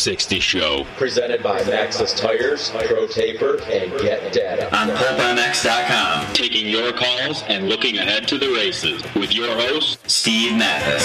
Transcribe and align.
60 0.00 0.40
show. 0.40 0.86
Presented 0.96 1.42
by 1.42 1.60
Maxxis 1.60 2.16
Tires, 2.16 2.70
Pro 2.86 3.06
Taper, 3.06 3.60
and 3.64 3.92
Get 4.00 4.32
Data. 4.32 4.74
On 4.74 4.88
PulpMX.com. 4.88 6.32
Taking 6.32 6.66
your 6.68 6.92
calls 6.92 7.42
and 7.48 7.68
looking 7.68 7.98
ahead 7.98 8.26
to 8.28 8.38
the 8.38 8.48
races 8.48 9.02
with 9.14 9.34
your 9.34 9.54
host, 9.54 9.98
Steve 10.10 10.56
Matthes. 10.56 11.02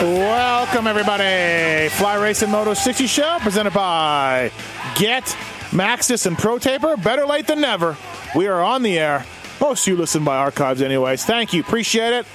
Welcome, 0.00 0.86
everybody. 0.86 1.88
Fly 1.88 2.14
Racing 2.16 2.50
Moto 2.50 2.74
60 2.74 3.08
show 3.08 3.38
presented 3.40 3.72
by 3.72 4.52
Get 4.94 5.24
Maxxis 5.70 6.26
and 6.26 6.38
Pro 6.38 6.60
Taper. 6.60 6.96
Better 6.96 7.26
late 7.26 7.48
than 7.48 7.60
never. 7.60 7.96
We 8.36 8.46
are 8.46 8.62
on 8.62 8.84
the 8.84 8.96
air. 8.96 9.24
Most 9.60 9.86
of 9.86 9.92
you 9.92 9.96
listen 9.96 10.24
by 10.24 10.36
archives, 10.36 10.82
anyways. 10.82 11.24
Thank 11.24 11.52
you. 11.52 11.62
Appreciate 11.62 12.12
it. 12.12 12.26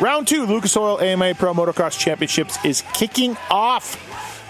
Round 0.00 0.28
two, 0.28 0.46
Lucas 0.46 0.76
Oil 0.76 1.00
AMA 1.00 1.34
Pro 1.34 1.52
Motocross 1.52 1.98
Championships 1.98 2.64
is 2.64 2.84
kicking 2.94 3.36
off 3.50 3.98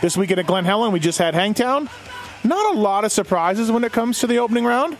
this 0.03 0.15
weekend 0.15 0.41
at 0.41 0.47
Glen 0.47 0.67
Helen. 0.67 0.93
We 0.93 1.01
just 1.01 1.19
had 1.19 1.33
Hangtown. 1.33 1.89
Not 2.45 2.75
a 2.75 2.79
lot 2.79 3.05
of 3.05 3.13
surprises 3.13 3.71
when 3.71 3.83
it 3.83 3.91
comes 3.91 4.19
to 4.19 4.27
the 4.27 4.39
opening 4.39 4.67
round. 4.67 4.99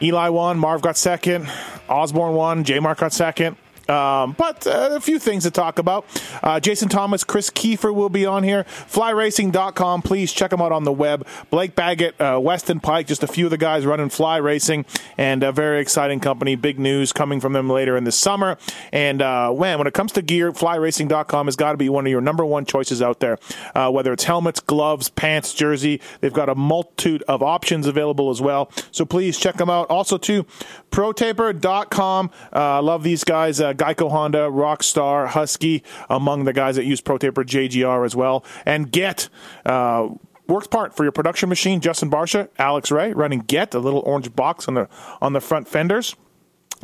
Eli 0.00 0.28
won, 0.28 0.58
Marv 0.58 0.80
got 0.80 0.96
second, 0.96 1.48
Osborne 1.88 2.34
won, 2.34 2.62
J 2.62 2.78
Mart 2.78 2.98
got 2.98 3.12
second. 3.12 3.56
Um, 3.88 4.32
but 4.38 4.66
uh, 4.66 4.90
a 4.92 5.00
few 5.00 5.18
things 5.18 5.44
to 5.44 5.50
talk 5.50 5.78
about. 5.78 6.06
Uh, 6.42 6.60
Jason 6.60 6.88
Thomas, 6.88 7.24
Kris 7.24 7.50
Keefer 7.50 7.92
will 7.92 8.08
be 8.08 8.26
on 8.26 8.42
here. 8.42 8.64
FlyRacing.com. 8.64 10.02
Please 10.02 10.32
check 10.32 10.50
them 10.50 10.60
out 10.60 10.72
on 10.72 10.84
the 10.84 10.92
web. 10.92 11.26
Blake 11.50 11.74
Baggett, 11.74 12.20
uh, 12.20 12.38
Weston 12.42 12.80
Peick, 12.80 13.06
just 13.06 13.22
a 13.22 13.26
few 13.26 13.46
of 13.46 13.50
the 13.50 13.58
guys 13.58 13.86
running 13.86 14.08
Fly 14.08 14.36
Racing, 14.38 14.84
and 15.18 15.42
a 15.42 15.52
very 15.52 15.80
exciting 15.80 16.20
company. 16.20 16.56
Big 16.56 16.78
news 16.78 17.12
coming 17.12 17.40
from 17.40 17.52
them 17.52 17.68
later 17.68 17.96
in 17.96 18.04
the 18.04 18.12
summer. 18.12 18.56
And 18.92 19.20
uh, 19.20 19.52
man, 19.54 19.78
when 19.78 19.86
it 19.86 19.94
comes 19.94 20.12
to 20.12 20.22
gear, 20.22 20.52
FlyRacing.com 20.52 21.46
has 21.46 21.56
got 21.56 21.72
to 21.72 21.78
be 21.78 21.88
one 21.88 22.06
of 22.06 22.10
your 22.10 22.20
number 22.20 22.44
one 22.44 22.64
choices 22.64 23.02
out 23.02 23.20
there. 23.20 23.38
Uh, 23.74 23.90
whether 23.90 24.12
it's 24.12 24.24
helmets, 24.24 24.60
gloves, 24.60 25.08
pants, 25.10 25.54
jersey, 25.54 26.00
they've 26.20 26.32
got 26.32 26.48
a 26.48 26.54
multitude 26.54 27.22
of 27.28 27.42
options 27.42 27.86
available 27.86 28.30
as 28.30 28.40
well. 28.40 28.70
So 28.90 29.04
please 29.04 29.38
check 29.38 29.56
them 29.56 29.70
out. 29.70 29.90
Also, 29.90 30.18
too, 30.18 30.46
ProTaper.com. 30.90 32.30
Uh, 32.52 32.82
love 32.82 33.02
these 33.02 33.24
guys. 33.24 33.60
Geico 33.74 34.10
Honda, 34.10 34.48
Rockstar, 34.50 35.28
Husky, 35.28 35.82
among 36.08 36.44
the 36.44 36.52
guys 36.52 36.76
that 36.76 36.84
use 36.84 37.00
ProTaper 37.00 37.44
JGR 37.44 38.04
as 38.04 38.16
well. 38.16 38.44
And 38.64 38.90
Get. 38.90 39.28
Uh, 39.64 40.10
Works 40.46 40.66
part 40.66 40.94
for 40.94 41.04
your 41.04 41.12
production 41.12 41.48
machine, 41.48 41.80
Justin 41.80 42.10
Barcia, 42.10 42.50
Alex 42.58 42.90
Ray, 42.90 43.14
running 43.14 43.40
Get, 43.40 43.72
a 43.72 43.78
little 43.78 44.02
orange 44.04 44.36
box 44.36 44.68
on 44.68 44.74
the 44.74 44.90
on 45.22 45.32
the 45.32 45.40
front 45.40 45.66
fenders 45.66 46.16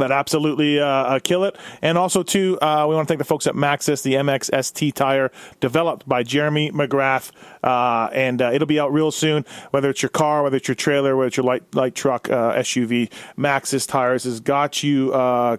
that 0.00 0.10
absolutely 0.10 0.80
uh, 0.80 0.86
uh, 0.86 1.18
kill 1.18 1.44
it. 1.44 1.56
And 1.82 1.96
also, 1.96 2.22
too, 2.22 2.58
uh, 2.60 2.86
we 2.88 2.94
want 2.94 3.06
to 3.06 3.10
thank 3.10 3.18
the 3.18 3.24
folks 3.24 3.46
at 3.46 3.54
Maxxis, 3.54 4.02
the 4.02 4.14
MXST 4.14 4.92
tire 4.94 5.30
developed 5.60 6.08
by 6.08 6.22
Jeremy 6.22 6.70
McGrath. 6.70 7.30
Uh, 7.62 8.08
and 8.12 8.42
uh, 8.42 8.50
it'll 8.52 8.66
be 8.66 8.80
out 8.80 8.92
real 8.92 9.10
soon, 9.10 9.44
whether 9.70 9.90
it's 9.90 10.02
your 10.02 10.10
car, 10.10 10.42
whether 10.42 10.56
it's 10.56 10.68
your 10.68 10.74
trailer, 10.74 11.16
whether 11.16 11.28
it's 11.28 11.36
your 11.36 11.44
light, 11.44 11.74
light 11.74 11.94
truck, 11.94 12.28
uh, 12.30 12.54
SUV. 12.54 13.10
Maxxis 13.38 13.86
Tires 13.86 14.24
has 14.24 14.40
got 14.40 14.82
you 14.82 15.10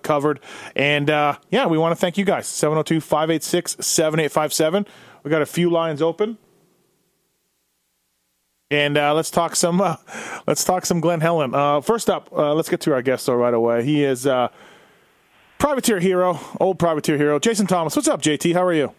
covered. 0.03 0.40
And 0.75 1.08
yeah, 1.08 1.68
we 1.68 1.78
want 1.78 1.91
to 1.91 1.96
thank 1.96 2.18
you 2.18 2.25
guys. 2.25 2.47
702 2.47 3.02
586 3.02 3.78
7857. 3.79 4.85
We 5.23 5.29
got 5.31 5.41
a 5.41 5.46
few 5.46 5.69
lines 5.69 6.02
open. 6.02 6.38
And 8.71 8.97
uh, 8.97 9.13
let's 9.13 9.29
talk 9.29 9.57
some. 9.57 9.81
Uh, 9.81 9.97
let's 10.47 10.63
talk 10.63 10.85
some 10.85 11.01
Glen 11.01 11.19
Helen. 11.19 11.53
Uh, 11.53 11.81
first 11.81 12.09
up, 12.09 12.29
uh, 12.31 12.53
let's 12.53 12.69
get 12.69 12.79
to 12.81 12.93
our 12.93 13.01
guest 13.01 13.25
though 13.25 13.35
right 13.35 13.53
away. 13.53 13.83
He 13.83 14.01
is 14.01 14.25
uh, 14.25 14.47
privateer 15.59 15.99
hero, 15.99 16.39
old 16.57 16.79
privateer 16.79 17.17
hero, 17.17 17.37
Jason 17.37 17.67
Thomas. 17.67 17.97
What's 17.97 18.07
up, 18.07 18.21
JT? 18.21 18.53
How 18.53 18.63
are 18.63 18.73
you? 18.73 18.93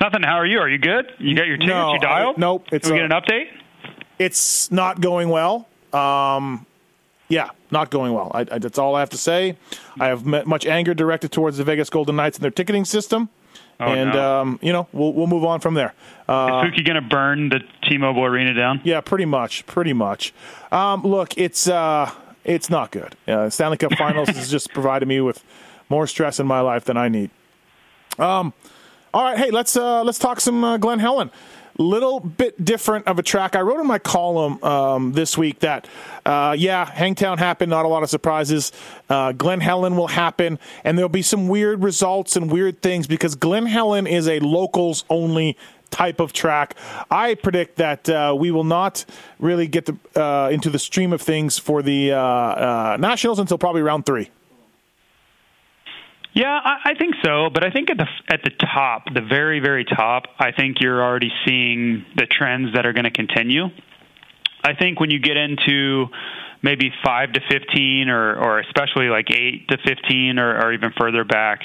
Nothing. 0.00 0.22
How 0.22 0.36
are 0.36 0.46
you? 0.46 0.58
Are 0.58 0.70
you 0.70 0.78
good? 0.78 1.12
You 1.18 1.36
got 1.36 1.46
your 1.46 1.58
tickets? 1.58 1.68
No, 1.68 1.92
you 1.92 2.00
dialed? 2.00 2.36
I- 2.36 2.40
nope, 2.40 2.66
it's, 2.72 2.88
Can 2.88 2.94
we 2.96 3.02
get 3.02 3.12
uh, 3.12 3.16
an 3.16 3.22
update? 3.22 3.46
It's 4.18 4.70
not 4.70 5.02
going 5.02 5.28
well. 5.28 5.68
Um, 5.92 6.64
yeah, 7.28 7.50
not 7.70 7.90
going 7.90 8.14
well. 8.14 8.30
I, 8.34 8.40
I, 8.40 8.58
that's 8.58 8.78
all 8.78 8.94
I 8.94 9.00
have 9.00 9.10
to 9.10 9.18
say. 9.18 9.56
I 10.00 10.06
have 10.06 10.24
met 10.24 10.46
much 10.46 10.64
anger 10.64 10.94
directed 10.94 11.30
towards 11.30 11.58
the 11.58 11.64
Vegas 11.64 11.90
Golden 11.90 12.16
Knights 12.16 12.38
and 12.38 12.42
their 12.44 12.50
ticketing 12.50 12.86
system. 12.86 13.28
Oh, 13.86 13.92
and 13.92 14.12
no. 14.12 14.40
um, 14.40 14.58
you 14.62 14.72
know 14.72 14.88
we'll 14.92 15.12
we'll 15.12 15.26
move 15.26 15.44
on 15.44 15.60
from 15.60 15.74
there. 15.74 15.94
Uh, 16.28 16.64
Is 16.66 16.70
Pookie 16.72 16.84
going 16.84 16.94
to 16.96 17.02
burn 17.08 17.50
the 17.50 17.60
T-Mobile 17.82 18.24
Arena 18.24 18.54
down? 18.54 18.80
Yeah, 18.84 19.00
pretty 19.02 19.24
much, 19.26 19.66
pretty 19.66 19.92
much. 19.92 20.32
Um, 20.72 21.02
look, 21.02 21.36
it's 21.36 21.68
uh, 21.68 22.10
it's 22.44 22.70
not 22.70 22.90
good. 22.90 23.14
Uh, 23.28 23.50
Stanley 23.50 23.76
Cup 23.76 23.92
Finals 23.98 24.28
has 24.36 24.50
just 24.50 24.72
provided 24.72 25.06
me 25.06 25.20
with 25.20 25.44
more 25.88 26.06
stress 26.06 26.40
in 26.40 26.46
my 26.46 26.60
life 26.60 26.84
than 26.84 26.96
I 26.96 27.08
need. 27.08 27.30
Um, 28.18 28.52
all 29.12 29.22
right, 29.24 29.38
hey, 29.38 29.50
let's 29.50 29.76
uh, 29.76 30.02
let's 30.02 30.18
talk 30.18 30.40
some 30.40 30.64
uh, 30.64 30.76
Glen 30.78 30.98
Helen. 30.98 31.30
Little 31.76 32.20
bit 32.20 32.64
different 32.64 33.08
of 33.08 33.18
a 33.18 33.22
track. 33.22 33.56
I 33.56 33.60
wrote 33.60 33.80
in 33.80 33.86
my 33.86 33.98
column 33.98 34.62
um, 34.62 35.12
this 35.12 35.36
week 35.36 35.58
that, 35.60 35.88
uh, 36.24 36.54
yeah, 36.56 36.84
Hangtown 36.84 37.38
happened. 37.38 37.70
Not 37.70 37.84
a 37.84 37.88
lot 37.88 38.04
of 38.04 38.10
surprises. 38.10 38.70
Uh, 39.08 39.32
Glen 39.32 39.60
Helen 39.60 39.96
will 39.96 40.06
happen, 40.06 40.60
and 40.84 40.96
there'll 40.96 41.08
be 41.08 41.22
some 41.22 41.48
weird 41.48 41.82
results 41.82 42.36
and 42.36 42.48
weird 42.48 42.80
things 42.80 43.08
because 43.08 43.34
Glen 43.34 43.66
Helen 43.66 44.06
is 44.06 44.28
a 44.28 44.38
locals 44.38 45.04
only 45.10 45.56
type 45.90 46.20
of 46.20 46.32
track. 46.32 46.76
I 47.10 47.34
predict 47.34 47.76
that 47.76 48.08
uh, 48.08 48.36
we 48.38 48.52
will 48.52 48.64
not 48.64 49.04
really 49.40 49.66
get 49.66 49.86
the, 49.86 49.96
uh, 50.20 50.50
into 50.50 50.70
the 50.70 50.78
stream 50.78 51.12
of 51.12 51.22
things 51.22 51.58
for 51.58 51.82
the 51.82 52.12
uh, 52.12 52.18
uh, 52.18 52.96
Nationals 53.00 53.40
until 53.40 53.58
probably 53.58 53.82
round 53.82 54.06
three. 54.06 54.30
Yeah, 56.34 56.58
I, 56.62 56.90
I 56.90 56.94
think 56.98 57.14
so. 57.24 57.48
But 57.52 57.64
I 57.64 57.70
think 57.70 57.90
at 57.90 57.96
the 57.96 58.06
at 58.28 58.42
the 58.42 58.50
top, 58.50 59.04
the 59.12 59.22
very 59.22 59.60
very 59.60 59.84
top, 59.84 60.24
I 60.38 60.50
think 60.50 60.80
you're 60.80 61.02
already 61.02 61.30
seeing 61.46 62.04
the 62.16 62.26
trends 62.26 62.74
that 62.74 62.86
are 62.86 62.92
going 62.92 63.04
to 63.04 63.12
continue. 63.12 63.66
I 64.64 64.74
think 64.74 64.98
when 64.98 65.10
you 65.10 65.20
get 65.20 65.36
into 65.36 66.06
maybe 66.62 66.90
five 67.04 67.32
to 67.34 67.40
fifteen, 67.48 68.08
or 68.08 68.34
or 68.34 68.58
especially 68.58 69.06
like 69.06 69.30
eight 69.30 69.68
to 69.68 69.78
fifteen, 69.86 70.38
or, 70.38 70.58
or 70.58 70.72
even 70.72 70.90
further 70.98 71.22
back, 71.22 71.60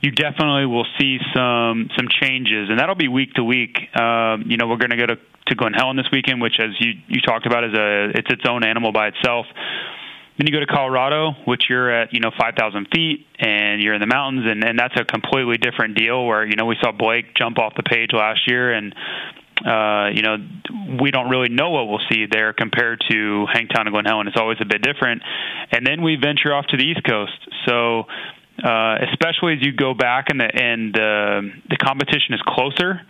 you 0.00 0.10
definitely 0.12 0.64
will 0.64 0.86
see 0.98 1.18
some 1.34 1.90
some 1.94 2.06
changes, 2.08 2.70
and 2.70 2.78
that'll 2.78 2.94
be 2.94 3.08
week 3.08 3.34
to 3.34 3.44
week. 3.44 3.76
Um, 3.94 4.44
you 4.46 4.56
know, 4.56 4.66
we're 4.66 4.78
going 4.78 4.90
to 4.90 4.96
go 4.96 5.06
to 5.06 5.16
to 5.48 5.54
Glen 5.54 5.74
Helen 5.74 5.96
this 5.96 6.08
weekend, 6.10 6.40
which, 6.40 6.58
as 6.58 6.70
you 6.80 6.94
you 7.08 7.20
talked 7.20 7.44
about, 7.44 7.64
is 7.64 7.74
a 7.74 8.10
it's 8.14 8.30
its 8.32 8.44
own 8.48 8.64
animal 8.64 8.92
by 8.92 9.08
itself. 9.08 9.46
Then 10.38 10.46
you 10.46 10.52
go 10.52 10.60
to 10.60 10.66
Colorado, 10.66 11.32
which 11.46 11.64
you're 11.68 11.90
at, 11.90 12.12
you 12.12 12.20
know, 12.20 12.30
5,000 12.38 12.88
feet 12.92 13.26
and 13.38 13.82
you're 13.82 13.94
in 13.94 14.00
the 14.00 14.06
mountains, 14.06 14.46
and, 14.46 14.62
and 14.64 14.78
that's 14.78 14.94
a 15.00 15.04
completely 15.04 15.56
different 15.56 15.96
deal 15.96 16.26
where, 16.26 16.46
you 16.46 16.56
know, 16.56 16.66
we 16.66 16.76
saw 16.80 16.92
Blake 16.92 17.34
jump 17.34 17.58
off 17.58 17.74
the 17.74 17.82
page 17.82 18.10
last 18.12 18.40
year, 18.46 18.72
and, 18.72 18.94
uh, 19.64 20.10
you 20.12 20.20
know, 20.20 20.36
we 21.00 21.10
don't 21.10 21.30
really 21.30 21.48
know 21.48 21.70
what 21.70 21.88
we'll 21.88 22.04
see 22.10 22.26
there 22.30 22.52
compared 22.52 23.02
to 23.10 23.46
Hangtown 23.50 23.86
and 23.86 23.92
Glen 23.92 24.04
Helen. 24.04 24.28
It's 24.28 24.36
always 24.36 24.58
a 24.60 24.66
bit 24.66 24.82
different. 24.82 25.22
And 25.72 25.86
then 25.86 26.02
we 26.02 26.16
venture 26.16 26.54
off 26.54 26.66
to 26.66 26.76
the 26.76 26.84
East 26.84 27.02
Coast. 27.08 27.38
So, 27.66 28.04
uh, 28.62 28.96
especially 29.10 29.54
as 29.54 29.62
you 29.62 29.72
go 29.72 29.94
back 29.94 30.26
and 30.28 30.40
the, 30.40 30.48
and 30.52 30.94
uh, 30.94 31.40
the 31.68 31.76
competition 31.82 32.34
is 32.34 32.42
closer, 32.46 33.00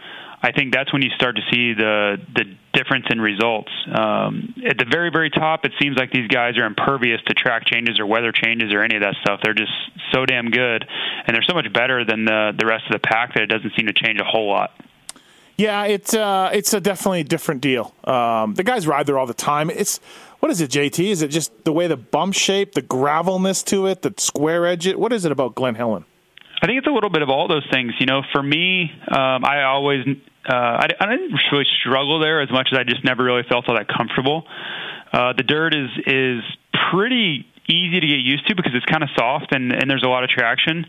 I 0.46 0.52
think 0.52 0.72
that's 0.72 0.92
when 0.92 1.02
you 1.02 1.10
start 1.16 1.34
to 1.34 1.42
see 1.50 1.74
the 1.74 2.18
the 2.32 2.44
difference 2.72 3.06
in 3.10 3.20
results. 3.20 3.72
Um, 3.92 4.54
at 4.64 4.78
the 4.78 4.84
very 4.88 5.10
very 5.10 5.28
top, 5.28 5.64
it 5.64 5.72
seems 5.80 5.96
like 5.96 6.12
these 6.12 6.28
guys 6.28 6.56
are 6.56 6.66
impervious 6.66 7.20
to 7.26 7.34
track 7.34 7.66
changes 7.66 7.98
or 7.98 8.06
weather 8.06 8.30
changes 8.30 8.72
or 8.72 8.80
any 8.82 8.94
of 8.94 9.02
that 9.02 9.16
stuff. 9.22 9.40
They're 9.42 9.54
just 9.54 9.72
so 10.12 10.24
damn 10.24 10.50
good, 10.50 10.86
and 11.26 11.34
they're 11.34 11.42
so 11.42 11.54
much 11.54 11.72
better 11.72 12.04
than 12.04 12.26
the 12.26 12.52
the 12.56 12.64
rest 12.64 12.84
of 12.86 12.92
the 12.92 13.00
pack 13.00 13.34
that 13.34 13.42
it 13.42 13.46
doesn't 13.46 13.72
seem 13.76 13.86
to 13.86 13.92
change 13.92 14.20
a 14.20 14.24
whole 14.24 14.48
lot. 14.48 14.70
Yeah, 15.56 15.84
it's 15.86 16.14
uh, 16.14 16.50
it's 16.52 16.72
a 16.74 16.80
definitely 16.80 17.22
a 17.22 17.24
different 17.24 17.60
deal. 17.60 17.92
Um, 18.04 18.54
the 18.54 18.62
guys 18.62 18.86
ride 18.86 19.06
there 19.06 19.18
all 19.18 19.26
the 19.26 19.34
time. 19.34 19.68
It's 19.68 19.98
what 20.38 20.52
is 20.52 20.60
it, 20.60 20.70
JT? 20.70 21.10
Is 21.10 21.22
it 21.22 21.28
just 21.28 21.64
the 21.64 21.72
way 21.72 21.88
the 21.88 21.96
bump 21.96 22.34
shape, 22.34 22.74
the 22.74 22.82
gravelness 22.82 23.64
to 23.64 23.86
it, 23.88 24.02
the 24.02 24.14
square 24.16 24.64
edge? 24.64 24.86
It 24.86 24.96
what 24.96 25.12
is 25.12 25.24
it 25.24 25.32
about 25.32 25.56
Glen 25.56 25.74
Helen? 25.74 26.04
I 26.62 26.66
think 26.66 26.78
it's 26.78 26.86
a 26.86 26.90
little 26.90 27.10
bit 27.10 27.22
of 27.22 27.28
all 27.28 27.48
those 27.48 27.66
things. 27.70 27.92
You 27.98 28.06
know, 28.06 28.22
for 28.32 28.42
me, 28.42 28.90
um, 29.08 29.44
I 29.44 29.64
always 29.64 30.06
uh, 30.48 30.52
I, 30.52 30.86
I 31.00 31.16
didn't 31.16 31.38
really 31.50 31.66
struggle 31.80 32.20
there 32.20 32.40
as 32.40 32.50
much 32.50 32.68
as 32.72 32.78
I 32.78 32.84
just 32.84 33.04
never 33.04 33.24
really 33.24 33.42
felt 33.48 33.68
all 33.68 33.74
that 33.76 33.88
comfortable. 33.88 34.44
Uh, 35.12 35.32
the 35.36 35.42
dirt 35.42 35.74
is 35.74 35.90
is 36.06 36.42
pretty 36.92 37.46
easy 37.68 38.00
to 38.00 38.06
get 38.06 38.20
used 38.20 38.46
to 38.48 38.54
because 38.54 38.72
it's 38.74 38.84
kind 38.86 39.02
of 39.02 39.10
soft 39.18 39.54
and, 39.54 39.72
and 39.72 39.90
there's 39.90 40.02
a 40.02 40.08
lot 40.08 40.24
of 40.24 40.30
traction. 40.30 40.86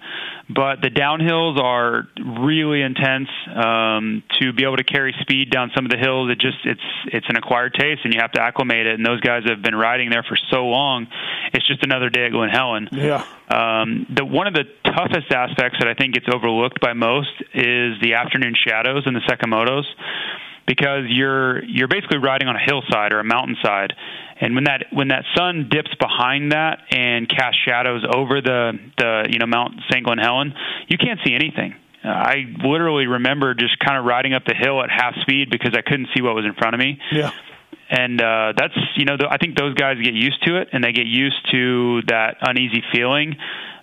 But 0.49 0.81
the 0.81 0.89
downhills 0.89 1.61
are 1.61 2.07
really 2.17 2.81
intense. 2.81 3.29
Um, 3.53 4.23
to 4.39 4.53
be 4.53 4.63
able 4.63 4.77
to 4.77 4.83
carry 4.83 5.15
speed 5.21 5.49
down 5.49 5.71
some 5.75 5.85
of 5.85 5.91
the 5.91 5.97
hills, 5.97 6.31
it 6.31 6.39
just 6.39 6.57
it's 6.65 6.81
it's 7.07 7.25
an 7.29 7.35
acquired 7.35 7.73
taste, 7.73 8.01
and 8.03 8.13
you 8.13 8.19
have 8.21 8.31
to 8.33 8.41
acclimate 8.41 8.85
it. 8.85 8.95
And 8.95 9.05
those 9.05 9.19
guys 9.21 9.43
have 9.45 9.61
been 9.61 9.75
riding 9.75 10.09
there 10.09 10.23
for 10.23 10.37
so 10.49 10.65
long. 10.65 11.07
It's 11.53 11.67
just 11.67 11.83
another 11.83 12.09
day 12.09 12.25
at 12.25 12.31
Glen 12.31 12.49
Helen. 12.49 12.89
Yeah. 12.91 13.25
Um, 13.49 14.05
the 14.09 14.25
one 14.25 14.47
of 14.47 14.53
the 14.53 14.65
toughest 14.83 15.31
aspects 15.31 15.79
that 15.79 15.87
I 15.87 15.93
think 15.93 16.13
gets 16.13 16.27
overlooked 16.33 16.79
by 16.79 16.93
most 16.93 17.31
is 17.53 17.99
the 18.01 18.15
afternoon 18.15 18.55
shadows 18.55 19.03
in 19.05 19.13
the 19.13 19.21
Sekimotos 19.21 19.85
because 20.67 21.05
you're 21.07 21.63
you're 21.63 21.87
basically 21.87 22.19
riding 22.19 22.47
on 22.47 22.55
a 22.55 22.63
hillside 22.63 23.13
or 23.13 23.19
a 23.19 23.23
mountainside 23.23 23.93
and 24.39 24.53
when 24.53 24.65
that 24.65 24.85
when 24.91 25.07
that 25.07 25.23
sun 25.35 25.67
dips 25.69 25.89
behind 25.99 26.51
that 26.51 26.79
and 26.91 27.27
casts 27.27 27.59
shadows 27.65 28.03
over 28.07 28.41
the 28.41 28.73
the 28.97 29.27
you 29.29 29.39
know 29.39 29.47
Mount 29.47 29.73
St. 29.89 30.05
Glen 30.05 30.19
Helen, 30.19 30.53
you 30.87 30.97
can't 30.97 31.19
see 31.25 31.33
anything. 31.33 31.75
I 32.03 32.45
literally 32.63 33.07
remember 33.07 33.53
just 33.53 33.79
kind 33.79 33.97
of 33.97 34.05
riding 34.05 34.33
up 34.33 34.45
the 34.45 34.53
hill 34.53 34.81
at 34.81 34.89
half 34.89 35.15
speed 35.21 35.49
because 35.49 35.73
I 35.75 35.81
couldn't 35.81 36.09
see 36.15 36.21
what 36.21 36.35
was 36.35 36.45
in 36.45 36.53
front 36.53 36.75
of 36.75 36.79
me. 36.79 36.99
Yeah. 37.11 37.31
And 37.89 38.21
uh, 38.21 38.53
that's 38.55 38.77
you 38.95 39.05
know 39.05 39.17
the, 39.17 39.27
I 39.29 39.37
think 39.37 39.57
those 39.57 39.73
guys 39.73 39.97
get 40.03 40.13
used 40.13 40.45
to 40.45 40.61
it 40.61 40.69
and 40.71 40.83
they 40.83 40.91
get 40.91 41.07
used 41.07 41.49
to 41.51 42.01
that 42.07 42.37
uneasy 42.41 42.83
feeling. 42.93 43.35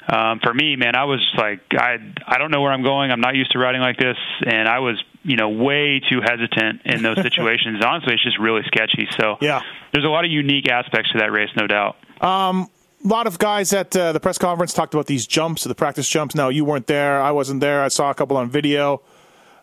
Um, 0.06 0.38
for 0.40 0.52
me, 0.52 0.76
man, 0.76 0.94
I 0.94 1.04
was 1.04 1.20
like 1.36 1.62
I 1.72 1.96
I 2.26 2.38
don't 2.38 2.50
know 2.50 2.60
where 2.60 2.72
I'm 2.72 2.84
going. 2.84 3.10
I'm 3.10 3.20
not 3.20 3.34
used 3.34 3.52
to 3.52 3.58
riding 3.58 3.80
like 3.80 3.96
this, 3.96 4.18
and 4.46 4.68
I 4.68 4.78
was 4.80 5.02
you 5.24 5.36
know 5.36 5.48
way 5.48 6.00
too 6.00 6.20
hesitant 6.20 6.82
in 6.84 7.02
those 7.02 7.16
situations. 7.22 7.82
Honestly, 7.84 8.14
it's 8.14 8.22
just 8.22 8.38
really 8.38 8.62
sketchy. 8.66 9.08
So 9.18 9.38
Yeah. 9.40 9.62
there's 9.92 10.04
a 10.04 10.08
lot 10.08 10.24
of 10.24 10.30
unique 10.30 10.68
aspects 10.68 11.10
to 11.12 11.18
that 11.18 11.32
race, 11.32 11.50
no 11.56 11.66
doubt. 11.66 11.96
A 12.20 13.08
lot 13.08 13.26
of 13.26 13.38
guys 13.38 13.72
at 13.74 13.94
uh, 13.96 14.12
the 14.12 14.20
press 14.20 14.38
conference 14.38 14.72
talked 14.72 14.94
about 14.94 15.06
these 15.06 15.26
jumps, 15.26 15.64
the 15.64 15.74
practice 15.74 16.08
jumps. 16.08 16.34
Now 16.34 16.48
you 16.48 16.64
weren't 16.64 16.86
there, 16.86 17.20
I 17.20 17.32
wasn't 17.32 17.60
there. 17.60 17.82
I 17.82 17.88
saw 17.88 18.10
a 18.10 18.14
couple 18.14 18.36
on 18.36 18.48
video. 18.48 19.02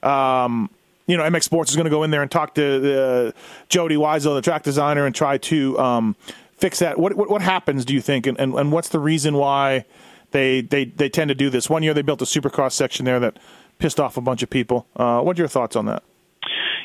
Um, 0.03 0.69
you 1.07 1.17
know, 1.17 1.23
MX 1.23 1.43
Sports 1.43 1.71
is 1.71 1.75
going 1.75 1.85
to 1.85 1.89
go 1.91 2.03
in 2.03 2.11
there 2.11 2.21
and 2.21 2.29
talk 2.31 2.53
to 2.55 3.01
uh, 3.03 3.31
Jody 3.69 3.95
Weisel, 3.95 4.35
the 4.35 4.41
track 4.41 4.63
designer, 4.63 5.05
and 5.05 5.13
try 5.15 5.37
to 5.39 5.77
um, 5.79 6.15
fix 6.57 6.79
that. 6.79 6.97
What, 6.99 7.15
what 7.15 7.29
what 7.29 7.41
happens? 7.41 7.83
Do 7.85 7.93
you 7.93 8.01
think, 8.01 8.27
and, 8.27 8.39
and 8.39 8.53
and 8.53 8.71
what's 8.71 8.89
the 8.89 8.99
reason 8.99 9.35
why 9.35 9.85
they 10.31 10.61
they 10.61 10.85
they 10.85 11.09
tend 11.09 11.29
to 11.29 11.35
do 11.35 11.49
this? 11.49 11.69
One 11.69 11.83
year 11.83 11.93
they 11.93 12.01
built 12.03 12.21
a 12.21 12.25
supercross 12.25 12.71
section 12.73 13.05
there 13.05 13.19
that 13.19 13.37
pissed 13.81 13.99
off 13.99 14.15
a 14.15 14.21
bunch 14.21 14.43
of 14.43 14.49
people. 14.49 14.85
Uh, 14.95 15.19
what 15.21 15.37
are 15.37 15.41
your 15.41 15.49
thoughts 15.49 15.75
on 15.75 15.87
that? 15.87 16.03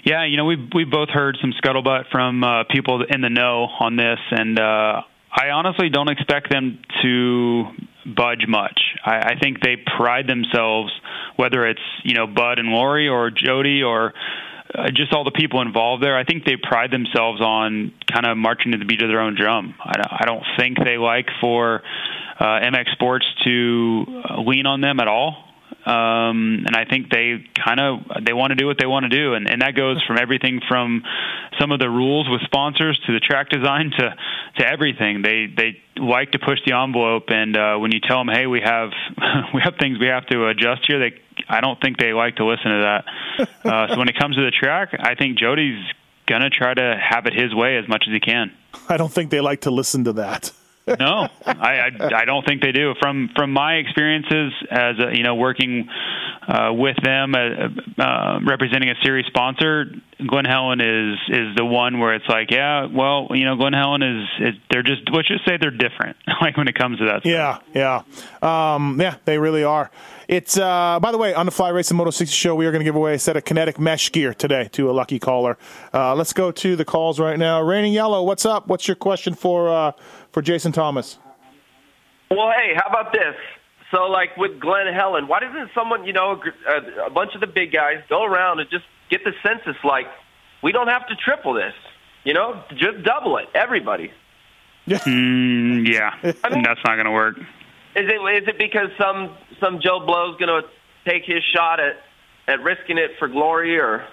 Yeah, 0.04 0.24
you 0.24 0.36
know, 0.36 0.44
we've 0.44 0.68
we've 0.74 0.90
both 0.90 1.08
heard 1.08 1.36
some 1.40 1.52
scuttlebutt 1.52 2.10
from 2.10 2.42
uh, 2.42 2.64
people 2.70 3.04
in 3.08 3.20
the 3.20 3.28
know 3.28 3.66
on 3.80 3.96
this, 3.96 4.18
and 4.30 4.58
uh, 4.58 5.02
I 5.32 5.50
honestly 5.52 5.88
don't 5.90 6.08
expect 6.08 6.50
them 6.50 6.78
to 7.02 7.64
budge 8.06 8.46
much. 8.46 8.80
I, 9.04 9.16
I 9.16 9.38
think 9.40 9.60
they 9.60 9.76
pride 9.96 10.28
themselves, 10.28 10.92
whether 11.36 11.66
it's 11.66 11.80
you 12.04 12.14
know 12.14 12.26
Bud 12.26 12.58
and 12.58 12.68
Lori 12.68 13.08
or 13.08 13.30
Jody 13.30 13.82
or 13.82 14.14
uh, 14.72 14.90
just 14.94 15.12
all 15.12 15.24
the 15.24 15.32
people 15.32 15.60
involved 15.60 16.04
there. 16.04 16.16
I 16.16 16.24
think 16.24 16.44
they 16.44 16.56
pride 16.56 16.92
themselves 16.92 17.40
on 17.40 17.92
kind 18.10 18.26
of 18.26 18.36
marching 18.36 18.72
to 18.72 18.78
the 18.78 18.84
beat 18.84 19.02
of 19.02 19.08
their 19.08 19.20
own 19.20 19.34
drum. 19.34 19.74
I, 19.80 20.18
I 20.20 20.24
don't 20.24 20.44
think 20.56 20.78
they 20.78 20.98
like 20.98 21.26
for 21.40 21.82
uh, 22.38 22.44
MX 22.44 22.92
Sports 22.92 23.26
to 23.44 24.22
uh, 24.30 24.40
lean 24.42 24.66
on 24.66 24.80
them 24.80 25.00
at 25.00 25.08
all 25.08 25.45
um, 25.86 26.64
and 26.66 26.74
I 26.74 26.84
think 26.84 27.10
they 27.10 27.44
kind 27.54 27.78
of 27.78 28.24
they 28.24 28.32
want 28.32 28.50
to 28.50 28.56
do 28.56 28.66
what 28.66 28.76
they 28.76 28.86
want 28.86 29.04
to 29.04 29.08
do, 29.08 29.34
and, 29.34 29.48
and 29.48 29.62
that 29.62 29.76
goes 29.76 30.02
from 30.02 30.18
everything 30.18 30.60
from 30.68 31.04
some 31.60 31.70
of 31.70 31.78
the 31.78 31.88
rules 31.88 32.28
with 32.28 32.40
sponsors 32.42 32.98
to 33.06 33.12
the 33.12 33.20
track 33.20 33.50
design 33.50 33.92
to 33.96 34.14
to 34.58 34.66
everything. 34.66 35.22
They 35.22 35.46
they 35.46 35.80
like 35.96 36.32
to 36.32 36.40
push 36.40 36.58
the 36.66 36.72
envelope, 36.72 37.26
and 37.28 37.56
uh, 37.56 37.76
when 37.76 37.92
you 37.92 38.00
tell 38.00 38.18
them, 38.18 38.28
hey, 38.28 38.48
we 38.48 38.60
have 38.60 38.90
we 39.54 39.60
have 39.62 39.76
things 39.78 40.00
we 40.00 40.08
have 40.08 40.26
to 40.26 40.48
adjust 40.48 40.82
here, 40.86 40.98
they 40.98 41.20
I 41.48 41.60
don't 41.60 41.80
think 41.80 41.98
they 41.98 42.12
like 42.12 42.36
to 42.36 42.44
listen 42.44 42.70
to 42.70 42.82
that. 42.82 43.04
Uh, 43.66 43.88
so 43.88 43.98
when 43.98 44.08
it 44.08 44.16
comes 44.16 44.36
to 44.36 44.44
the 44.44 44.52
track, 44.52 44.94
I 44.96 45.16
think 45.16 45.38
Jody's 45.38 45.84
gonna 46.26 46.50
try 46.50 46.72
to 46.72 47.00
have 47.02 47.26
it 47.26 47.34
his 47.34 47.52
way 47.52 47.76
as 47.78 47.88
much 47.88 48.04
as 48.06 48.12
he 48.12 48.20
can. 48.20 48.52
I 48.88 48.96
don't 48.96 49.12
think 49.12 49.30
they 49.30 49.40
like 49.40 49.62
to 49.62 49.70
listen 49.70 50.04
to 50.04 50.12
that. 50.14 50.52
No, 50.86 51.28
I, 51.44 51.78
I 51.78 51.90
I 52.14 52.24
don't 52.24 52.46
think 52.46 52.62
they 52.62 52.72
do. 52.72 52.94
From 53.00 53.30
from 53.34 53.52
my 53.52 53.74
experiences 53.74 54.52
as 54.70 54.94
a, 54.98 55.16
you 55.16 55.24
know 55.24 55.34
working 55.34 55.88
uh, 56.46 56.72
with 56.72 56.96
them, 57.02 57.34
uh, 57.34 58.02
uh, 58.02 58.38
representing 58.46 58.90
a 58.90 58.94
series 59.02 59.26
sponsor, 59.26 59.86
Glen 60.24 60.44
Helen 60.44 60.80
is 60.80 61.18
is 61.28 61.56
the 61.56 61.64
one 61.64 61.98
where 61.98 62.14
it's 62.14 62.28
like, 62.28 62.50
yeah, 62.50 62.86
well, 62.86 63.28
you 63.30 63.44
know, 63.44 63.56
Glen 63.56 63.72
Helen 63.72 64.02
is, 64.02 64.28
is 64.40 64.54
they're 64.70 64.84
just 64.84 65.02
let's 65.12 65.26
just 65.28 65.44
say 65.44 65.56
they're 65.60 65.70
different. 65.72 66.16
like 66.40 66.56
when 66.56 66.68
it 66.68 66.76
comes 66.76 66.98
to 66.98 67.06
that. 67.06 67.22
stuff. 67.22 67.60
Yeah, 67.74 68.02
yeah, 68.42 68.74
um, 68.74 69.00
yeah. 69.00 69.16
They 69.24 69.38
really 69.38 69.64
are. 69.64 69.90
It's 70.28 70.58
uh, 70.58 70.98
by 71.00 71.12
the 71.12 71.18
way 71.18 71.34
on 71.34 71.46
the 71.46 71.52
Fly 71.52 71.68
Racing 71.68 71.96
Moto 71.96 72.10
60 72.10 72.34
show. 72.34 72.54
We 72.54 72.66
are 72.66 72.72
going 72.72 72.80
to 72.80 72.84
give 72.84 72.96
away 72.96 73.14
a 73.14 73.18
set 73.18 73.36
of 73.36 73.44
kinetic 73.44 73.78
mesh 73.78 74.10
gear 74.10 74.34
today 74.34 74.68
to 74.72 74.90
a 74.90 74.92
lucky 74.92 75.20
caller. 75.20 75.56
Uh, 75.94 76.14
let's 76.16 76.32
go 76.32 76.50
to 76.50 76.74
the 76.74 76.84
calls 76.84 77.20
right 77.20 77.38
now. 77.38 77.62
Raining 77.62 77.92
Yellow, 77.92 78.24
what's 78.24 78.44
up? 78.44 78.66
What's 78.66 78.88
your 78.88 78.96
question 78.96 79.34
for 79.34 79.68
uh, 79.68 79.92
for 80.32 80.42
Jason 80.42 80.72
Thomas? 80.72 81.18
Well, 82.30 82.50
hey, 82.50 82.74
how 82.74 82.90
about 82.90 83.12
this? 83.12 83.36
So, 83.92 84.04
like 84.06 84.36
with 84.36 84.58
Glen 84.58 84.92
Helen, 84.92 85.28
why 85.28 85.38
doesn't 85.38 85.70
someone, 85.74 86.04
you 86.04 86.12
know, 86.12 86.40
a, 86.66 86.70
a, 86.70 87.06
a 87.06 87.10
bunch 87.10 87.34
of 87.34 87.40
the 87.40 87.46
big 87.46 87.72
guys 87.72 88.02
go 88.08 88.24
around 88.24 88.58
and 88.58 88.68
just 88.68 88.84
get 89.10 89.22
the 89.22 89.32
census? 89.44 89.76
Like, 89.84 90.06
we 90.60 90.72
don't 90.72 90.88
have 90.88 91.06
to 91.06 91.14
triple 91.14 91.54
this, 91.54 91.74
you 92.24 92.34
know, 92.34 92.64
just 92.70 93.04
double 93.04 93.36
it, 93.36 93.46
everybody. 93.54 94.10
Mm, 94.88 95.92
yeah, 95.92 96.14
that's 96.22 96.40
not 96.84 96.94
going 96.94 97.06
to 97.06 97.10
work. 97.10 97.36
Is 97.96 98.04
it 98.10 98.42
is 98.42 98.48
it 98.48 98.58
because 98.58 98.90
some 98.98 99.34
some 99.58 99.80
Joe 99.80 100.00
Blow's 100.04 100.36
going 100.38 100.62
to 100.62 100.68
take 101.10 101.24
his 101.24 101.42
shot 101.54 101.80
at 101.80 101.96
at 102.46 102.60
risking 102.62 102.98
it 102.98 103.12
for 103.18 103.26
glory, 103.26 103.78
or 103.78 104.06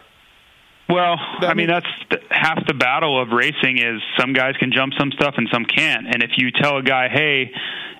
Well, 0.89 1.17
I 1.19 1.53
mean 1.53 1.67
that's 1.67 1.87
the, 2.09 2.19
half 2.29 2.65
the 2.65 2.73
battle 2.73 3.21
of 3.21 3.29
racing 3.29 3.77
is 3.79 4.01
some 4.17 4.31
guys 4.33 4.55
can 4.57 4.71
jump 4.71 4.93
some 4.97 5.11
stuff 5.11 5.35
and 5.37 5.49
some 5.51 5.65
can't. 5.65 6.07
And 6.07 6.23
if 6.23 6.31
you 6.37 6.51
tell 6.51 6.77
a 6.77 6.81
guy, 6.83 7.09
"Hey, 7.09 7.51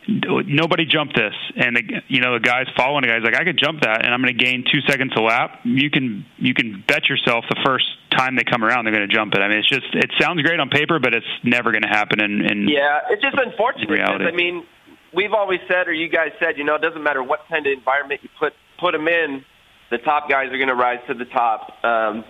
nobody 0.08 0.86
jump 0.86 1.14
this," 1.14 1.34
and 1.58 1.76
the, 1.76 1.84
you 2.08 2.22
know 2.22 2.34
the 2.34 2.40
guy's 2.40 2.68
following 2.78 3.02
the 3.02 3.10
guy's 3.10 3.24
like, 3.24 3.36
"I 3.36 3.44
could 3.44 3.58
jump 3.58 3.82
that, 3.82 4.06
and 4.06 4.14
I'm 4.14 4.22
going 4.22 4.38
to 4.38 4.44
gain 4.44 4.64
two 4.72 4.80
seconds 4.88 5.12
a 5.18 5.22
lap," 5.22 5.60
you 5.66 5.90
can 5.90 6.26
you 6.38 6.54
can 6.54 6.82
bet 6.88 7.10
yourself 7.10 7.46
the 7.50 7.60
first 7.66 7.86
time 8.12 8.36
they 8.36 8.44
come 8.44 8.64
around 8.64 8.86
they're 8.86 8.94
going 8.94 9.08
to 9.08 9.14
jump 9.14 9.34
it. 9.34 9.42
I 9.42 9.48
mean, 9.50 9.58
it's 9.58 9.70
just 9.70 9.88
it 9.94 10.12
sounds 10.20 10.42
great 10.44 10.60
on 10.60 10.70
paper, 10.70 11.00
but 11.00 11.14
it's 11.14 11.26
never 11.44 11.72
going 11.72 11.82
to 11.84 11.90
happen 11.90 12.22
And 12.22 12.42
in 12.50 12.68
yeah, 12.70 13.00
it's 13.10 13.22
just 13.22 13.36
unfortunate. 13.38 13.88
'cause, 13.90 13.98
Reality. 13.98 14.26
I 14.26 14.32
mean, 14.32 14.64
we've 15.16 15.34
always 15.34 15.60
said, 15.68 15.88
or 15.88 15.94
you 15.94 16.10
guys 16.10 16.32
said, 16.40 16.58
you 16.58 16.64
know, 16.64 16.76
it 16.76 16.82
doesn't 16.82 17.04
matter 17.04 17.24
what 17.24 17.42
kind 17.50 17.66
of 17.66 17.74
environment 17.74 18.22
you 18.24 18.30
put 18.40 18.54
put 18.80 18.92
them 18.92 19.08
in, 19.08 19.46
the 19.92 19.98
top 20.00 20.30
guys 20.30 20.48
are 20.48 20.58
going 20.58 20.68
to 20.68 20.76
rise 20.76 21.00
to 21.08 21.14
the 21.14 21.26
top. 21.26 21.70
Um, 21.84 22.26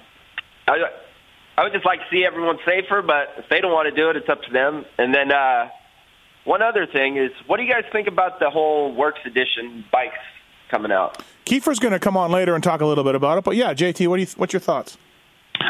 I, 0.68 0.78
I 1.58 1.64
would 1.64 1.74
just 1.74 1.86
like 1.86 2.00
to 2.00 2.06
see 2.12 2.26
everyone 2.26 2.58
safer, 2.66 3.02
but 3.02 3.30
if 3.38 3.50
they 3.50 3.62
don't 3.62 3.72
want 3.72 3.88
to 3.88 3.96
do 3.96 4.10
it, 4.10 4.18
it's 4.18 4.30
up 4.30 4.42
to 4.44 4.52
them. 4.52 4.86
And 4.98 5.14
then 5.14 5.32
uh, 5.32 5.70
one 6.46 6.62
other 6.62 6.86
thing 6.86 7.18
is, 7.18 7.32
what 7.48 7.58
do 7.58 7.64
you 7.64 7.72
guys 7.72 7.84
think 7.92 8.08
about 8.08 8.40
the 8.40 8.50
whole 8.50 8.94
Works 8.94 9.22
Edition 9.26 9.86
bikes 9.92 10.18
coming 10.70 10.92
out? 10.92 11.24
Keefer's 11.46 11.80
going 11.80 11.94
to 11.94 12.00
come 12.00 12.18
on 12.18 12.32
later 12.32 12.56
and 12.56 12.64
talk 12.64 12.82
a 12.82 12.86
little 12.86 13.04
bit 13.04 13.16
about 13.16 13.38
it. 13.38 13.44
But 13.44 13.56
yeah, 13.56 13.74
JT, 13.74 14.08
what 14.08 14.18
do 14.18 14.24
you 14.24 14.28
what's 14.36 14.54
your 14.54 14.60
thoughts? 14.60 14.98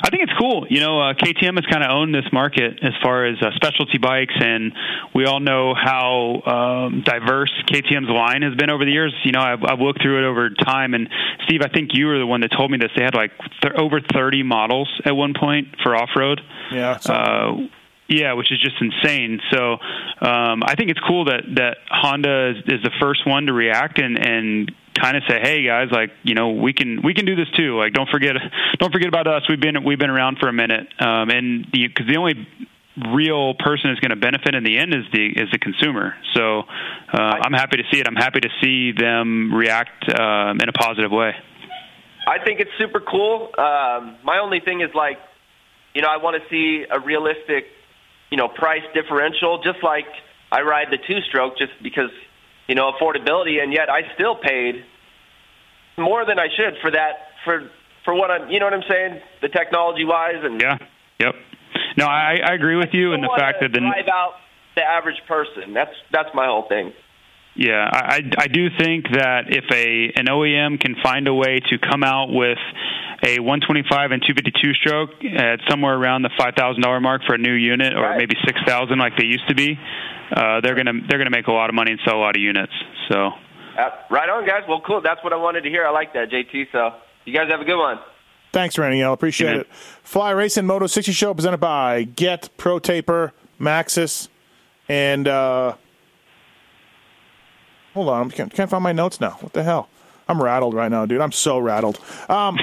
I 0.01 0.09
think 0.09 0.23
it's 0.23 0.33
cool. 0.39 0.65
You 0.69 0.79
know, 0.79 0.99
uh, 1.01 1.13
KTM 1.13 1.55
has 1.55 1.65
kind 1.65 1.83
of 1.83 1.91
owned 1.91 2.13
this 2.15 2.25
market 2.31 2.79
as 2.81 2.93
far 3.03 3.25
as 3.25 3.41
uh, 3.41 3.51
specialty 3.55 3.97
bikes, 3.97 4.33
and 4.39 4.73
we 5.13 5.25
all 5.25 5.39
know 5.39 5.73
how 5.75 6.41
um, 6.45 7.01
diverse 7.05 7.51
KTM's 7.69 8.09
line 8.09 8.41
has 8.41 8.55
been 8.55 8.69
over 8.69 8.85
the 8.85 8.91
years. 8.91 9.13
You 9.23 9.31
know, 9.33 9.41
I've, 9.41 9.63
I've 9.63 9.79
looked 9.79 10.01
through 10.01 10.23
it 10.25 10.27
over 10.29 10.49
time, 10.49 10.93
and 10.93 11.09
Steve, 11.43 11.61
I 11.63 11.67
think 11.69 11.91
you 11.93 12.07
were 12.07 12.17
the 12.17 12.25
one 12.25 12.41
that 12.41 12.51
told 12.55 12.71
me 12.71 12.77
this. 12.77 12.91
They 12.95 13.03
had 13.03 13.15
like 13.15 13.31
th- 13.61 13.73
over 13.77 13.99
30 14.01 14.43
models 14.43 14.89
at 15.05 15.15
one 15.15 15.33
point 15.39 15.75
for 15.83 15.95
off 15.95 16.09
road. 16.15 16.41
Yeah, 16.71 16.97
so- 16.97 17.13
Uh, 17.13 17.67
yeah, 18.07 18.33
which 18.33 18.51
is 18.51 18.59
just 18.59 18.75
insane. 18.81 19.39
So 19.51 19.73
um, 19.73 20.63
I 20.63 20.75
think 20.77 20.91
it's 20.91 20.99
cool 21.07 21.25
that 21.25 21.43
that 21.55 21.77
Honda 21.89 22.51
is, 22.51 22.57
is 22.65 22.83
the 22.83 22.91
first 23.01 23.27
one 23.27 23.47
to 23.47 23.53
react 23.53 23.99
and 23.99 24.17
and 24.17 24.71
kind 24.99 25.17
of 25.17 25.23
say, 25.27 25.39
hey 25.41 25.65
guys, 25.65 25.87
like 25.91 26.11
you 26.23 26.35
know 26.35 26.51
we 26.51 26.73
can 26.73 27.01
we 27.03 27.13
can 27.13 27.25
do 27.25 27.35
this 27.35 27.49
too. 27.57 27.77
Like 27.77 27.93
don't 27.93 28.09
forget 28.09 28.35
don't 28.79 28.91
forget 28.91 29.07
about 29.07 29.27
us. 29.27 29.43
We've 29.49 29.61
been 29.61 29.83
we've 29.83 29.99
been 29.99 30.11
around 30.11 30.37
for 30.39 30.47
a 30.47 30.53
minute, 30.53 30.87
um, 30.99 31.29
and 31.29 31.67
because 31.71 32.07
the 32.07 32.17
only 32.17 32.47
real 33.09 33.55
person 33.55 33.89
is 33.89 33.99
going 33.99 34.11
to 34.11 34.15
benefit 34.15 34.53
in 34.53 34.63
the 34.63 34.77
end 34.77 34.93
is 34.93 35.05
the 35.11 35.25
is 35.27 35.49
the 35.51 35.57
consumer. 35.57 36.13
So 36.33 36.59
uh, 37.11 37.17
I'm 37.17 37.53
happy 37.53 37.77
to 37.77 37.83
see 37.91 37.99
it. 37.99 38.07
I'm 38.07 38.15
happy 38.15 38.41
to 38.41 38.49
see 38.61 38.91
them 38.91 39.53
react 39.53 40.09
um, 40.09 40.59
in 40.61 40.69
a 40.69 40.73
positive 40.73 41.11
way. 41.11 41.33
I 42.27 42.43
think 42.43 42.59
it's 42.59 42.71
super 42.77 43.01
cool. 43.01 43.49
Um, 43.57 44.17
my 44.23 44.39
only 44.41 44.61
thing 44.61 44.81
is 44.81 44.89
like, 44.95 45.17
you 45.93 46.01
know, 46.01 46.07
I 46.07 46.17
want 46.17 46.41
to 46.41 46.49
see 46.49 46.85
a 46.89 46.99
realistic, 46.99 47.65
you 48.33 48.37
know, 48.37 48.47
price 48.47 48.81
differential. 48.95 49.61
Just 49.61 49.83
like 49.83 50.09
I 50.51 50.61
ride 50.61 50.87
the 50.89 50.97
two-stroke, 50.97 51.55
just 51.55 51.71
because, 51.83 52.09
you 52.67 52.73
know, 52.73 52.91
affordability, 52.91 53.61
and 53.61 53.71
yet 53.71 53.91
I 53.91 54.11
still 54.15 54.35
paid, 54.35 54.83
more 55.99 56.25
than 56.25 56.39
I 56.39 56.47
should 56.49 56.81
for 56.81 56.89
that 56.89 57.29
for 57.45 57.69
for 58.03 58.15
what 58.15 58.31
I'm. 58.31 58.49
You 58.49 58.59
know 58.59 58.65
what 58.65 58.73
I'm 58.73 58.89
saying? 58.89 59.21
The 59.43 59.49
technology 59.49 60.03
wise 60.03 60.41
and 60.41 60.59
Yeah. 60.59 60.79
Yep. 61.19 61.35
No, 61.95 62.05
I, 62.07 62.39
I 62.43 62.53
agree 62.55 62.75
with 62.75 62.89
you 62.91 63.13
in 63.13 63.21
the 63.21 63.29
fact 63.37 63.59
that 63.61 63.71
the 63.71 63.79
drive 63.79 64.07
out 64.11 64.33
the 64.75 64.81
average 64.81 65.21
person. 65.27 65.75
That's 65.75 65.93
that's 66.11 66.29
my 66.33 66.47
whole 66.47 66.67
thing. 66.67 66.91
Yeah, 67.55 67.87
I, 67.91 68.15
I 68.15 68.21
I 68.43 68.47
do 68.47 68.69
think 68.77 69.05
that 69.11 69.45
if 69.49 69.65
a 69.71 70.11
an 70.19 70.25
OEM 70.27 70.79
can 70.79 70.95
find 71.03 71.27
a 71.27 71.33
way 71.33 71.59
to 71.69 71.77
come 71.77 72.03
out 72.03 72.29
with 72.33 72.57
a 73.23 73.39
125 73.39 74.11
and 74.11 74.21
252 74.21 74.73
stroke 74.73 75.09
at 75.23 75.59
somewhere 75.69 75.93
around 75.95 76.23
the 76.23 76.31
five 76.37 76.55
thousand 76.55 76.81
dollar 76.81 76.99
mark 76.99 77.21
for 77.27 77.35
a 77.35 77.37
new 77.37 77.53
unit, 77.53 77.93
or 77.93 78.01
Right. 78.01 78.17
maybe 78.17 78.35
six 78.45 78.59
thousand 78.65 78.97
like 78.97 79.15
they 79.17 79.25
used 79.25 79.47
to 79.49 79.55
be, 79.55 79.77
uh, 80.35 80.61
they're 80.61 80.75
gonna 80.75 80.93
they're 81.07 81.19
gonna 81.19 81.29
make 81.29 81.47
a 81.47 81.51
lot 81.51 81.69
of 81.69 81.75
money 81.75 81.91
and 81.91 81.99
sell 82.05 82.17
a 82.17 82.21
lot 82.25 82.35
of 82.35 82.41
units. 82.41 82.73
So 83.09 83.31
Uh, 83.77 83.89
right 84.09 84.29
on, 84.29 84.45
guys. 84.47 84.63
Well, 84.67 84.81
cool. 84.81 85.01
That's 85.01 85.23
what 85.23 85.31
I 85.31 85.35
wanted 85.37 85.61
to 85.63 85.69
hear. 85.69 85.85
I 85.85 85.91
like 85.91 86.13
that, 86.13 86.29
JT. 86.31 86.71
So 86.71 86.93
you 87.25 87.33
guys 87.33 87.49
have 87.51 87.61
a 87.61 87.65
good 87.65 87.77
one. 87.77 87.99
Thanks, 88.51 88.77
Raniel. 88.77 89.13
Appreciate 89.13 89.47
Amen. 89.49 89.61
it. 89.61 89.67
Fly 90.03 90.31
Racing 90.31 90.65
Moto 90.67 90.85
60 90.87 91.11
Show 91.11 91.33
presented 91.33 91.57
by 91.57 92.03
Get, 92.03 92.49
Pro 92.57 92.77
Taper, 92.79 93.31
Maxxis, 93.59 94.27
and 94.87 95.27
uh, 95.27 95.73
hold 97.93 98.09
on, 98.09 98.31
I 98.31 98.33
can't, 98.33 98.53
can't 98.53 98.69
find 98.69 98.83
my 98.83 98.91
notes 98.91 99.19
now. 99.19 99.37
What 99.41 99.53
the 99.53 99.63
hell? 99.63 99.89
I'm 100.27 100.41
rattled 100.41 100.73
right 100.73 100.89
now, 100.89 101.05
dude. 101.05 101.21
I'm 101.21 101.31
so 101.31 101.59
rattled. 101.59 101.99
Um, 102.29 102.57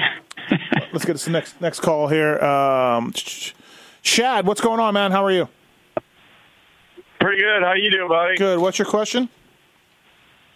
let's 0.93 1.05
get 1.05 1.17
to 1.17 1.25
the 1.25 1.31
next 1.31 1.59
next 1.61 1.81
call 1.81 2.07
here. 2.07 2.39
Um, 2.39 3.13
Shad, 4.01 4.45
what's 4.47 4.61
going 4.61 4.79
on, 4.79 4.93
man? 4.93 5.11
How 5.11 5.23
are 5.23 5.31
you? 5.31 5.47
Pretty 7.19 7.41
good. 7.41 7.61
How 7.61 7.73
you 7.73 7.91
doing, 7.91 8.07
buddy? 8.07 8.37
Good. 8.37 8.59
What's 8.59 8.79
your 8.79 8.87
question? 8.87 9.29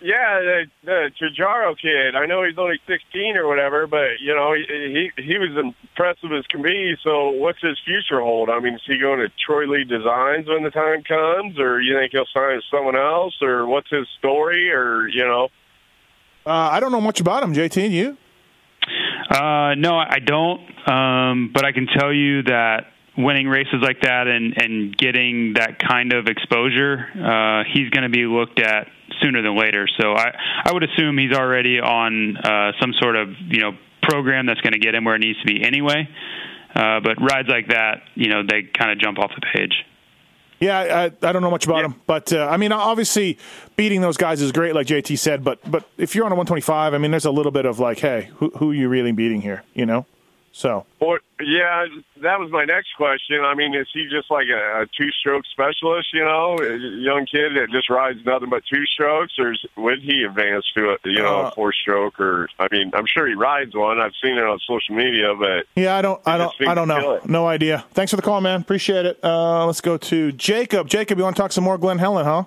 Yeah, 0.06 0.38
the, 0.38 0.66
the 0.84 1.12
Chijaro 1.18 1.74
kid. 1.82 2.16
I 2.16 2.28
know 2.28 2.44
he's 2.44 2.60
only 2.60 2.78
16 2.86 3.38
or 3.38 3.48
whatever, 3.48 3.88
but 3.88 4.22
you 4.22 4.36
know 4.36 4.54
he 4.54 5.10
he, 5.18 5.24
he 5.24 5.38
was 5.40 5.50
impressive 5.58 6.30
as 6.32 6.46
can 6.46 6.62
be. 6.62 6.94
So, 7.04 7.32
what's 7.32 7.60
his 7.60 7.80
future 7.84 8.22
hold? 8.22 8.52
I 8.52 8.60
mean, 8.60 8.76
is 8.76 8.82
he 8.86 9.00
going 9.00 9.18
to 9.18 9.30
Troy 9.44 9.66
Lee 9.66 9.84
Designs 9.84 10.48
when 10.48 10.62
the 10.62 10.70
time 10.70 11.02
comes, 11.02 11.60
or 11.60 11.82
you 11.82 11.98
think 11.98 12.12
he'll 12.12 12.30
sign 12.32 12.58
with 12.58 12.66
someone 12.70 12.96
else, 12.96 13.34
or 13.42 13.66
what's 13.66 13.90
his 13.90 14.06
story, 14.20 14.70
or 14.70 15.08
you 15.08 15.26
know? 15.26 15.48
Uh, 16.46 16.70
I 16.72 16.80
don't 16.80 16.92
know 16.92 17.02
much 17.02 17.20
about 17.20 17.42
him, 17.42 17.56
JT. 17.56 17.90
You? 17.90 18.16
Uh, 19.32 19.74
no, 19.74 19.98
I 19.98 20.20
don't. 20.24 20.62
Um, 20.88 21.52
but 21.52 21.66
I 21.66 21.72
can 21.72 21.88
tell 21.88 22.14
you 22.14 22.44
that 22.44 22.92
winning 23.18 23.48
races 23.48 23.82
like 23.82 24.02
that 24.02 24.28
and, 24.28 24.54
and 24.56 24.96
getting 24.96 25.54
that 25.54 25.80
kind 25.80 26.14
of 26.14 26.28
exposure, 26.28 27.08
uh, 27.16 27.64
he's 27.74 27.90
going 27.90 28.04
to 28.04 28.10
be 28.10 28.26
looked 28.26 28.60
at 28.60 28.88
sooner 29.22 29.42
than 29.42 29.58
later. 29.58 29.88
So 30.00 30.14
I, 30.14 30.36
I 30.66 30.74
would 30.74 30.84
assume 30.84 31.18
he's 31.18 31.34
already 31.34 31.80
on 31.80 32.38
uh, 32.38 32.72
some 32.80 32.94
sort 33.00 33.16
of 33.16 33.30
you 33.48 33.60
know 33.60 33.72
program 34.02 34.46
that's 34.46 34.62
going 34.62 34.74
to 34.74 34.80
get 34.80 34.96
him 34.96 35.04
where 35.04 35.16
it 35.16 35.20
needs 35.20 35.40
to 35.42 35.46
be 35.46 35.64
anyway. 35.64 36.08
Uh, 36.74 37.00
but 37.00 37.22
rides 37.22 37.48
like 37.48 37.70
that, 37.70 38.04
you 38.16 38.28
know, 38.28 38.44
they 38.48 38.64
kind 38.64 38.92
of 38.92 39.00
jump 39.00 39.18
off 39.18 39.32
the 39.34 39.46
page. 39.54 39.86
Yeah, 40.60 40.80
I, 40.80 41.28
I 41.28 41.32
don't 41.32 41.42
know 41.42 41.52
much 41.52 41.66
about 41.66 41.84
him, 41.84 41.96
but 42.08 42.32
uh, 42.32 42.48
I 42.50 42.58
mean, 42.58 42.72
obviously, 42.72 43.38
beating 43.76 44.02
those 44.02 44.16
guys 44.16 44.42
is 44.42 44.52
great, 44.52 44.74
like 44.74 44.88
JT 44.88 45.18
said. 45.20 45.44
But 45.44 45.60
but 45.70 45.88
if 45.98 46.16
you're 46.16 46.26
on 46.26 46.32
a 46.32 46.36
125, 46.36 46.94
I 46.94 46.98
mean, 46.98 47.12
there's 47.12 47.26
a 47.26 47.32
little 47.32 47.52
bit 47.52 47.66
of 47.66 47.80
like, 47.80 48.00
hey, 48.00 48.30
who 48.36 48.52
who 48.52 48.72
are 48.72 48.74
you 48.74 48.88
really 48.88 49.12
beating 49.12 49.42
here? 49.42 49.64
You 49.74 49.86
know? 49.86 50.06
So 50.58 50.86
Or 51.02 51.20
yeah, 51.42 51.86
that 52.22 52.40
was 52.40 52.50
my 52.50 52.64
next 52.64 52.96
question. 52.96 53.42
I 53.44 53.56
mean, 53.56 53.76
is 53.76 53.88
he 53.94 54.08
just 54.10 54.32
like 54.32 54.48
a, 54.48 54.84
a 54.84 54.86
two-stroke 54.98 55.44
specialist? 55.52 56.14
You 56.14 56.24
know, 56.24 56.58
a 56.58 56.78
young 56.78 57.26
kid 57.26 57.58
that 57.58 57.72
just 57.72 57.90
rides 57.90 58.20
nothing 58.26 58.50
but 58.50 58.64
two 58.66 58.86
strokes, 58.86 59.34
or 59.38 59.52
is, 59.52 59.66
would 59.76 60.02
he 60.02 60.24
advance 60.24 60.64
to 60.78 60.92
a 60.92 60.98
you 61.04 61.22
know 61.22 61.42
Uh, 61.42 61.48
a 61.50 61.52
four-stroke? 61.52 62.22
Or 62.22 62.48
I 62.58 62.70
mean, 62.72 62.92
I'm 62.94 63.06
sure 63.06 63.28
he 63.28 63.34
rides 63.34 63.76
one. 63.76 64.00
I've 64.00 64.14
seen 64.24 64.38
it 64.38 64.46
on 64.46 64.58
social 64.60 64.96
media, 64.96 65.36
but 65.38 65.66
yeah, 65.76 65.98
I 65.98 66.02
don't 66.02 66.22
I 66.26 66.38
don't 66.38 66.54
I 66.66 66.74
don't 66.74 66.88
know, 66.88 67.20
no 67.26 67.48
idea. 67.48 67.84
Thanks 67.92 68.12
for 68.12 68.16
the 68.16 68.22
call, 68.22 68.40
man. 68.40 68.62
Appreciate 68.62 69.06
it. 69.06 69.20
Uh, 69.22 69.66
let's 69.66 69.82
go 69.82 69.98
to 69.98 70.32
Jacob. 70.32 70.88
Jacob, 70.88 71.18
you 71.18 71.26
want 71.26 71.36
to 71.36 71.42
talk 71.42 71.52
some 71.52 71.66
more 71.66 71.78
Glen 71.78 71.98
Helen, 71.98 72.26
huh? 72.26 72.46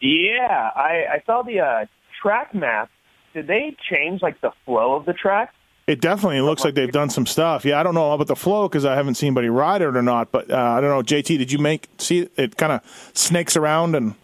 Yeah, 0.00 0.70
I, 0.74 1.04
I 1.12 1.22
saw 1.26 1.42
the 1.42 1.60
uh, 1.60 1.86
track 2.20 2.56
map. 2.56 2.90
Did 3.34 3.46
they 3.46 3.76
change 3.88 4.20
like 4.20 4.40
the 4.40 4.50
flow 4.64 4.96
of 4.96 5.06
the 5.06 5.12
track? 5.12 5.54
It 5.86 6.00
definitely 6.00 6.40
looks 6.40 6.64
like 6.64 6.74
they've 6.74 6.90
done 6.90 7.10
some 7.10 7.26
stuff. 7.26 7.64
Yeah, 7.64 7.78
I 7.78 7.82
don't 7.82 7.94
know 7.94 8.12
about 8.12 8.26
the 8.26 8.36
flow 8.36 8.68
because 8.68 8.86
I 8.86 8.94
haven't 8.94 9.16
seen 9.16 9.28
anybody 9.28 9.50
ride 9.50 9.82
it 9.82 9.96
or 9.96 10.02
not. 10.02 10.32
But 10.32 10.50
uh, 10.50 10.56
I 10.56 10.80
don't 10.80 10.88
know, 10.88 11.02
JT, 11.02 11.36
did 11.38 11.52
you 11.52 11.58
make 11.58 11.88
see 11.98 12.20
it? 12.20 12.32
It 12.36 12.56
kind 12.56 12.72
of 12.72 12.80
snakes 13.12 13.54
around 13.56 13.94
and 13.94 14.14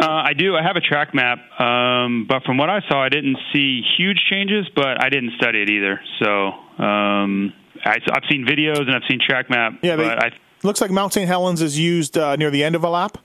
Uh, 0.00 0.06
I 0.08 0.32
do. 0.32 0.56
I 0.56 0.62
have 0.62 0.76
a 0.76 0.80
track 0.80 1.12
map, 1.12 1.38
um, 1.60 2.24
but 2.26 2.44
from 2.44 2.56
what 2.56 2.70
I 2.70 2.80
saw, 2.88 3.02
I 3.02 3.08
didn't 3.10 3.36
see 3.52 3.82
huge 3.98 4.20
changes. 4.30 4.66
But 4.74 5.04
I 5.04 5.10
didn't 5.10 5.32
study 5.36 5.60
it 5.60 5.68
either. 5.68 6.00
So 6.22 6.46
um, 6.82 7.52
I, 7.84 7.98
I've 8.10 8.24
seen 8.30 8.46
videos 8.46 8.80
and 8.80 8.94
I've 8.94 9.02
seen 9.08 9.20
track 9.20 9.50
map. 9.50 9.74
yeah, 9.82 9.96
they, 9.96 10.04
but 10.04 10.24
I, 10.24 10.30
looks 10.62 10.80
like 10.80 10.90
Mount 10.90 11.12
St. 11.12 11.26
Helens 11.28 11.60
is 11.62 11.78
used 11.78 12.16
uh, 12.16 12.36
near 12.36 12.50
the 12.50 12.64
end 12.64 12.74
of 12.74 12.84
a 12.84 12.88
lap. 12.88 13.18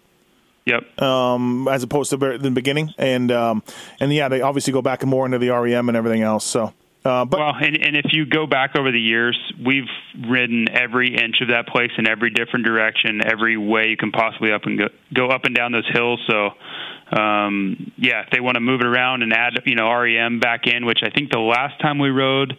yep. 0.65 1.01
um, 1.01 1.67
as 1.67 1.83
opposed 1.83 2.09
to 2.11 2.17
the 2.17 2.51
beginning. 2.51 2.93
And 2.97 3.31
um, 3.31 3.63
and 3.99 4.11
yeah, 4.13 4.29
they 4.29 4.41
obviously 4.41 4.73
go 4.73 4.81
back 4.81 5.03
and 5.03 5.09
more 5.09 5.25
into 5.25 5.39
the 5.39 5.49
REM 5.49 5.89
and 5.89 5.97
everything 5.97 6.21
else. 6.21 6.45
So, 6.45 6.73
uh, 7.05 7.25
but 7.25 7.39
Well, 7.39 7.53
and, 7.59 7.77
and 7.81 7.97
if 7.97 8.13
you 8.13 8.25
go 8.25 8.47
back 8.47 8.75
over 8.77 8.91
the 8.91 8.99
years, 8.99 9.37
we've 9.63 9.89
ridden 10.27 10.67
every 10.69 11.15
inch 11.15 11.41
of 11.41 11.49
that 11.49 11.67
place 11.67 11.91
in 11.97 12.07
every 12.07 12.29
different 12.29 12.65
direction, 12.65 13.21
every 13.25 13.57
way 13.57 13.87
you 13.87 13.97
can 13.97 14.11
possibly 14.11 14.51
up 14.51 14.61
and 14.65 14.79
go, 14.79 14.85
go 15.13 15.27
up 15.27 15.45
and 15.45 15.55
down 15.55 15.71
those 15.71 15.89
hills. 15.91 16.19
So, 16.29 16.51
um, 17.19 17.91
yeah, 17.97 18.21
if 18.21 18.29
they 18.31 18.39
want 18.39 18.55
to 18.55 18.61
move 18.61 18.81
it 18.81 18.87
around 18.87 19.23
and 19.23 19.33
add, 19.33 19.53
you 19.65 19.75
know, 19.75 19.91
REM 19.91 20.39
back 20.39 20.65
in, 20.65 20.85
which 20.85 20.99
I 21.03 21.09
think 21.09 21.31
the 21.31 21.39
last 21.39 21.79
time 21.81 21.99
we 21.99 22.09
rode 22.09 22.57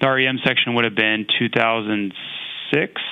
the 0.00 0.08
REM 0.08 0.38
section 0.44 0.74
would 0.74 0.84
have 0.84 0.96
been 0.96 1.26
2006. 1.38 3.02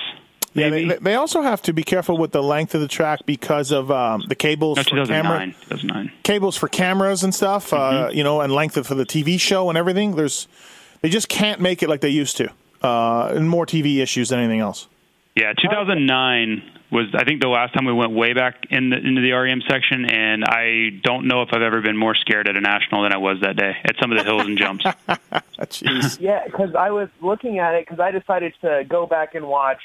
Yeah, 0.53 0.69
they, 0.69 0.85
they 0.85 1.15
also 1.15 1.41
have 1.41 1.61
to 1.63 1.73
be 1.73 1.83
careful 1.83 2.17
with 2.17 2.31
the 2.31 2.43
length 2.43 2.75
of 2.75 2.81
the 2.81 2.87
track 2.87 3.21
because 3.25 3.71
of 3.71 3.89
um, 3.91 4.23
the 4.27 4.35
cables 4.35 4.77
no, 4.77 4.83
for 4.83 5.05
camera 5.05 5.45
2009. 5.69 6.11
cables 6.23 6.57
for 6.57 6.67
cameras 6.67 7.23
and 7.23 7.33
stuff. 7.33 7.71
Uh, 7.73 7.77
Mm-hmm. 7.91 8.17
you 8.17 8.23
know, 8.23 8.41
and 8.41 8.51
length 8.53 8.77
of, 8.77 8.87
for 8.87 8.95
the 8.95 9.05
TV 9.05 9.39
show 9.39 9.69
and 9.69 9.77
everything. 9.77 10.15
There's 10.15 10.47
they 11.01 11.09
just 11.09 11.29
can't 11.29 11.59
make 11.61 11.81
it 11.83 11.89
like 11.89 12.01
they 12.01 12.09
used 12.09 12.37
to. 12.37 12.49
Uh, 12.83 13.31
and 13.35 13.49
more 13.49 13.65
TV 13.65 13.97
issues 13.97 14.29
than 14.29 14.39
anything 14.39 14.59
else. 14.59 14.87
Yeah, 15.35 15.53
2009 15.53 16.63
was 16.91 17.05
I 17.15 17.23
think 17.23 17.41
the 17.41 17.47
last 17.47 17.73
time 17.73 17.85
we 17.85 17.93
went 17.93 18.11
way 18.11 18.33
back 18.33 18.65
in 18.69 18.89
the, 18.89 18.97
into 18.97 19.21
the 19.21 19.31
REM 19.31 19.61
section, 19.69 20.05
and 20.05 20.43
I 20.43 20.89
don't 21.03 21.25
know 21.27 21.41
if 21.43 21.49
I've 21.53 21.61
ever 21.61 21.79
been 21.81 21.95
more 21.95 22.15
scared 22.15 22.49
at 22.49 22.57
a 22.57 22.61
national 22.61 23.03
than 23.03 23.13
I 23.13 23.17
was 23.17 23.37
that 23.41 23.55
day 23.55 23.77
at 23.85 23.95
some 24.01 24.11
of 24.11 24.17
the 24.17 24.23
hills 24.25 24.45
and 24.45 24.57
jumps. 24.57 24.83
Jeez. 25.59 26.19
Yeah, 26.19 26.43
because 26.45 26.75
I 26.75 26.89
was 26.91 27.07
looking 27.21 27.59
at 27.59 27.75
it 27.75 27.85
because 27.87 27.99
I 27.99 28.11
decided 28.11 28.53
to 28.61 28.83
go 28.89 29.05
back 29.05 29.35
and 29.35 29.47
watch 29.47 29.81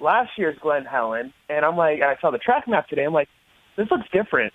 last 0.00 0.30
year's 0.36 0.58
Glen 0.60 0.84
Helen, 0.84 1.32
and 1.48 1.64
I'm 1.64 1.76
like, 1.76 1.96
and 2.00 2.04
I 2.04 2.16
saw 2.20 2.30
the 2.30 2.38
track 2.38 2.68
map 2.68 2.88
today. 2.88 3.04
I'm 3.04 3.12
like, 3.12 3.28
this 3.76 3.90
looks 3.90 4.08
different. 4.12 4.52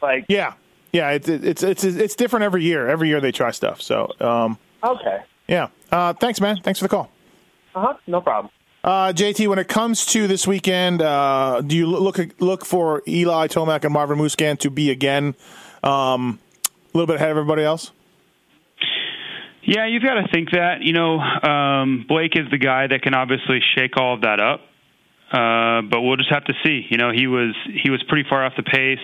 Like, 0.00 0.26
yeah, 0.28 0.54
yeah. 0.92 1.10
It's 1.10 1.28
it's 1.28 1.62
it's 1.62 1.84
it's 1.84 2.16
different 2.16 2.44
every 2.44 2.64
year. 2.64 2.88
Every 2.88 3.08
year 3.08 3.20
they 3.20 3.32
try 3.32 3.50
stuff. 3.50 3.80
So, 3.80 4.12
um, 4.20 4.58
okay, 4.82 5.20
yeah. 5.48 5.68
Uh, 5.90 6.12
thanks, 6.14 6.40
man. 6.40 6.60
Thanks 6.62 6.80
for 6.80 6.84
the 6.84 6.88
call. 6.88 7.10
uh 7.74 7.80
huh, 7.80 7.94
no 8.06 8.20
problem. 8.20 8.50
Uh, 8.84 9.12
JT, 9.12 9.46
when 9.46 9.60
it 9.60 9.68
comes 9.68 10.04
to 10.06 10.26
this 10.26 10.44
weekend, 10.44 11.02
uh, 11.02 11.60
do 11.60 11.76
you 11.76 11.86
look 11.86 12.18
look 12.40 12.64
for 12.64 13.02
Eli 13.06 13.46
Tomac 13.46 13.84
and 13.84 13.92
Marvin 13.92 14.18
Musquin 14.18 14.58
to 14.58 14.70
be 14.70 14.90
again 14.90 15.36
um, 15.84 16.40
a 16.92 16.98
little 16.98 17.06
bit 17.06 17.16
ahead 17.16 17.30
of 17.30 17.36
everybody 17.36 17.62
else? 17.62 17.92
Yeah, 19.72 19.86
you've 19.86 20.02
got 20.02 20.20
to 20.20 20.28
think 20.30 20.50
that. 20.50 20.82
You 20.82 20.92
know, 20.92 21.18
um, 21.18 22.04
Blake 22.06 22.36
is 22.36 22.44
the 22.50 22.58
guy 22.58 22.88
that 22.88 23.00
can 23.00 23.14
obviously 23.14 23.60
shake 23.74 23.96
all 23.96 24.12
of 24.14 24.20
that 24.20 24.38
up. 24.38 24.60
Uh, 25.32 25.80
but 25.88 26.02
we'll 26.02 26.18
just 26.18 26.30
have 26.30 26.44
to 26.44 26.52
see. 26.62 26.84
You 26.90 26.98
know, 26.98 27.10
he 27.10 27.26
was 27.26 27.56
he 27.82 27.88
was 27.88 28.02
pretty 28.06 28.28
far 28.28 28.44
off 28.44 28.52
the 28.54 28.64
pace. 28.64 28.98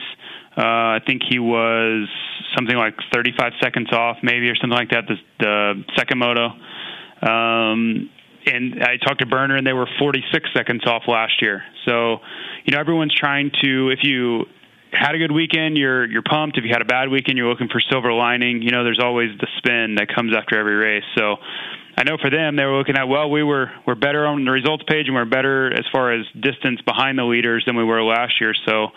Uh, 0.58 0.60
I 0.60 1.00
think 1.06 1.22
he 1.26 1.38
was 1.38 2.06
something 2.54 2.76
like 2.76 2.94
35 3.14 3.52
seconds 3.62 3.90
off, 3.92 4.18
maybe 4.22 4.50
or 4.50 4.56
something 4.56 4.76
like 4.76 4.90
that. 4.90 5.04
The, 5.08 5.16
the 5.40 5.84
second 5.96 6.18
moto. 6.18 6.48
Um, 7.22 8.10
and 8.44 8.82
I 8.82 8.98
talked 8.98 9.20
to 9.20 9.26
Burner, 9.26 9.56
and 9.56 9.66
they 9.66 9.72
were 9.72 9.88
46 9.98 10.50
seconds 10.54 10.87
off 10.87 11.04
last 11.08 11.40
year. 11.40 11.62
So, 11.87 12.18
you 12.64 12.72
know, 12.72 12.80
everyone's 12.80 13.14
trying 13.14 13.52
to. 13.62 13.88
If 13.88 14.00
you 14.02 14.44
had 14.92 15.14
a 15.14 15.18
good 15.18 15.33
weekend, 15.33 15.76
you're 15.76 16.07
you're 16.07 16.23
pumped. 16.23 16.59
If 16.59 16.64
you 16.64 16.71
had 16.73 16.83
a 16.83 16.87
bad 16.87 17.09
weekend, 17.09 17.38
you're 17.38 17.49
looking 17.49 17.68
for 17.68 17.80
silver 17.90 18.12
lining. 18.12 18.62
You 18.62 18.71
know, 18.71 18.85
there's 18.85 19.00
always 19.02 19.30
the 19.38 19.47
spin 19.59 19.97
that 19.97 20.09
comes 20.14 20.35
after 20.37 20.59
every 20.59 20.75
race. 20.75 21.04
So, 21.16 21.37
I 21.97 22.04
know 22.04 22.16
for 22.21 22.30
them, 22.30 22.57
they 22.57 22.64
were 22.64 22.78
looking 22.78 22.97
at 22.97 23.09
well, 23.09 23.30
we 23.30 23.42
were 23.42 23.71
we're 23.87 23.95
better 23.95 24.26
on 24.26 24.45
the 24.45 24.50
results 24.50 24.85
page, 24.88 25.07
and 25.07 25.14
we're 25.14 25.25
better 25.25 25.73
as 25.73 25.85
far 25.92 26.12
as 26.12 26.26
distance 26.40 26.80
behind 26.83 27.18
the 27.18 27.25
leaders 27.25 27.64
than 27.66 27.76
we 27.76 27.85
were 27.85 28.02
last 28.02 28.40
year. 28.40 28.54
So, 28.66 28.88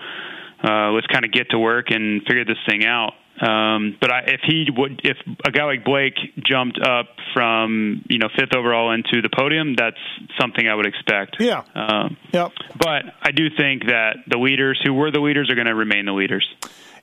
uh, 0.64 0.92
let's 0.92 1.08
kind 1.08 1.26
of 1.26 1.32
get 1.32 1.50
to 1.52 1.60
work 1.60 1.88
and 1.90 2.22
figure 2.24 2.46
this 2.46 2.60
thing 2.68 2.86
out. 2.86 3.14
Um, 3.42 3.98
but 4.00 4.12
I, 4.12 4.20
if 4.28 4.42
he 4.48 4.68
would, 4.76 5.02
if 5.04 5.18
a 5.46 5.52
guy 5.52 5.64
like 5.64 5.84
Blake 5.84 6.14
jumped 6.46 6.80
up 6.80 7.08
from 7.34 8.04
you 8.08 8.20
know 8.20 8.28
fifth 8.38 8.56
overall 8.56 8.92
into 8.94 9.22
the 9.22 9.30
podium, 9.36 9.74
that's 9.76 9.98
something 10.40 10.68
I 10.68 10.76
would 10.76 10.86
expect. 10.86 11.38
Yeah. 11.40 11.64
Um, 11.74 12.18
Yep. 12.32 12.52
but 12.80 13.04
I 13.22 13.32
do 13.32 13.48
think 13.58 13.86
that 13.88 14.18
the 14.28 14.38
leaders 14.38 14.80
who 14.86 14.94
were 14.94 15.10
the 15.12 15.20
leaders 15.22 15.50
are 15.50 15.56
going 15.56 15.68
to 15.68 15.76
remain 15.76 16.06
the 16.06 16.14
leaders. 16.14 16.48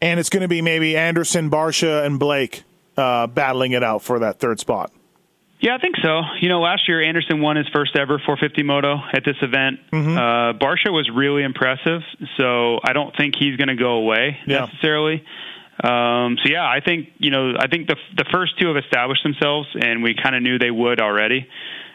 And 0.00 0.20
it's 0.20 0.28
going 0.30 0.42
to 0.42 0.48
be 0.48 0.62
maybe 0.62 0.96
Anderson, 0.96 1.50
Barcia, 1.50 2.04
and 2.06 2.20
Blake 2.20 2.62
uh, 2.96 3.26
battling 3.26 3.72
it 3.72 3.82
out 3.82 4.02
for 4.02 4.20
that 4.20 4.38
third 4.38 4.60
spot. 4.60 4.92
Yeah, 5.60 5.74
I 5.74 5.78
think 5.78 5.96
so. 6.00 6.20
You 6.40 6.48
know, 6.48 6.60
last 6.60 6.86
year 6.86 7.02
Anderson 7.02 7.40
won 7.40 7.56
his 7.56 7.66
first 7.74 7.96
ever 7.96 8.20
450 8.24 8.62
moto 8.62 8.94
at 9.12 9.24
this 9.24 9.34
event. 9.42 9.80
Mm-hmm. 9.92 10.16
Uh, 10.16 10.52
Barcia 10.52 10.92
was 10.92 11.10
really 11.12 11.42
impressive, 11.42 12.02
so 12.36 12.78
I 12.84 12.92
don't 12.92 13.12
think 13.16 13.34
he's 13.36 13.56
going 13.56 13.66
to 13.66 13.74
go 13.74 13.94
away 13.94 14.38
Yeah. 14.46 14.66
necessarily. 14.66 15.24
Um, 15.82 16.38
so 16.42 16.50
yeah, 16.50 16.64
I 16.64 16.80
think 16.84 17.08
you 17.18 17.30
know, 17.30 17.54
I 17.58 17.68
think 17.68 17.86
the 17.86 17.96
the 18.16 18.24
first 18.32 18.58
two 18.58 18.68
have 18.68 18.76
established 18.76 19.22
themselves, 19.22 19.68
and 19.74 20.02
we 20.02 20.14
kind 20.20 20.34
of 20.34 20.42
knew 20.42 20.58
they 20.58 20.70
would 20.70 21.00
already. 21.00 21.46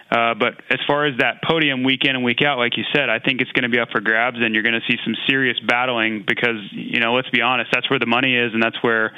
Uh, 0.09 0.35
but 0.35 0.61
as 0.69 0.77
far 0.85 1.07
as 1.07 1.17
that 1.17 1.41
podium 1.41 1.83
week 1.83 2.05
in 2.05 2.15
and 2.15 2.23
week 2.23 2.43
out, 2.45 2.59
like 2.59 2.77
you 2.77 2.83
said, 2.93 3.09
I 3.09 3.17
think 3.17 3.41
it's 3.41 3.51
going 3.51 3.63
to 3.63 3.69
be 3.69 3.79
up 3.79 3.89
for 3.91 3.99
grabs, 3.99 4.37
and 4.39 4.53
you're 4.53 4.63
going 4.63 4.79
to 4.79 4.85
see 4.87 4.95
some 5.03 5.15
serious 5.27 5.57
battling 5.67 6.23
because 6.27 6.61
you 6.71 6.99
know, 6.99 7.13
let's 7.13 7.29
be 7.31 7.41
honest, 7.41 7.71
that's 7.73 7.89
where 7.89 7.99
the 7.99 8.05
money 8.05 8.35
is, 8.35 8.53
and 8.53 8.61
that's 8.61 8.77
where 8.83 9.11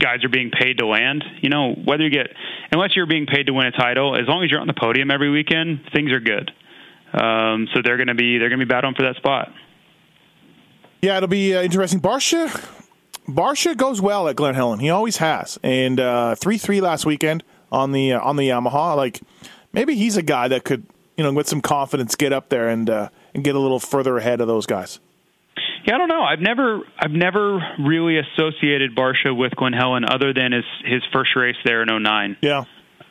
guys 0.00 0.24
are 0.24 0.28
being 0.28 0.50
paid 0.50 0.78
to 0.78 0.86
land. 0.86 1.24
You 1.40 1.50
know, 1.50 1.72
whether 1.72 2.02
you 2.02 2.10
get 2.10 2.26
unless 2.72 2.96
you're 2.96 3.06
being 3.06 3.26
paid 3.26 3.46
to 3.46 3.54
win 3.54 3.66
a 3.66 3.72
title, 3.72 4.16
as 4.16 4.26
long 4.26 4.42
as 4.42 4.50
you're 4.50 4.60
on 4.60 4.66
the 4.66 4.74
podium 4.74 5.10
every 5.10 5.30
weekend, 5.30 5.80
things 5.94 6.10
are 6.10 6.20
good. 6.20 6.50
Um, 7.12 7.68
so 7.72 7.80
they're 7.82 7.96
going 7.96 8.08
to 8.08 8.14
be 8.14 8.38
they're 8.38 8.50
going 8.50 8.60
to 8.60 8.66
be 8.66 8.68
battling 8.68 8.96
for 8.96 9.04
that 9.04 9.16
spot. 9.16 9.52
Yeah, 11.00 11.16
it'll 11.16 11.28
be 11.28 11.56
uh, 11.56 11.62
interesting. 11.62 12.00
Barcia, 12.00 12.48
Barcia 13.34 13.76
goes 13.76 14.00
well 14.00 14.28
at 14.28 14.36
Glen 14.36 14.54
Helen. 14.54 14.80
He 14.80 14.90
always 14.90 15.18
has, 15.18 15.58
and 15.62 15.98
uh, 16.00 16.34
three 16.34 16.58
three 16.58 16.80
last 16.80 17.06
weekend 17.06 17.42
on 17.72 17.92
the 17.92 18.12
uh, 18.12 18.20
on 18.20 18.36
the 18.36 18.48
Yamaha. 18.48 18.96
Like 18.96 19.20
maybe 19.72 19.94
he's 19.94 20.16
a 20.16 20.22
guy 20.22 20.48
that 20.48 20.64
could, 20.64 20.86
you 21.16 21.24
know, 21.24 21.32
with 21.32 21.48
some 21.48 21.60
confidence, 21.60 22.14
get 22.14 22.32
up 22.32 22.48
there 22.48 22.68
and 22.68 22.88
uh, 22.88 23.08
and 23.34 23.44
get 23.44 23.54
a 23.54 23.58
little 23.58 23.80
further 23.80 24.18
ahead 24.18 24.40
of 24.40 24.46
those 24.46 24.66
guys. 24.66 25.00
Yeah, 25.84 25.94
I 25.94 25.98
don't 25.98 26.08
know. 26.08 26.22
I've 26.22 26.40
never 26.40 26.82
I've 26.98 27.10
never 27.10 27.60
really 27.78 28.18
associated 28.18 28.94
Barcia 28.94 29.36
with 29.36 29.52
Glen 29.56 29.72
Helen 29.72 30.04
other 30.04 30.32
than 30.32 30.52
his 30.52 30.64
his 30.84 31.02
first 31.12 31.34
race 31.36 31.56
there 31.64 31.82
in 31.82 32.02
09. 32.02 32.36
Yeah. 32.42 32.64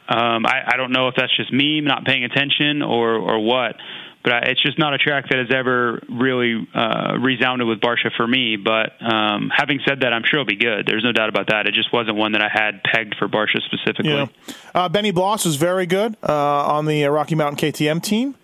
Um, 0.07 0.45
I, 0.45 0.63
I 0.73 0.77
don't 0.77 0.91
know 0.91 1.07
if 1.07 1.15
that's 1.15 1.35
just 1.37 1.53
me 1.53 1.81
not 1.81 2.03
paying 2.05 2.23
attention 2.23 2.81
or 2.81 3.15
or 3.15 3.39
what, 3.39 3.75
but 4.23 4.33
I, 4.33 4.37
it's 4.49 4.61
just 4.61 4.77
not 4.77 4.93
a 4.93 4.97
track 4.97 5.29
that 5.29 5.39
has 5.39 5.47
ever 5.53 6.01
really 6.09 6.67
uh, 6.73 7.17
resounded 7.19 7.67
with 7.67 7.79
Barcia 7.79 8.11
for 8.17 8.27
me. 8.27 8.57
But 8.57 8.93
um, 9.01 9.49
having 9.55 9.79
said 9.87 10.01
that, 10.01 10.11
I'm 10.13 10.23
sure 10.25 10.39
it'll 10.41 10.45
be 10.47 10.55
good. 10.57 10.85
There's 10.85 11.03
no 11.03 11.11
doubt 11.11 11.29
about 11.29 11.47
that. 11.47 11.67
It 11.67 11.73
just 11.73 11.91
wasn't 11.93 12.17
one 12.17 12.33
that 12.33 12.41
I 12.41 12.49
had 12.51 12.83
pegged 12.83 13.15
for 13.17 13.27
Barcia 13.27 13.61
specifically. 13.65 14.11
Yeah. 14.11 14.27
Uh, 14.75 14.89
Benny 14.89 15.11
Bloss 15.11 15.45
was 15.45 15.55
very 15.55 15.85
good 15.85 16.17
uh, 16.27 16.33
on 16.33 16.85
the 16.85 17.05
uh, 17.05 17.09
Rocky 17.09 17.35
Mountain 17.35 17.57
KTM 17.71 18.03
team. 18.03 18.35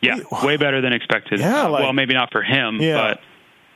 Yeah, 0.00 0.18
way 0.42 0.56
better 0.56 0.80
than 0.80 0.92
expected. 0.92 1.38
Yeah, 1.40 1.66
like- 1.68 1.82
well, 1.84 1.92
maybe 1.92 2.12
not 2.14 2.32
for 2.32 2.42
him, 2.42 2.80
Yeah. 2.80 3.14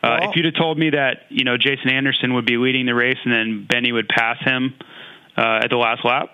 but 0.03 0.07
uh, 0.09 0.19
Well- 0.21 0.31
if 0.31 0.37
you'd 0.37 0.45
have 0.47 0.55
told 0.57 0.77
me 0.79 0.91
that 0.91 1.27
you 1.29 1.45
know 1.45 1.57
Jason 1.57 1.89
Anderson 1.91 2.35
would 2.35 2.47
be 2.47 2.57
leading 2.57 2.85
the 2.87 2.95
race 2.95 3.19
and 3.25 3.33
then 3.33 3.67
Benny 3.71 3.93
would 3.93 4.09
pass 4.09 4.37
him 4.41 4.75
uh, 5.37 5.61
at 5.63 5.71
the 5.71 5.77
last 5.77 6.05
lap, 6.05 6.31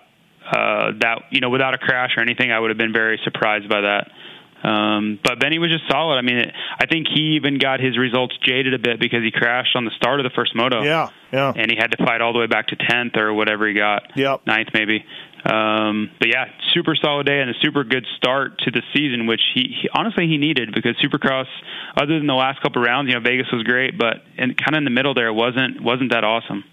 uh, 0.51 0.91
that 0.99 1.25
you 1.29 1.41
know 1.41 1.49
without 1.49 1.75
a 1.75 1.77
crash 1.77 2.11
or 2.17 2.21
anything, 2.23 2.51
I 2.51 2.59
would 2.59 2.71
have 2.71 2.77
been 2.77 2.91
very 2.93 3.19
surprised 3.23 3.69
by 3.69 3.81
that. 3.81 4.11
Um, 4.63 5.19
but 5.21 5.39
Benny 5.39 5.59
was 5.59 5.71
just 5.71 5.83
solid. 5.91 6.15
I 6.15 6.21
mean, 6.21 6.37
it, 6.37 6.53
I 6.79 6.85
think 6.85 7.07
he 7.13 7.35
even 7.35 7.57
got 7.57 7.81
his 7.81 7.97
results 7.97 8.35
jaded 8.43 8.73
a 8.73 8.79
bit 8.79 8.99
because 8.99 9.21
he 9.21 9.31
crashed 9.31 9.75
on 9.75 9.83
the 9.83 9.91
start 9.97 10.21
of 10.21 10.23
the 10.23 10.29
first 10.33 10.55
moto. 10.55 10.83
Yeah, 10.83 11.09
yeah. 11.33 11.51
And 11.53 11.69
he 11.69 11.75
had 11.77 11.91
to 11.91 11.97
fight 11.97 12.21
all 12.21 12.31
the 12.31 12.39
way 12.39 12.47
back 12.47 12.67
to 12.67 12.77
tenth 12.77 13.17
or 13.17 13.33
whatever 13.33 13.67
he 13.67 13.73
got. 13.73 14.15
Yep. 14.15 14.47
Ninth 14.47 14.69
maybe. 14.73 15.03
Um, 15.45 16.09
but 16.19 16.29
yeah, 16.29 16.45
super 16.73 16.95
solid 16.95 17.25
day 17.25 17.41
and 17.41 17.49
a 17.49 17.53
super 17.61 17.83
good 17.83 18.05
start 18.15 18.59
to 18.59 18.71
the 18.71 18.81
season, 18.95 19.27
which 19.27 19.41
he, 19.53 19.75
he 19.81 19.89
honestly 19.93 20.27
he 20.27 20.37
needed 20.37 20.73
because 20.73 20.95
Supercross, 21.03 21.47
other 21.97 22.17
than 22.17 22.27
the 22.27 22.33
last 22.33 22.61
couple 22.61 22.81
rounds, 22.81 23.09
you 23.09 23.15
know 23.15 23.19
Vegas 23.19 23.47
was 23.51 23.63
great, 23.63 23.97
but 23.97 24.23
and 24.37 24.55
kind 24.55 24.75
of 24.75 24.77
in 24.77 24.83
the 24.85 24.89
middle 24.89 25.13
there 25.13 25.33
wasn't 25.33 25.83
wasn't 25.83 26.11
that 26.11 26.23
awesome. 26.23 26.63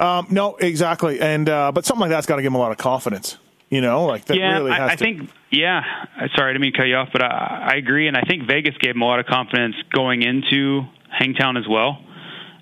Um, 0.00 0.26
no, 0.30 0.56
exactly. 0.56 1.20
And 1.20 1.48
uh, 1.48 1.70
but 1.70 1.84
something 1.84 2.00
like 2.00 2.10
that's 2.10 2.26
got 2.26 2.36
to 2.36 2.42
give 2.42 2.50
him 2.50 2.56
a 2.56 2.58
lot 2.58 2.72
of 2.72 2.78
confidence. 2.78 3.38
You 3.72 3.80
know, 3.80 4.04
like 4.04 4.26
that 4.26 4.36
yeah, 4.36 4.58
really 4.58 4.70
has 4.72 4.80
I, 4.80 4.92
I 4.92 4.96
to. 4.96 4.96
think 4.98 5.30
yeah. 5.50 5.80
uh, 6.20 6.28
Sorry, 6.36 6.50
I 6.50 6.52
didn't 6.52 6.60
mean 6.60 6.72
to 6.72 6.78
cut 6.78 6.88
you 6.88 6.96
off, 6.96 7.08
but 7.10 7.22
I, 7.22 7.70
I 7.72 7.76
agree, 7.76 8.06
and 8.06 8.18
I 8.18 8.20
think 8.20 8.46
Vegas 8.46 8.76
gave 8.76 8.94
him 8.94 9.00
a 9.00 9.06
lot 9.06 9.18
of 9.18 9.24
confidence 9.24 9.76
going 9.90 10.20
into 10.20 10.82
Hangtown 11.08 11.56
as 11.56 11.66
well. 11.66 11.96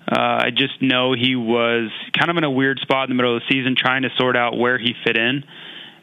Uh, 0.09 0.47
I 0.47 0.49
just 0.55 0.81
know 0.81 1.11
he 1.11 1.35
was 1.35 1.91
kind 2.17 2.31
of 2.31 2.37
in 2.37 2.45
a 2.45 2.49
weird 2.49 2.79
spot 2.79 3.09
in 3.09 3.15
the 3.15 3.21
middle 3.21 3.35
of 3.35 3.41
the 3.41 3.53
season, 3.53 3.75
trying 3.77 4.03
to 4.03 4.09
sort 4.17 4.37
out 4.37 4.57
where 4.57 4.77
he 4.77 4.93
fit 5.05 5.17
in. 5.17 5.43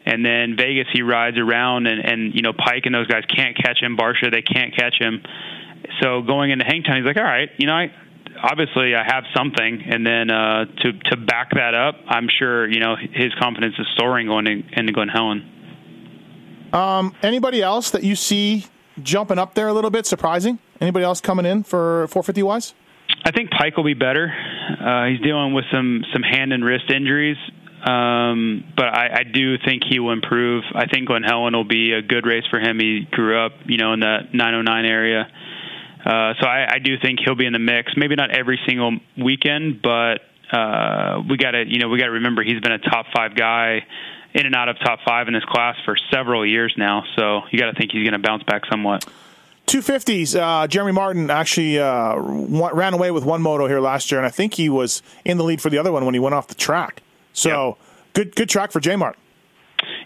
And 0.05 0.23
then 0.23 0.55
Vegas, 0.55 0.85
he 0.93 1.01
rides 1.01 1.39
around, 1.39 1.87
and, 1.87 2.05
and 2.05 2.35
you 2.35 2.43
know 2.43 2.53
Peick 2.53 2.85
and 2.85 2.93
those 2.93 3.07
guys 3.07 3.23
can't 3.35 3.57
catch 3.57 3.81
him. 3.81 3.97
Barcia, 3.97 4.31
they 4.31 4.43
can't 4.43 4.75
catch 4.75 4.95
him. 4.99 5.23
So 6.03 6.21
going 6.21 6.51
into 6.51 6.65
Hangtown, 6.65 6.97
he's 6.97 7.05
like, 7.05 7.17
all 7.17 7.23
right, 7.23 7.49
you 7.57 7.65
know, 7.65 7.73
I 7.73 7.91
obviously 8.41 8.95
I 8.95 9.03
have 9.05 9.23
something, 9.35 9.83
and 9.85 10.05
then 10.05 10.29
uh, 10.29 10.65
to 10.65 10.93
to 11.11 11.17
back 11.17 11.51
that 11.55 11.73
up, 11.73 11.95
I'm 12.07 12.27
sure 12.29 12.69
you 12.69 12.79
know 12.79 12.95
his 12.95 13.33
confidence 13.39 13.75
is 13.77 13.87
soaring 13.97 14.27
going 14.27 14.47
in, 14.47 14.63
into 14.73 14.93
Glen 14.93 15.09
Helen. 15.09 16.69
Um, 16.73 17.15
anybody 17.23 17.61
else 17.61 17.91
that 17.91 18.03
you 18.03 18.15
see 18.15 18.65
jumping 19.01 19.39
up 19.39 19.55
there 19.55 19.67
a 19.67 19.73
little 19.73 19.89
bit, 19.89 20.05
surprising? 20.05 20.59
Anybody 20.79 21.03
else 21.03 21.19
coming 21.19 21.45
in 21.45 21.63
for 21.63 22.07
450 22.07 22.43
wise? 22.43 22.73
I 23.25 23.31
think 23.31 23.49
Peick 23.49 23.75
will 23.75 23.83
be 23.83 23.95
better. 23.95 24.31
Uh, 24.79 25.05
he's 25.07 25.19
dealing 25.21 25.53
with 25.53 25.65
some 25.71 26.03
some 26.13 26.21
hand 26.21 26.53
and 26.53 26.63
wrist 26.63 26.89
injuries, 26.89 27.37
um, 27.83 28.63
but 28.75 28.85
I, 28.85 29.19
I 29.19 29.23
do 29.23 29.57
think 29.57 29.83
he 29.89 29.99
will 29.99 30.13
improve. 30.13 30.63
I 30.75 30.85
think 30.85 31.07
Glen 31.07 31.23
Helen 31.23 31.55
will 31.55 31.63
be 31.67 31.93
a 31.93 32.01
good 32.01 32.25
race 32.25 32.45
for 32.49 32.59
him. 32.59 32.79
He 32.79 33.07
grew 33.11 33.43
up, 33.43 33.53
you 33.65 33.77
know, 33.77 33.93
in 33.93 33.99
the 33.99 34.19
909 34.33 34.85
area, 34.85 35.27
uh, 36.05 36.33
so 36.39 36.47
I, 36.47 36.75
I 36.75 36.79
do 36.79 36.97
think 37.01 37.19
he'll 37.23 37.35
be 37.35 37.45
in 37.45 37.53
the 37.53 37.59
mix. 37.59 37.93
Maybe 37.97 38.15
not 38.15 38.31
every 38.31 38.59
single 38.65 38.97
weekend, 39.17 39.81
but 39.81 40.21
uh, 40.51 41.21
we 41.29 41.37
got 41.37 41.51
to, 41.51 41.63
you 41.67 41.79
know, 41.79 41.89
we 41.89 41.97
got 41.99 42.05
to 42.05 42.11
remember 42.11 42.43
he's 42.43 42.61
been 42.61 42.71
a 42.71 42.79
top 42.79 43.07
five 43.13 43.35
guy 43.35 43.85
in 44.33 44.45
and 44.45 44.55
out 44.55 44.69
of 44.69 44.77
top 44.79 44.99
five 45.05 45.27
in 45.27 45.33
this 45.33 45.43
class 45.45 45.75
for 45.85 45.97
several 46.11 46.45
years 46.45 46.73
now. 46.77 47.03
So 47.15 47.41
you 47.51 47.59
got 47.59 47.71
to 47.71 47.77
think 47.77 47.91
he's 47.91 48.07
going 48.07 48.19
to 48.19 48.25
bounce 48.25 48.43
back 48.43 48.63
somewhat. 48.69 49.05
250s. 49.67 50.39
Uh, 50.39 50.67
Jeremy 50.67 50.93
Martin 50.93 51.29
actually 51.29 51.77
uh, 51.77 52.15
ran 52.17 52.93
away 52.93 53.11
with 53.11 53.23
one 53.23 53.41
moto 53.41 53.67
here 53.67 53.79
last 53.79 54.11
year, 54.11 54.19
and 54.19 54.25
I 54.25 54.31
think 54.31 54.55
he 54.55 54.67
was 54.67 55.03
in 55.25 55.37
the 55.37 55.43
lead 55.43 55.61
for 55.61 55.69
the 55.69 55.77
other 55.77 55.91
one 55.91 56.05
when 56.05 56.15
he 56.15 56.19
went 56.19 56.33
off 56.33 56.47
the 56.47 56.55
track. 56.55 57.03
So 57.33 57.77
good, 58.13 58.35
good 58.35 58.49
track 58.49 58.71
for 58.71 58.79
J 58.79 58.95
Mart. 58.95 59.17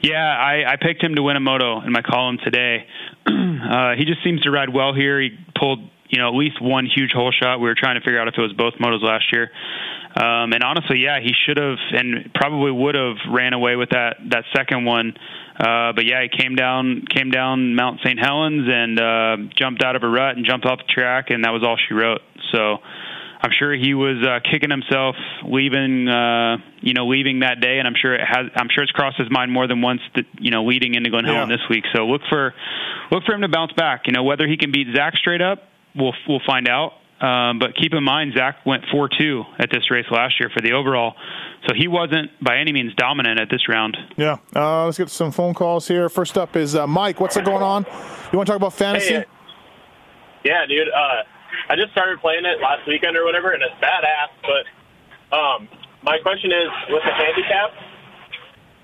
Yeah, 0.04 0.18
I, 0.20 0.74
I 0.74 0.76
picked 0.76 1.02
him 1.02 1.16
to 1.16 1.24
win 1.24 1.38
a 1.38 1.40
moto 1.40 1.82
in 1.82 1.94
my 1.94 2.02
column 2.02 2.38
today. 2.44 2.86
uh, 3.26 3.96
he 3.98 4.04
just 4.04 4.22
seems 4.22 4.42
to 4.42 4.52
ride 4.52 4.68
well 4.68 4.94
here. 4.94 5.22
He 5.22 5.30
pulled, 5.58 5.80
you 6.10 6.20
know, 6.20 6.28
at 6.28 6.36
least 6.36 6.62
one 6.62 6.86
huge 6.94 7.14
hole 7.14 7.32
shot. 7.32 7.62
We 7.62 7.70
were 7.70 7.76
trying 7.76 7.96
to 7.96 8.02
figure 8.02 8.20
out 8.20 8.28
if 8.28 8.34
it 8.38 8.42
was 8.42 8.52
both 8.52 8.74
motos 8.74 9.02
last 9.02 9.32
year. 9.32 9.50
Um, 10.16 10.52
and 10.52 10.62
honestly, 10.62 11.00
yeah, 11.00 11.20
he 11.22 11.32
should 11.46 11.56
have 11.56 11.78
and 11.92 12.34
probably 12.36 12.72
would 12.72 12.96
have 12.96 13.16
ran 13.32 13.54
away 13.54 13.78
with 13.78 13.92
that 13.92 14.18
that 14.30 14.44
second 14.54 14.84
one. 14.84 15.16
Uh, 15.58 15.94
but 15.94 16.06
yeah, 16.06 16.22
he 16.22 16.30
came 16.30 16.56
down 16.56 17.06
came 17.10 17.32
down 17.32 17.74
Mount 17.74 18.02
St. 18.04 18.20
Helens 18.20 18.68
and 18.70 19.00
uh, 19.00 19.38
jumped 19.56 19.84
out 19.84 19.96
of 19.96 20.04
a 20.04 20.08
rut 20.08 20.36
and 20.36 20.46
jumped 20.46 20.66
off 20.66 20.80
the 20.80 20.92
track, 20.94 21.30
and 21.30 21.46
that 21.46 21.52
was 21.52 21.64
all 21.64 21.78
she 21.78 21.94
wrote. 21.94 22.22
So 22.52 22.78
I'm 23.44 23.52
sure 23.52 23.74
he 23.76 23.94
was 23.94 24.24
uh, 24.26 24.40
kicking 24.50 24.70
himself 24.72 25.16
leaving, 25.46 26.08
uh, 26.08 26.58
you 26.82 26.94
know, 26.94 27.08
leaving 27.08 27.40
that 27.42 27.60
day, 27.60 27.78
and 27.80 27.88
I'm 27.88 27.94
sure 28.02 28.16
it 28.16 28.22
has. 28.26 28.48
I'm 28.56 28.70
sure 28.72 28.84
it's 28.84 28.92
crossed 28.94 29.18
his 29.18 29.30
mind 29.30 29.52
more 29.52 29.68
than 29.68 29.82
once, 29.82 30.00
that, 30.16 30.26
you 30.40 30.50
know, 30.50 30.64
leading 30.64 30.96
into 30.96 31.10
Glen 31.10 31.26
Helen 31.26 31.50
Yeah. 31.50 31.58
this 31.58 31.68
week. 31.70 31.84
So 31.94 32.06
look 32.08 32.22
for 32.30 32.54
look 33.12 33.24
for 33.26 33.34
him 33.36 33.42
to 33.42 33.50
bounce 33.50 33.74
back. 33.74 34.04
You 34.08 34.14
know, 34.14 34.24
whether 34.24 34.48
he 34.48 34.56
can 34.56 34.72
beat 34.72 34.88
Zach 34.96 35.18
straight 35.18 35.42
up, 35.42 35.64
we'll 35.94 36.14
we'll 36.28 36.40
find 36.48 36.70
out. 36.70 36.94
Um, 37.20 37.60
but 37.60 37.76
keep 37.76 37.94
in 37.94 38.04
mind, 38.04 38.34
Zach 38.36 38.66
went 38.66 38.84
4-2 38.94 39.46
at 39.58 39.70
this 39.72 39.90
race 39.90 40.06
last 40.12 40.40
year 40.42 40.50
for 40.54 40.60
the 40.62 40.74
overall, 40.74 41.16
so 41.68 41.74
he 41.74 41.88
wasn't 41.88 42.32
by 42.44 42.58
any 42.58 42.74
means 42.74 42.94
dominant 42.96 43.40
at 43.40 43.50
this 43.50 43.70
round. 43.70 43.96
Yeah. 44.18 44.38
Uh, 44.54 44.86
let's 44.86 44.98
get 44.98 45.10
some 45.10 45.32
phone 45.32 45.54
calls 45.54 45.88
here. 45.88 46.10
First 46.10 46.38
up 46.38 46.58
is 46.58 46.76
uh, 46.76 46.86
Mike. 46.86 47.22
What's 47.22 47.38
going 47.40 47.64
on? 47.64 47.86
You 48.32 48.38
want 48.38 48.48
to 48.48 48.52
talk 48.52 48.58
about 48.58 48.74
fantasy? 48.74 49.14
Hey, 49.14 49.26
yeah, 50.44 50.66
dude. 50.68 50.90
Uh, 50.90 51.24
I 51.70 51.76
just 51.76 51.92
started 51.92 52.20
playing 52.20 52.46
it 52.46 52.62
last 52.62 52.88
weekend 52.88 53.18
or 53.18 53.26
whatever, 53.26 53.52
and 53.52 53.64
it's 53.64 53.76
badass. 53.82 54.32
But 54.42 55.36
um, 55.36 55.70
my 56.04 56.18
question 56.20 56.52
is, 56.52 56.70
with 56.90 57.04
the 57.04 57.14
handicap, 57.14 57.72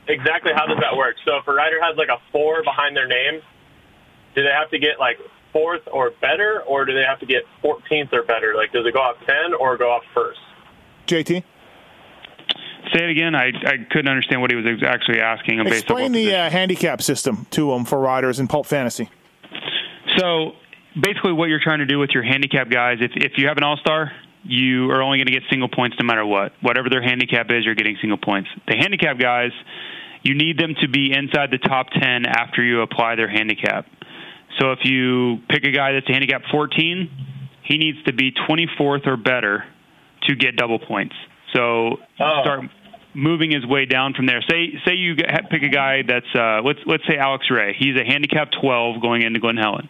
exactly 0.07 0.51
how 0.55 0.65
does 0.65 0.79
that 0.79 0.95
work? 0.95 1.15
So 1.25 1.37
if 1.37 1.47
a 1.47 1.53
rider 1.53 1.79
has 1.81 1.97
like 1.97 2.09
a 2.09 2.19
four 2.31 2.63
behind 2.63 2.95
their 2.95 3.07
name, 3.07 3.41
do 4.35 4.43
they 4.43 4.49
have 4.49 4.69
to 4.71 4.79
get 4.79 4.99
like 4.99 5.17
fourth 5.51 5.81
or 5.91 6.11
better, 6.21 6.61
or 6.67 6.85
do 6.85 6.93
they 6.93 7.03
have 7.03 7.19
to 7.19 7.25
get 7.25 7.43
14th 7.63 8.13
or 8.13 8.23
better? 8.23 8.53
Like, 8.55 8.71
does 8.71 8.85
it 8.85 8.93
go 8.93 8.99
off 8.99 9.17
10 9.25 9.53
or 9.59 9.77
go 9.77 9.89
off 9.91 10.03
first? 10.13 10.39
JT? 11.07 11.43
Say 12.93 13.03
it 13.03 13.09
again. 13.09 13.35
I 13.35 13.47
I 13.47 13.77
couldn't 13.91 14.07
understand 14.07 14.41
what 14.41 14.51
he 14.51 14.55
was 14.55 14.65
actually 14.83 15.19
asking. 15.21 15.57
Based 15.57 15.91
on 15.91 15.97
Explain 15.97 16.11
the 16.11 16.35
uh, 16.35 16.49
handicap 16.49 17.01
system 17.01 17.45
to 17.51 17.71
them 17.71 17.85
for 17.85 17.99
riders 17.99 18.39
in 18.39 18.47
Pulp 18.47 18.65
Fantasy. 18.65 19.09
So 20.17 20.53
basically, 20.95 21.33
what 21.33 21.49
you're 21.49 21.61
trying 21.63 21.79
to 21.79 21.85
do 21.85 21.99
with 21.99 22.11
your 22.13 22.23
handicap 22.23 22.69
guys, 22.69 22.97
if 23.01 23.11
if 23.15 23.33
you 23.37 23.47
have 23.47 23.57
an 23.57 23.63
all 23.63 23.77
star, 23.77 24.11
you 24.43 24.89
are 24.91 25.01
only 25.01 25.17
going 25.17 25.27
to 25.27 25.33
get 25.33 25.43
single 25.49 25.69
points 25.69 25.97
no 25.99 26.05
matter 26.05 26.25
what. 26.25 26.53
Whatever 26.61 26.89
their 26.89 27.01
handicap 27.01 27.47
is, 27.49 27.65
you're 27.65 27.75
getting 27.75 27.97
single 28.01 28.17
points. 28.17 28.49
The 28.67 28.77
handicap 28.77 29.19
guys, 29.19 29.51
you 30.23 30.35
need 30.35 30.57
them 30.57 30.75
to 30.81 30.87
be 30.87 31.11
inside 31.13 31.51
the 31.51 31.57
top 31.57 31.87
ten 31.91 32.25
after 32.25 32.63
you 32.63 32.81
apply 32.81 33.15
their 33.15 33.29
handicap. 33.29 33.85
So 34.59 34.71
if 34.71 34.79
you 34.83 35.39
pick 35.49 35.63
a 35.65 35.71
guy 35.71 35.93
that's 35.93 36.09
a 36.09 36.11
handicap 36.11 36.41
14, 36.51 37.09
he 37.63 37.77
needs 37.77 38.01
to 38.05 38.13
be 38.13 38.31
24th 38.31 39.05
or 39.07 39.15
better 39.15 39.63
to 40.23 40.35
get 40.35 40.55
double 40.55 40.79
points. 40.79 41.15
So 41.53 41.97
start 42.41 42.61
moving 43.13 43.51
his 43.51 43.65
way 43.65 43.85
down 43.85 44.13
from 44.13 44.25
there. 44.25 44.41
Say 44.49 44.73
say 44.85 44.93
you 44.93 45.15
pick 45.15 45.63
a 45.63 45.69
guy 45.69 46.03
that's 46.07 46.27
uh, 46.35 46.61
let's 46.63 46.79
let's 46.85 47.03
say 47.07 47.17
Alex 47.17 47.45
Ray. 47.49 47.75
He's 47.77 47.95
a 47.95 48.03
handicap 48.03 48.49
12 48.61 49.01
going 49.01 49.21
into 49.21 49.39
Glen 49.39 49.57
Helen. 49.57 49.89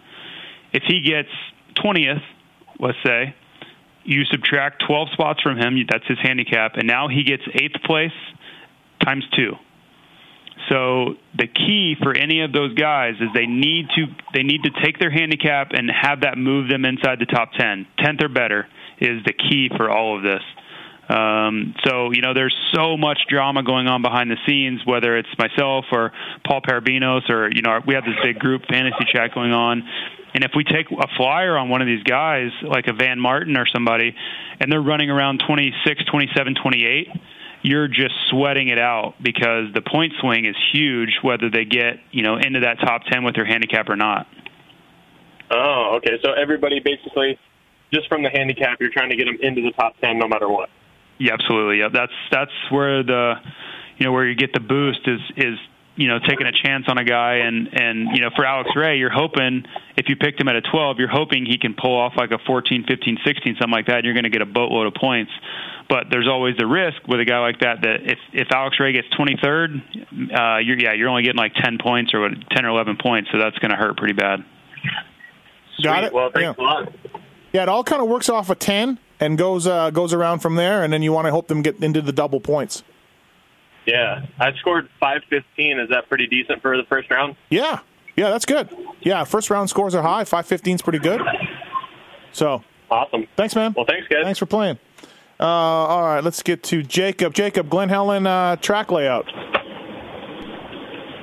If 0.73 0.83
he 0.83 1.01
gets 1.01 1.29
20th, 1.75 2.21
let's 2.79 2.97
say, 3.03 3.35
you 4.03 4.25
subtract 4.25 4.83
12 4.87 5.09
spots 5.13 5.41
from 5.41 5.57
him. 5.57 5.77
That's 5.89 6.05
his 6.07 6.17
handicap, 6.21 6.75
and 6.75 6.87
now 6.87 7.07
he 7.07 7.23
gets 7.23 7.43
eighth 7.53 7.81
place 7.83 8.11
times 9.03 9.23
two. 9.35 9.53
So 10.67 11.15
the 11.37 11.47
key 11.47 11.95
for 12.01 12.15
any 12.15 12.41
of 12.41 12.51
those 12.51 12.73
guys 12.75 13.15
is 13.19 13.29
they 13.33 13.45
need 13.47 13.87
to 13.95 14.05
they 14.33 14.43
need 14.43 14.63
to 14.63 14.71
take 14.83 14.99
their 14.99 15.09
handicap 15.09 15.71
and 15.71 15.89
have 15.89 16.21
that 16.21 16.37
move 16.37 16.69
them 16.69 16.85
inside 16.85 17.19
the 17.19 17.25
top 17.25 17.53
10. 17.53 17.87
10th 17.99 18.23
or 18.23 18.29
better 18.29 18.67
is 18.99 19.23
the 19.25 19.33
key 19.33 19.69
for 19.75 19.89
all 19.89 20.17
of 20.17 20.23
this. 20.23 20.43
Um, 21.09 21.73
so 21.85 22.11
you 22.11 22.21
know, 22.21 22.33
there's 22.35 22.55
so 22.73 22.97
much 22.97 23.19
drama 23.27 23.63
going 23.63 23.87
on 23.87 24.03
behind 24.03 24.29
the 24.29 24.37
scenes. 24.45 24.81
Whether 24.85 25.17
it's 25.17 25.29
myself 25.39 25.85
or 25.91 26.11
Paul 26.45 26.61
Perebijnos, 26.61 27.29
or 27.29 27.49
you 27.51 27.63
know, 27.63 27.79
we 27.87 27.95
have 27.95 28.03
this 28.03 28.15
big 28.23 28.37
group 28.37 28.63
fantasy 28.69 29.05
chat 29.11 29.33
going 29.33 29.51
on. 29.51 29.83
And 30.33 30.43
if 30.43 30.51
we 30.55 30.63
take 30.63 30.91
a 30.91 31.07
flyer 31.17 31.57
on 31.57 31.69
one 31.69 31.81
of 31.81 31.87
these 31.87 32.03
guys, 32.03 32.51
like 32.61 32.87
a 32.87 32.93
Vann 32.93 33.19
Martin 33.19 33.57
or 33.57 33.65
somebody, 33.65 34.15
and 34.59 34.71
they're 34.71 34.81
running 34.81 35.09
around 35.09 35.41
26, 35.47 36.05
27, 36.05 36.55
28, 36.61 37.07
you're 37.61 37.87
just 37.87 38.13
sweating 38.29 38.67
it 38.69 38.79
out 38.79 39.15
because 39.21 39.73
the 39.73 39.81
point 39.81 40.13
swing 40.19 40.45
is 40.45 40.55
huge, 40.71 41.17
whether 41.21 41.49
they 41.49 41.65
get 41.65 41.99
you 42.11 42.23
know 42.23 42.37
into 42.37 42.61
that 42.61 42.79
top 42.79 43.03
10 43.11 43.23
with 43.23 43.35
their 43.35 43.45
handicap 43.45 43.89
or 43.89 43.95
not. 43.95 44.27
Oh, 45.51 45.97
okay. 45.97 46.19
So 46.23 46.31
everybody 46.33 46.79
basically, 46.79 47.39
just 47.91 48.07
from 48.07 48.23
the 48.23 48.29
handicap, 48.29 48.79
you're 48.79 48.91
trying 48.91 49.09
to 49.09 49.15
get 49.15 49.25
them 49.25 49.37
into 49.41 49.61
the 49.61 49.71
top 49.71 49.95
ten 50.01 50.19
no 50.19 50.27
matter 50.27 50.47
what. 50.47 50.69
Yeah, 51.17 51.33
absolutely. 51.33 51.79
Yeah, 51.79 51.89
that's 51.91 52.13
that's 52.31 52.51
where 52.69 53.03
the 53.03 53.35
you 53.97 54.05
know 54.05 54.11
where 54.11 54.27
you 54.27 54.35
get 54.35 54.53
the 54.53 54.59
boost 54.59 55.01
is 55.07 55.19
is 55.37 55.59
you 55.99 56.07
know 56.07 56.17
taking 56.19 56.47
a 56.47 56.51
chance 56.51 56.85
on 56.87 56.97
a 56.97 57.03
guy 57.03 57.35
and 57.45 57.67
and 57.73 58.15
you 58.15 58.21
know 58.21 58.29
for 58.35 58.45
Alex 58.45 58.69
Ray, 58.75 58.97
you're 58.97 59.11
hoping 59.11 59.65
if 59.97 60.07
you 60.07 60.15
picked 60.15 60.39
him 60.39 60.47
at 60.47 60.55
a 60.55 60.61
12, 60.61 60.97
you're 60.97 61.07
hoping 61.11 61.45
he 61.45 61.57
can 61.57 61.75
pull 61.75 61.95
off 61.95 62.13
like 62.15 62.31
a 62.31 62.39
14, 62.47 62.85
15, 62.87 63.17
16, 63.25 63.55
something 63.59 63.69
like 63.71 63.87
that. 63.87 63.97
And 63.97 64.05
you're 64.05 64.13
going 64.13 64.23
to 64.23 64.29
get 64.29 64.41
a 64.41 64.45
boatload 64.45 64.87
of 64.87 64.93
points. 64.93 65.31
But 65.89 66.05
there's 66.09 66.27
always 66.27 66.55
the 66.55 66.67
risk 66.67 66.97
with 67.07 67.19
a 67.19 67.25
guy 67.25 67.39
like 67.39 67.59
that 67.59 67.81
that 67.81 67.97
if 68.03 68.19
if 68.31 68.47
Alex 68.51 68.79
Ray 68.79 68.93
gets 68.93 69.07
23rd, 69.09 69.81
uh, 70.33 70.57
you're 70.59 70.79
yeah 70.79 70.93
you're 70.93 71.09
only 71.09 71.23
getting 71.23 71.37
like 71.37 71.53
10 71.55 71.77
points 71.81 72.13
or 72.13 72.21
what, 72.21 72.31
10 72.51 72.65
or 72.65 72.69
11 72.69 72.97
points, 73.01 73.29
so 73.31 73.37
that's 73.37 73.57
going 73.59 73.71
to 73.71 73.77
hurt 73.77 73.97
pretty 73.97 74.13
bad. 74.13 74.43
Got 75.83 76.03
it. 76.05 76.13
Well, 76.13 76.29
thanks 76.33 76.57
Yeah. 76.57 76.63
a 76.63 76.65
lot. 76.65 76.93
Yeah, 77.53 77.63
it 77.63 77.69
all 77.69 77.83
kind 77.83 78.01
of 78.01 78.07
works 78.07 78.29
off 78.29 78.49
a 78.49 78.55
ten 78.55 78.99
and 79.19 79.37
goes 79.37 79.65
uh, 79.65 79.89
goes 79.89 80.13
around 80.13 80.39
from 80.39 80.55
there, 80.55 80.83
and 80.83 80.93
then 80.93 81.01
you 81.01 81.11
want 81.11 81.25
to 81.25 81.31
hope 81.31 81.47
them 81.47 81.61
get 81.61 81.81
into 81.83 82.01
the 82.01 82.11
double 82.11 82.39
points. 82.39 82.83
Yeah, 83.89 84.25
I 84.39 84.53
scored 84.59 84.87
515. 84.99 85.79
Is 85.79 85.89
that 85.89 86.07
pretty 86.09 86.27
decent 86.27 86.61
for 86.61 86.77
the 86.77 86.83
first 86.83 87.09
round? 87.09 87.35
Yeah, 87.49 87.79
yeah, 88.15 88.29
that's 88.29 88.45
good. 88.45 88.69
Yeah, 89.01 89.23
first 89.23 89.49
round 89.49 89.69
scores 89.69 89.95
are 89.95 90.03
high. 90.03 90.25
Five 90.25 90.45
fifteen 90.45 90.75
is 90.75 90.81
pretty 90.81 90.99
good. 90.99 91.21
So 92.31 92.63
awesome. 92.91 93.25
Thanks, 93.35 93.55
man. 93.55 93.73
Well, 93.75 93.85
thanks, 93.87 94.07
guys. 94.07 94.23
Thanks 94.23 94.37
for 94.37 94.45
playing. 94.45 94.77
Uh, 95.39 95.45
all 95.45 96.03
right, 96.03 96.23
let's 96.23 96.43
get 96.43 96.61
to 96.63 96.83
Jacob. 96.83 97.33
Jacob, 97.33 97.69
Glen 97.69 97.89
Helen 97.89 98.27
uh, 98.27 98.57
track 98.57 98.91
layout. 98.91 99.25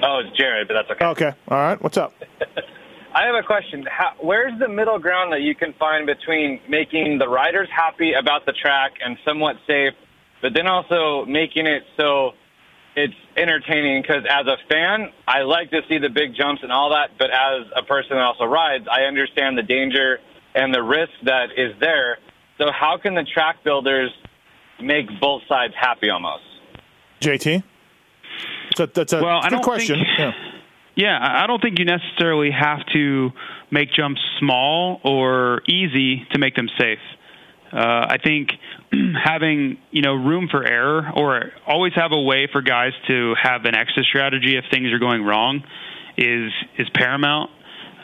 Oh, 0.02 0.22
it's 0.24 0.36
Jared, 0.36 0.66
but 0.66 0.74
that's 0.74 0.90
okay. 0.90 1.04
Okay, 1.04 1.32
all 1.48 1.58
right. 1.58 1.80
What's 1.80 1.96
up? 1.96 2.14
I 3.14 3.26
have 3.26 3.34
a 3.34 3.46
question. 3.46 3.84
How, 3.88 4.12
where's 4.20 4.58
the 4.58 4.68
middle 4.68 4.98
ground 4.98 5.32
that 5.32 5.42
you 5.42 5.54
can 5.54 5.72
find 5.74 6.06
between 6.06 6.60
making 6.68 7.18
the 7.18 7.28
riders 7.28 7.68
happy 7.74 8.12
about 8.14 8.44
the 8.44 8.52
track 8.52 8.92
and 9.04 9.16
somewhat 9.24 9.56
safe, 9.66 9.94
but 10.42 10.52
then 10.54 10.66
also 10.66 11.24
making 11.26 11.66
it 11.66 11.82
so 11.96 12.32
it's 12.96 13.14
entertaining? 13.36 14.02
Because 14.02 14.24
as 14.28 14.46
a 14.46 14.56
fan, 14.70 15.12
I 15.28 15.42
like 15.42 15.70
to 15.70 15.82
see 15.88 15.98
the 15.98 16.08
big 16.08 16.34
jumps 16.34 16.62
and 16.62 16.72
all 16.72 16.90
that, 16.90 17.10
but 17.18 17.30
as 17.30 17.66
a 17.76 17.82
person 17.82 18.16
that 18.16 18.22
also 18.24 18.44
rides, 18.44 18.86
I 18.90 19.02
understand 19.02 19.56
the 19.58 19.62
danger 19.62 20.18
and 20.54 20.74
the 20.74 20.82
risk 20.82 21.12
that 21.24 21.50
is 21.56 21.72
there. 21.78 22.18
So 22.58 22.72
how 22.72 22.96
can 22.96 23.14
the 23.14 23.24
track 23.24 23.62
builders 23.62 24.10
make 24.80 25.06
both 25.20 25.42
sides 25.48 25.74
happy 25.78 26.08
almost? 26.10 26.42
JT. 27.20 27.62
That's 28.76 28.80
a, 28.80 28.86
that's 28.94 29.12
a 29.12 29.22
Well, 29.22 29.38
I 29.38 29.42
good 29.48 29.50
don't 29.56 29.62
question. 29.64 29.96
think- 29.96 30.08
Yeah. 30.18 30.32
Yeah, 30.98 31.18
I 31.18 31.44
I 31.44 31.46
don't 31.46 31.60
think 31.60 31.78
you 31.78 31.84
necessarily 31.84 32.50
have 32.50 32.80
to 32.94 33.30
make 33.70 33.92
jumps 33.92 34.18
small 34.38 34.98
or 35.04 35.60
easy 35.68 36.24
to 36.32 36.38
make 36.38 36.54
them 36.54 36.70
safe. 36.78 36.98
Uh, 37.72 38.06
I 38.10 38.18
think 38.22 38.50
having 39.24 39.78
you 39.90 40.02
know 40.02 40.14
room 40.14 40.48
for 40.50 40.64
error, 40.64 41.10
or 41.14 41.52
always 41.66 41.92
have 41.94 42.12
a 42.12 42.20
way 42.20 42.48
for 42.50 42.62
guys 42.62 42.92
to 43.08 43.34
have 43.42 43.64
an 43.64 43.74
exit 43.74 44.04
strategy 44.04 44.56
if 44.56 44.64
things 44.70 44.92
are 44.92 44.98
going 44.98 45.22
wrong, 45.22 45.62
is 46.16 46.52
is 46.78 46.88
paramount. 46.94 47.50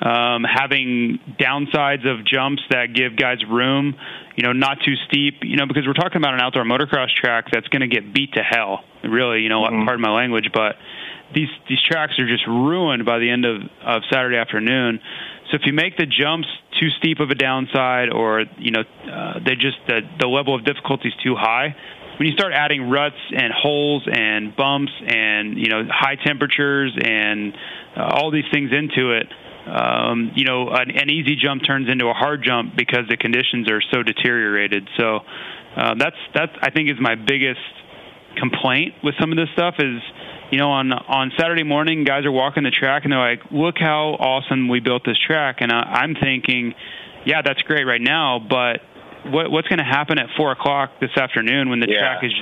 Um, 0.02 0.42
having 0.42 1.20
downsides 1.38 2.04
of 2.08 2.26
jumps 2.26 2.60
that 2.70 2.86
give 2.92 3.16
guys 3.16 3.38
room, 3.48 3.94
you 4.34 4.42
know, 4.42 4.52
not 4.52 4.78
too 4.84 4.94
steep, 5.06 5.44
you 5.44 5.56
know, 5.56 5.66
because 5.68 5.86
we're 5.86 5.92
talking 5.92 6.16
about 6.16 6.34
an 6.34 6.40
outdoor 6.40 6.64
motocross 6.64 7.14
track 7.14 7.46
that's 7.52 7.68
going 7.68 7.82
to 7.82 7.86
get 7.86 8.12
beat 8.12 8.32
to 8.32 8.42
hell. 8.42 8.82
Really, 9.04 9.42
you 9.42 9.48
know, 9.48 9.62
pardon 9.62 10.00
my 10.00 10.10
language, 10.10 10.48
but 10.52 10.74
these 11.34 11.48
these 11.68 11.80
tracks 11.82 12.18
are 12.18 12.26
just 12.26 12.46
ruined 12.46 13.04
by 13.04 13.18
the 13.18 13.30
end 13.30 13.44
of 13.44 13.62
of 13.84 14.02
Saturday 14.10 14.36
afternoon. 14.36 15.00
So 15.50 15.56
if 15.56 15.62
you 15.66 15.72
make 15.72 15.96
the 15.96 16.06
jumps 16.06 16.48
too 16.80 16.88
steep 16.98 17.20
of 17.20 17.30
a 17.30 17.34
downside, 17.34 18.10
or 18.10 18.44
you 18.58 18.70
know, 18.70 18.80
uh, 18.80 19.40
they 19.44 19.54
just 19.54 19.78
the 19.86 20.00
the 20.20 20.28
level 20.28 20.54
of 20.54 20.64
difficulty 20.64 21.08
is 21.08 21.14
too 21.22 21.34
high. 21.36 21.74
When 22.18 22.28
you 22.28 22.34
start 22.34 22.52
adding 22.54 22.90
ruts 22.90 23.16
and 23.34 23.52
holes 23.52 24.06
and 24.10 24.54
bumps 24.54 24.92
and 25.06 25.58
you 25.58 25.68
know 25.68 25.84
high 25.90 26.16
temperatures 26.16 26.96
and 27.02 27.54
uh, 27.96 28.14
all 28.14 28.30
these 28.30 28.48
things 28.52 28.70
into 28.72 29.12
it, 29.12 29.26
um, 29.66 30.32
you 30.34 30.44
know, 30.44 30.68
an, 30.70 30.90
an 30.90 31.10
easy 31.10 31.36
jump 31.36 31.62
turns 31.66 31.88
into 31.88 32.06
a 32.06 32.12
hard 32.14 32.42
jump 32.44 32.76
because 32.76 33.06
the 33.08 33.16
conditions 33.16 33.70
are 33.70 33.82
so 33.92 34.02
deteriorated. 34.02 34.88
So 34.98 35.20
uh, 35.76 35.94
that's 35.98 36.16
that's 36.34 36.52
I 36.60 36.70
think 36.70 36.90
is 36.90 36.96
my 37.00 37.14
biggest 37.14 37.60
complaint 38.36 38.94
with 39.04 39.14
some 39.20 39.30
of 39.30 39.36
this 39.36 39.48
stuff 39.52 39.74
is 39.78 40.00
you 40.52 40.58
know 40.58 40.70
on 40.70 40.92
on 40.92 41.32
Saturday 41.38 41.64
morning 41.64 42.04
guys 42.04 42.24
are 42.24 42.30
walking 42.30 42.62
the 42.62 42.70
track 42.70 43.02
and 43.04 43.12
they're 43.12 43.18
like 43.18 43.40
look 43.50 43.76
how 43.78 44.14
awesome 44.20 44.68
we 44.68 44.78
built 44.80 45.02
this 45.04 45.18
track. 45.18 45.56
And 45.60 45.72
I, 45.72 45.80
I'm 46.04 46.14
thinking 46.14 46.74
yeah 47.26 47.42
that's 47.44 47.62
great 47.62 47.84
right 47.84 48.00
now 48.00 48.38
but 48.38 48.80
what 49.32 49.50
what's 49.50 49.68
going 49.68 49.78
to 49.78 49.84
happen 49.84 50.18
at 50.18 50.26
four 50.36 50.52
o'clock 50.52 50.90
this 51.00 51.16
afternoon 51.16 51.70
when 51.70 51.80
the 51.80 51.86
Yeah. 51.88 51.98
track 52.00 52.24
is 52.24 52.32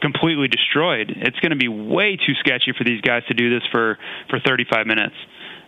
completely 0.00 0.46
destroyed? 0.48 1.10
It's 1.10 1.38
going 1.40 1.50
to 1.50 1.56
be 1.56 1.68
way 1.68 2.16
too 2.16 2.34
sketchy 2.40 2.72
for 2.76 2.84
these 2.84 3.00
guys 3.00 3.22
to 3.28 3.34
do 3.34 3.50
this 3.50 3.66
for 3.72 3.98
for 4.30 4.38
35 4.40 4.86
minutes. 4.86 5.14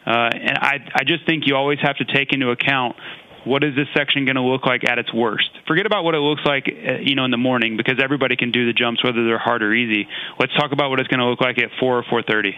Uh, 0.07 0.31
and 0.33 0.59
I 0.59 0.79
I 0.95 1.05
just 1.05 1.27
think 1.27 1.47
you 1.47 1.57
always 1.57 1.79
have 1.83 1.97
to 1.97 2.05
take 2.05 2.33
into 2.33 2.51
account 2.51 2.97
what 3.45 3.65
is 3.65 3.75
this 3.75 3.89
section 3.97 4.25
going 4.25 4.37
to 4.37 4.43
look 4.43 4.67
like 4.67 4.85
at 4.85 4.99
its 4.99 5.13
worst? 5.13 5.51
Forget 5.67 5.87
about 5.87 6.05
what 6.05 6.15
it 6.15 6.19
looks 6.19 6.43
like, 6.45 6.69
uh, 6.69 6.95
you 7.01 7.15
know, 7.15 7.25
in 7.25 7.31
the 7.31 7.39
morning 7.41 7.77
because 7.77 8.01
everybody 8.03 8.37
can 8.37 8.51
do 8.51 8.67
the 8.67 8.73
jumps 8.73 9.03
whether 9.03 9.25
they're 9.25 9.39
hard 9.39 9.63
or 9.63 9.73
easy. 9.73 10.09
Let's 10.39 10.55
talk 10.55 10.73
about 10.73 10.91
what 10.91 11.01
it's 11.01 11.09
going 11.09 11.21
to 11.21 11.27
look 11.27 11.41
like 11.41 11.59
at 11.59 11.71
four 11.79 11.99
or 11.99 12.05
four 12.09 12.23
thirty. 12.23 12.55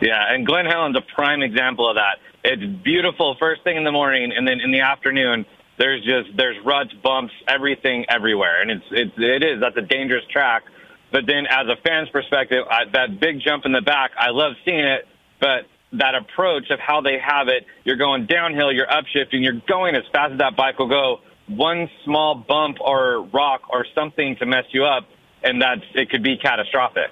Yeah, 0.00 0.20
and 0.28 0.46
Glen 0.46 0.66
Helen's 0.66 0.96
a 0.96 1.14
prime 1.14 1.42
example 1.42 1.88
of 1.88 1.96
that. 1.96 2.18
It's 2.44 2.62
beautiful 2.84 3.36
first 3.38 3.64
thing 3.64 3.76
in 3.76 3.84
the 3.84 3.92
morning, 3.92 4.32
and 4.36 4.46
then 4.46 4.60
in 4.60 4.70
the 4.70 4.80
afternoon, 4.80 5.46
there's 5.78 6.04
just 6.04 6.36
there's 6.36 6.56
ruts, 6.64 6.92
bumps, 7.02 7.32
everything 7.48 8.04
everywhere, 8.08 8.62
and 8.62 8.70
it's 8.70 8.84
it's 8.90 9.12
it 9.16 9.42
is 9.42 9.60
that's 9.60 9.76
a 9.76 9.86
dangerous 9.86 10.24
track. 10.30 10.64
But 11.12 11.22
then, 11.26 11.46
as 11.48 11.66
a 11.68 11.76
fan's 11.86 12.08
perspective, 12.10 12.64
I, 12.68 12.84
that 12.92 13.20
big 13.20 13.40
jump 13.40 13.64
in 13.64 13.72
the 13.72 13.80
back, 13.80 14.10
I 14.18 14.30
love 14.30 14.52
seeing 14.64 14.84
it, 14.84 15.06
but 15.40 15.64
that 15.92 16.14
approach 16.14 16.70
of 16.70 16.78
how 16.80 17.00
they 17.00 17.18
have 17.18 17.48
it, 17.48 17.64
you're 17.84 17.96
going 17.96 18.26
downhill, 18.26 18.72
you're 18.72 18.86
upshifting, 18.86 19.42
you're 19.42 19.60
going 19.68 19.94
as 19.94 20.02
fast 20.12 20.32
as 20.32 20.38
that 20.38 20.56
bike 20.56 20.78
will 20.78 20.88
go. 20.88 21.20
One 21.48 21.88
small 22.04 22.34
bump 22.34 22.78
or 22.80 23.22
rock 23.22 23.62
or 23.70 23.86
something 23.94 24.36
to 24.40 24.46
mess 24.46 24.64
you 24.70 24.84
up, 24.84 25.04
and 25.42 25.62
that's 25.62 25.82
it 25.94 26.10
could 26.10 26.22
be 26.22 26.36
catastrophic. 26.38 27.10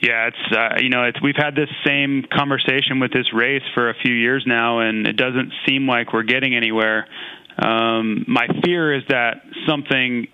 Yeah, 0.00 0.28
it's 0.28 0.56
uh, 0.56 0.80
you 0.80 0.90
know, 0.90 1.04
it's 1.04 1.20
we've 1.22 1.36
had 1.36 1.54
this 1.54 1.70
same 1.84 2.24
conversation 2.32 3.00
with 3.00 3.12
this 3.12 3.32
race 3.32 3.62
for 3.74 3.90
a 3.90 3.94
few 3.94 4.14
years 4.14 4.44
now, 4.46 4.80
and 4.80 5.06
it 5.06 5.16
doesn't 5.16 5.52
seem 5.66 5.88
like 5.88 6.12
we're 6.12 6.24
getting 6.24 6.54
anywhere. 6.54 7.06
Um, 7.58 8.24
my 8.28 8.46
fear 8.64 8.94
is 8.94 9.04
that 9.08 9.42
something 9.68 10.28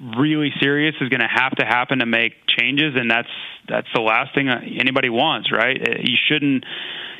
really 0.00 0.52
serious 0.60 0.94
is 1.00 1.08
going 1.08 1.20
to 1.20 1.28
have 1.28 1.56
to 1.56 1.64
happen 1.64 2.00
to 2.00 2.06
make 2.06 2.34
changes, 2.46 2.94
and 2.96 3.10
that's 3.10 3.28
that's 3.68 3.88
the 3.94 4.00
last 4.00 4.34
thing 4.34 4.48
anybody 4.48 5.08
wants, 5.08 5.50
right? 5.50 5.80
Uh, 5.80 5.94
You 6.00 6.16
shouldn't 6.28 6.64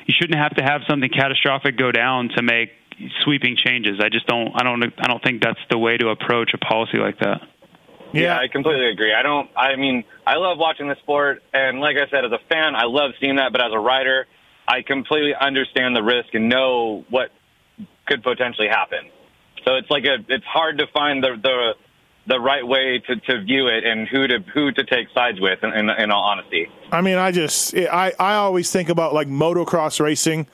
you 0.06 0.14
shouldn't 0.18 0.38
have 0.38 0.54
to 0.56 0.62
have 0.62 0.82
something 0.88 1.10
catastrophic 1.10 1.76
go 1.76 1.90
down 1.90 2.30
to 2.36 2.42
make 2.42 2.70
sweeping 3.24 3.56
changes. 3.56 4.00
I 4.00 4.08
just 4.08 4.26
don't 4.26 4.52
I 4.54 4.62
don't 4.62 4.82
I 4.98 5.08
don't 5.08 5.22
think 5.22 5.42
that's 5.42 5.60
the 5.70 5.78
way 5.78 5.96
to 5.96 6.08
approach 6.08 6.52
a 6.54 6.58
policy 6.58 6.98
like 6.98 7.18
that. 7.20 7.40
Yeah. 8.12 8.38
I 8.38 8.48
completely 8.48 8.88
agree. 8.88 9.12
I 9.12 9.22
don't. 9.22 9.50
I 9.56 9.76
mean, 9.76 10.04
I 10.26 10.36
love 10.36 10.58
watching 10.58 10.88
the 10.88 10.96
sport, 11.02 11.42
and 11.52 11.80
like 11.80 11.96
I 11.96 12.08
said, 12.08 12.24
as 12.24 12.32
a 12.32 12.38
fan, 12.48 12.74
I 12.74 12.84
love 12.84 13.12
seeing 13.20 13.36
that. 13.36 13.52
But 13.52 13.60
as 13.60 13.72
a 13.72 13.78
writer, 13.78 14.26
I 14.66 14.82
completely 14.82 15.34
understand 15.38 15.96
the 15.96 16.02
risk 16.02 16.34
and 16.34 16.48
know 16.48 17.04
what 17.10 17.30
could 18.06 18.22
potentially 18.22 18.68
happen. 18.68 19.10
So 19.66 19.74
it's 19.74 19.90
like 19.90 20.04
a. 20.04 20.18
It's 20.28 20.44
hard 20.46 20.78
to 20.78 20.86
find 20.94 21.22
the 21.22 21.36
the 21.42 21.74
the 22.26 22.40
right 22.40 22.66
way 22.66 22.98
to, 23.06 23.16
to 23.16 23.42
view 23.44 23.68
it 23.68 23.84
and 23.84 24.08
who 24.08 24.26
to 24.26 24.38
who 24.54 24.72
to 24.72 24.84
take 24.84 25.08
sides 25.14 25.40
with. 25.40 25.62
In, 25.62 25.72
in, 25.72 25.90
in 25.90 26.10
all 26.10 26.22
honesty, 26.24 26.68
I 26.92 27.00
mean, 27.00 27.16
I 27.18 27.30
just 27.32 27.74
I 27.76 28.12
I 28.18 28.34
always 28.34 28.70
think 28.70 28.88
about 28.88 29.14
like 29.14 29.28
motocross 29.28 30.00
racing, 30.00 30.46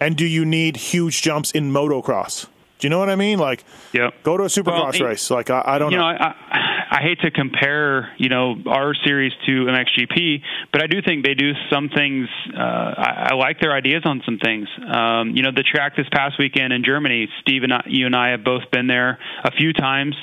and 0.00 0.16
do 0.16 0.26
you 0.26 0.44
need 0.44 0.76
huge 0.76 1.22
jumps 1.22 1.50
in 1.52 1.72
motocross? 1.72 2.46
Do 2.78 2.86
you 2.86 2.90
know 2.90 2.98
what 2.98 3.08
I 3.08 3.16
mean? 3.16 3.38
Like, 3.38 3.64
Yep. 3.94 4.22
go 4.22 4.36
to 4.36 4.42
a 4.44 4.48
supercross 4.48 4.66
Well, 4.66 4.94
it- 4.94 5.00
race. 5.00 5.30
Like, 5.30 5.48
I, 5.48 5.62
I 5.64 5.78
don't 5.78 5.92
you 5.92 5.96
know. 5.96 6.12
know, 6.12 6.18
I, 6.18 6.34
I, 6.50 6.98
I 6.98 7.00
hate 7.00 7.20
to 7.20 7.30
compare, 7.30 8.12
you 8.18 8.28
know, 8.28 8.54
our 8.66 8.94
series 9.02 9.32
to 9.46 9.52
MXGP, 9.64 10.42
but 10.72 10.82
I 10.82 10.86
do 10.86 11.00
think 11.00 11.24
they 11.24 11.32
do 11.32 11.52
some 11.72 11.88
things. 11.88 12.28
Uh, 12.54 12.60
I, 12.60 13.28
I 13.30 13.34
like 13.34 13.60
their 13.60 13.72
ideas 13.72 14.02
on 14.04 14.20
some 14.26 14.36
things. 14.38 14.68
Um, 14.94 15.30
you 15.30 15.42
know, 15.42 15.52
the 15.56 15.62
track 15.62 15.96
this 15.96 16.06
past 16.12 16.38
weekend 16.38 16.74
in 16.74 16.84
Germany, 16.84 17.30
Steve 17.40 17.62
and 17.62 17.72
I, 17.72 17.82
you 17.86 18.04
and 18.04 18.14
I 18.14 18.32
have 18.32 18.44
both 18.44 18.70
been 18.70 18.88
there 18.88 19.18
a 19.42 19.50
few 19.52 19.72
times. 19.72 20.14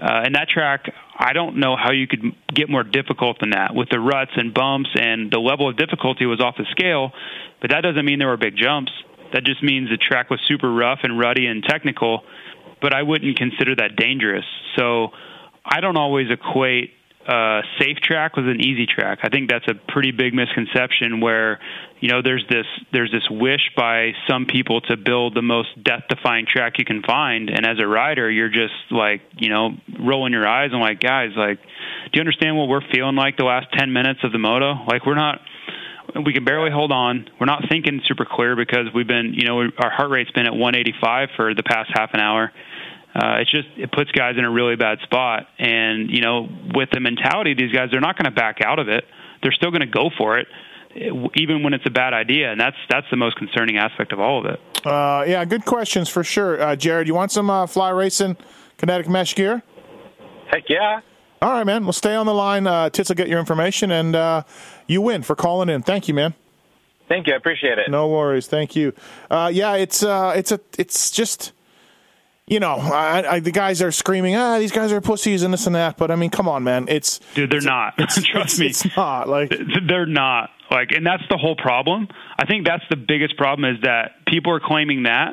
Uh, 0.00 0.22
and 0.24 0.34
that 0.36 0.48
track, 0.48 0.92
I 1.18 1.32
don't 1.32 1.56
know 1.56 1.76
how 1.76 1.90
you 1.90 2.06
could 2.06 2.22
get 2.54 2.70
more 2.70 2.84
difficult 2.84 3.40
than 3.40 3.50
that 3.50 3.74
with 3.74 3.88
the 3.90 3.98
ruts 3.98 4.30
and 4.36 4.54
bumps, 4.54 4.90
and 4.94 5.30
the 5.30 5.40
level 5.40 5.68
of 5.68 5.76
difficulty 5.76 6.24
was 6.24 6.40
off 6.40 6.56
the 6.56 6.66
scale. 6.70 7.12
But 7.60 7.70
that 7.70 7.80
doesn't 7.80 8.04
mean 8.04 8.18
there 8.18 8.28
were 8.28 8.36
big 8.36 8.56
jumps. 8.56 8.92
That 9.32 9.44
just 9.44 9.62
means 9.62 9.90
the 9.90 9.96
track 9.96 10.30
was 10.30 10.40
super 10.46 10.72
rough 10.72 11.00
and 11.02 11.18
ruddy 11.18 11.46
and 11.46 11.64
technical. 11.64 12.22
But 12.80 12.94
I 12.94 13.02
wouldn't 13.02 13.36
consider 13.36 13.74
that 13.76 13.96
dangerous. 13.96 14.44
So 14.76 15.08
I 15.64 15.80
don't 15.80 15.96
always 15.96 16.30
equate 16.30 16.92
uh, 17.28 17.60
safe 17.78 17.98
track 17.98 18.36
with 18.36 18.48
an 18.48 18.58
easy 18.58 18.86
track. 18.86 19.18
I 19.22 19.28
think 19.28 19.50
that's 19.50 19.66
a 19.68 19.74
pretty 19.92 20.12
big 20.12 20.32
misconception 20.32 21.20
where 21.20 21.60
you 22.00 22.08
know 22.08 22.22
there's 22.22 22.44
this 22.48 22.64
there's 22.90 23.12
this 23.12 23.28
wish 23.30 23.70
by 23.76 24.12
some 24.26 24.46
people 24.46 24.80
to 24.82 24.96
build 24.96 25.34
the 25.34 25.42
most 25.42 25.68
death 25.82 26.04
defying 26.08 26.46
track 26.46 26.78
you 26.78 26.86
can 26.86 27.02
find 27.02 27.50
and 27.50 27.66
as 27.66 27.78
a 27.80 27.86
rider 27.86 28.30
you're 28.30 28.48
just 28.48 28.72
like 28.90 29.20
you 29.36 29.50
know 29.50 29.72
rolling 30.00 30.32
your 30.32 30.46
eyes 30.46 30.70
and 30.72 30.80
like 30.80 31.00
guys 31.00 31.32
like 31.36 31.58
do 31.58 32.10
you 32.14 32.20
understand 32.20 32.56
what 32.56 32.68
we're 32.68 32.86
feeling 32.92 33.16
like 33.16 33.36
the 33.36 33.44
last 33.44 33.66
10 33.76 33.92
minutes 33.92 34.20
of 34.22 34.32
the 34.32 34.38
moto 34.38 34.74
like 34.86 35.04
we're 35.04 35.16
not 35.16 35.40
we 36.24 36.32
can 36.32 36.44
barely 36.44 36.70
hold 36.70 36.90
on. 36.90 37.28
We're 37.38 37.46
not 37.46 37.64
thinking 37.68 38.00
super 38.06 38.24
clear 38.24 38.56
because 38.56 38.86
we've 38.94 39.06
been, 39.06 39.34
you 39.34 39.46
know, 39.46 39.60
our 39.60 39.90
heart 39.90 40.10
rate's 40.10 40.30
been 40.30 40.46
at 40.46 40.52
185 40.52 41.28
for 41.36 41.54
the 41.54 41.62
past 41.62 41.90
half 41.92 42.10
an 42.14 42.20
hour. 42.20 42.50
Uh, 43.18 43.38
it's 43.40 43.50
just 43.50 43.66
it 43.76 43.90
puts 43.90 44.12
guys 44.12 44.36
in 44.38 44.44
a 44.44 44.50
really 44.50 44.76
bad 44.76 44.98
spot, 45.02 45.48
and 45.58 46.08
you 46.08 46.20
know, 46.20 46.48
with 46.74 46.88
the 46.92 47.00
mentality, 47.00 47.52
of 47.52 47.58
these 47.58 47.72
guys 47.72 47.88
they're 47.90 48.00
not 48.00 48.16
going 48.16 48.26
to 48.26 48.30
back 48.30 48.58
out 48.64 48.78
of 48.78 48.88
it. 48.88 49.04
They're 49.42 49.52
still 49.52 49.70
going 49.70 49.80
to 49.80 49.86
go 49.86 50.10
for 50.16 50.38
it, 50.38 50.46
even 51.36 51.62
when 51.64 51.74
it's 51.74 51.86
a 51.86 51.90
bad 51.90 52.12
idea, 52.14 52.52
and 52.52 52.60
that's 52.60 52.76
that's 52.88 53.06
the 53.10 53.16
most 53.16 53.36
concerning 53.36 53.76
aspect 53.76 54.12
of 54.12 54.20
all 54.20 54.38
of 54.38 54.52
it. 54.52 54.60
Uh, 54.86 55.24
yeah, 55.26 55.44
good 55.44 55.64
questions 55.64 56.08
for 56.08 56.22
sure. 56.22 56.60
Uh, 56.60 56.76
Jared, 56.76 57.08
you 57.08 57.14
want 57.14 57.32
some 57.32 57.50
uh, 57.50 57.66
fly 57.66 57.90
racing 57.90 58.36
kinetic 58.76 59.08
mesh 59.08 59.34
gear? 59.34 59.62
heck 60.50 60.64
yeah. 60.68 61.00
All 61.40 61.50
right, 61.50 61.64
man. 61.64 61.84
We'll 61.84 61.92
stay 61.92 62.14
on 62.14 62.26
the 62.26 62.34
line. 62.34 62.66
Uh, 62.66 62.90
Tits 62.90 63.10
will 63.10 63.16
get 63.16 63.28
your 63.28 63.38
information, 63.38 63.92
and 63.92 64.16
uh, 64.16 64.42
you 64.86 65.00
win 65.00 65.22
for 65.22 65.36
calling 65.36 65.68
in. 65.68 65.82
Thank 65.82 66.08
you, 66.08 66.14
man. 66.14 66.34
Thank 67.08 67.26
you. 67.26 67.34
I 67.34 67.36
appreciate 67.36 67.78
it. 67.78 67.90
No 67.90 68.08
worries. 68.08 68.48
Thank 68.48 68.76
you. 68.76 68.92
Uh, 69.30 69.50
yeah, 69.52 69.74
it's 69.74 70.02
uh, 70.02 70.34
it's 70.36 70.52
a 70.52 70.60
it's 70.78 71.10
just 71.10 71.52
you 72.48 72.60
know 72.60 72.74
I, 72.76 73.34
I, 73.34 73.40
the 73.40 73.50
guys 73.52 73.82
are 73.82 73.92
screaming 73.92 74.36
ah 74.36 74.58
these 74.58 74.72
guys 74.72 74.92
are 74.92 75.00
pussies 75.00 75.42
and 75.42 75.52
this 75.52 75.66
and 75.66 75.74
that, 75.74 75.96
but 75.96 76.10
I 76.10 76.16
mean 76.16 76.30
come 76.30 76.48
on, 76.48 76.64
man. 76.64 76.86
It's 76.88 77.20
Dude, 77.34 77.50
they're 77.50 77.60
not. 77.60 77.96
Trust 77.98 78.26
it's, 78.26 78.58
me. 78.58 78.66
It's 78.66 78.96
not 78.96 79.28
like 79.28 79.52
they're 79.86 80.06
not 80.06 80.50
like 80.70 80.92
and 80.92 81.06
that's 81.06 81.22
the 81.30 81.38
whole 81.38 81.56
problem 81.56 82.08
i 82.38 82.44
think 82.44 82.66
that's 82.66 82.84
the 82.90 82.96
biggest 82.96 83.36
problem 83.38 83.64
is 83.74 83.80
that 83.82 84.12
people 84.26 84.52
are 84.52 84.60
claiming 84.60 85.04
that 85.04 85.30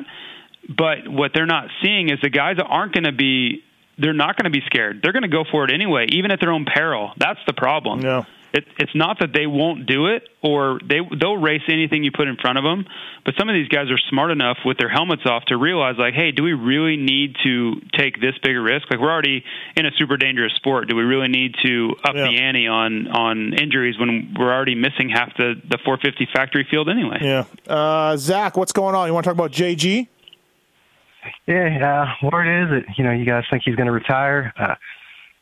but 0.68 1.06
what 1.06 1.32
they're 1.34 1.46
not 1.46 1.68
seeing 1.82 2.08
is 2.10 2.18
the 2.22 2.30
guys 2.30 2.56
that 2.56 2.64
aren't 2.64 2.92
going 2.94 3.04
to 3.04 3.12
be 3.12 3.62
they're 3.98 4.14
not 4.14 4.36
going 4.36 4.50
to 4.50 4.58
be 4.58 4.64
scared 4.66 5.00
they're 5.02 5.12
going 5.12 5.22
to 5.22 5.28
go 5.28 5.44
for 5.50 5.64
it 5.64 5.70
anyway 5.72 6.06
even 6.10 6.30
at 6.30 6.40
their 6.40 6.50
own 6.52 6.64
peril 6.64 7.12
that's 7.18 7.40
the 7.46 7.52
problem 7.52 8.00
Yeah. 8.00 8.24
It, 8.56 8.64
it's 8.78 8.94
not 8.94 9.18
that 9.20 9.32
they 9.32 9.46
won't 9.46 9.86
do 9.86 10.06
it 10.06 10.22
or 10.42 10.80
they 10.84 11.00
they'll 11.20 11.36
race 11.36 11.62
anything 11.68 12.02
you 12.04 12.10
put 12.10 12.26
in 12.28 12.36
front 12.36 12.56
of 12.58 12.64
them 12.64 12.84
but 13.24 13.34
some 13.38 13.48
of 13.48 13.54
these 13.54 13.68
guys 13.68 13.90
are 13.90 13.98
smart 14.10 14.30
enough 14.30 14.58
with 14.64 14.78
their 14.78 14.88
helmets 14.88 15.22
off 15.26 15.44
to 15.46 15.56
realize 15.56 15.96
like 15.98 16.14
hey 16.14 16.30
do 16.32 16.42
we 16.42 16.52
really 16.52 16.96
need 16.96 17.36
to 17.44 17.80
take 17.96 18.20
this 18.20 18.34
big 18.42 18.56
a 18.56 18.60
risk 18.60 18.90
like 18.90 19.00
we're 19.00 19.10
already 19.12 19.44
in 19.76 19.84
a 19.86 19.90
super 19.98 20.16
dangerous 20.16 20.52
sport 20.54 20.88
do 20.88 20.96
we 20.96 21.02
really 21.02 21.28
need 21.28 21.54
to 21.64 21.94
up 22.04 22.14
Yeah. 22.14 22.28
the 22.28 22.38
ante 22.38 22.66
on 22.66 23.08
on 23.08 23.52
injuries 23.54 23.98
when 23.98 24.34
we're 24.38 24.52
already 24.52 24.74
missing 24.74 25.08
half 25.08 25.36
the 25.36 25.54
the 25.68 25.78
450 25.84 26.28
factory 26.34 26.66
field 26.70 26.88
anyway 26.88 27.18
yeah. 27.20 27.44
Uh, 27.68 28.16
Zach, 28.16 28.56
what's 28.56 28.72
going 28.72 28.94
on? 28.94 29.06
You 29.08 29.14
want 29.14 29.24
to 29.24 29.28
talk 29.30 29.34
about 29.34 29.50
JG? 29.52 30.08
Yeah, 31.46 32.14
uh, 32.22 32.28
word 32.30 32.46
is 32.46 32.70
that 32.70 32.98
you 32.98 33.04
know 33.04 33.10
you 33.12 33.24
guys 33.24 33.44
think 33.50 33.62
he's 33.64 33.74
going 33.74 33.86
to 33.86 33.92
retire. 33.92 34.52
Uh, 34.58 34.74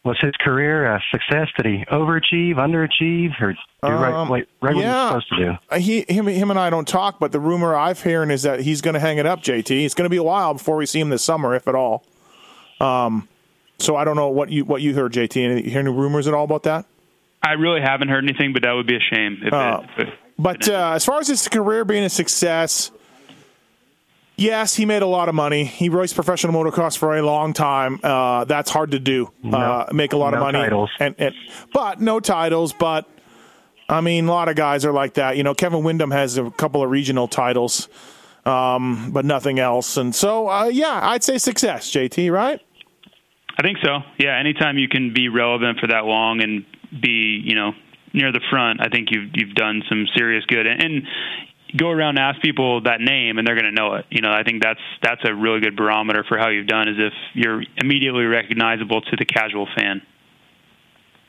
was 0.04 0.18
his 0.20 0.32
career 0.40 0.86
a 0.86 1.00
success? 1.10 1.48
Did 1.56 1.66
he 1.66 1.84
overachieve, 1.90 2.56
underachieve, 2.56 3.40
or 3.40 3.52
do 3.52 3.58
right, 3.82 4.12
Um, 4.12 4.30
right, 4.30 4.46
right 4.60 4.74
what 4.74 4.84
yeah. 4.84 5.14
he's 5.14 5.24
supposed 5.24 5.28
to 5.30 5.36
do? 5.36 5.58
Uh, 5.70 5.78
He, 5.78 6.04
him, 6.08 6.26
him, 6.26 6.50
and 6.50 6.58
I 6.58 6.70
don't 6.70 6.86
talk, 6.86 7.18
but 7.18 7.32
the 7.32 7.40
rumor 7.40 7.74
I've 7.74 8.02
hearing 8.02 8.30
is 8.30 8.42
that 8.42 8.60
he's 8.60 8.80
going 8.80 8.94
to 8.94 9.00
hang 9.00 9.18
it 9.18 9.26
up. 9.26 9.42
JT, 9.42 9.84
it's 9.84 9.94
going 9.94 10.04
to 10.04 10.10
be 10.10 10.16
a 10.18 10.22
while 10.22 10.52
before 10.54 10.76
we 10.76 10.86
see 10.86 11.00
him 11.00 11.08
this 11.08 11.24
summer, 11.24 11.54
if 11.54 11.66
at 11.66 11.74
all. 11.74 12.04
Um, 12.80 13.28
so 13.78 13.96
I 13.96 14.04
don't 14.04 14.16
know 14.16 14.28
what 14.28 14.50
you 14.50 14.64
what 14.64 14.82
you 14.82 14.94
heard, 14.94 15.12
JT. 15.12 15.42
Any, 15.42 15.64
you 15.64 15.70
hear 15.70 15.80
any 15.80 15.90
rumors 15.90 16.28
at 16.28 16.34
all 16.34 16.44
about 16.44 16.62
that? 16.64 16.86
i 17.42 17.52
really 17.52 17.80
haven't 17.80 18.08
heard 18.08 18.24
anything 18.24 18.54
but 18.54 18.62
that 18.62 18.72
would 18.72 18.86
be 18.86 18.96
a 18.96 19.00
shame 19.00 19.38
if, 19.42 19.52
Uh, 19.52 19.82
it, 19.82 20.02
if 20.02 20.08
it, 20.08 20.14
But 20.38 20.66
uh, 20.68 20.92
as 20.94 21.04
far 21.04 21.18
as 21.20 21.28
his 21.28 21.46
career 21.48 21.84
being 21.84 22.04
a 22.04 22.08
success, 22.08 22.90
yes, 24.36 24.74
he 24.74 24.86
made 24.86 25.02
a 25.02 25.06
lot 25.06 25.28
of 25.28 25.34
money. 25.34 25.64
He 25.64 25.88
raced 25.88 26.14
professional 26.14 26.52
motocross 26.52 26.96
for 26.96 27.16
a 27.16 27.22
long 27.22 27.52
time. 27.52 28.00
Uh, 28.02 28.44
that's 28.44 28.70
hard 28.70 28.92
to 28.92 28.98
do. 28.98 29.30
uh, 29.50 29.86
make 29.92 30.12
a 30.12 30.16
lot 30.16 30.34
of 30.34 30.40
no 30.40 30.44
money, 30.46 30.58
titles. 30.58 30.90
and, 31.00 31.14
and 31.18 31.34
but 31.72 32.00
no 32.00 32.20
titles. 32.20 32.72
But 32.72 33.08
I 33.88 34.00
mean, 34.00 34.26
a 34.26 34.30
lot 34.30 34.48
of 34.48 34.56
guys 34.56 34.84
are 34.84 34.92
like 34.92 35.14
that. 35.14 35.36
You 35.36 35.42
know, 35.42 35.54
Kevin 35.54 35.84
Windham 35.84 36.10
has 36.10 36.38
a 36.38 36.50
couple 36.50 36.82
of 36.82 36.90
regional 36.90 37.28
titles, 37.28 37.88
um, 38.44 39.10
but 39.12 39.24
nothing 39.24 39.58
else. 39.58 39.96
And 39.96 40.14
so, 40.14 40.48
uh, 40.48 40.64
yeah, 40.64 41.00
I'd 41.02 41.24
say 41.24 41.38
success, 41.38 41.90
JT. 41.90 42.32
Right? 42.32 42.60
I 43.56 43.62
think 43.62 43.78
so. 43.82 43.98
Yeah, 44.18 44.38
anytime 44.38 44.78
you 44.78 44.88
can 44.88 45.14
be 45.14 45.28
relevant 45.28 45.78
for 45.78 45.86
that 45.88 46.04
long 46.04 46.42
and 46.42 46.64
be, 47.00 47.40
you 47.44 47.54
know, 47.54 47.72
near 48.12 48.32
the 48.32 48.40
front, 48.50 48.80
I 48.80 48.88
think 48.88 49.08
you've 49.10 49.30
you've 49.34 49.54
done 49.54 49.82
some 49.88 50.06
serious 50.16 50.44
good. 50.46 50.66
And, 50.66 50.82
and 50.82 51.02
go 51.76 51.90
around 51.90 52.18
and 52.18 52.20
ask 52.20 52.40
people 52.40 52.82
that 52.82 53.00
name, 53.00 53.38
and 53.38 53.46
they're 53.46 53.54
going 53.54 53.64
to 53.64 53.72
know 53.72 53.94
it. 53.94 54.06
You 54.10 54.20
know, 54.20 54.30
I 54.30 54.42
think 54.42 54.62
that's 54.62 54.80
that's 55.02 55.22
a 55.24 55.34
really 55.34 55.60
good 55.60 55.76
barometer 55.76 56.24
for 56.28 56.38
how 56.38 56.48
you've 56.48 56.66
done, 56.66 56.88
is 56.88 56.96
if 56.98 57.12
you're 57.34 57.62
immediately 57.76 58.24
recognizable 58.24 59.00
to 59.00 59.16
the 59.16 59.24
casual 59.24 59.66
fan. 59.76 60.02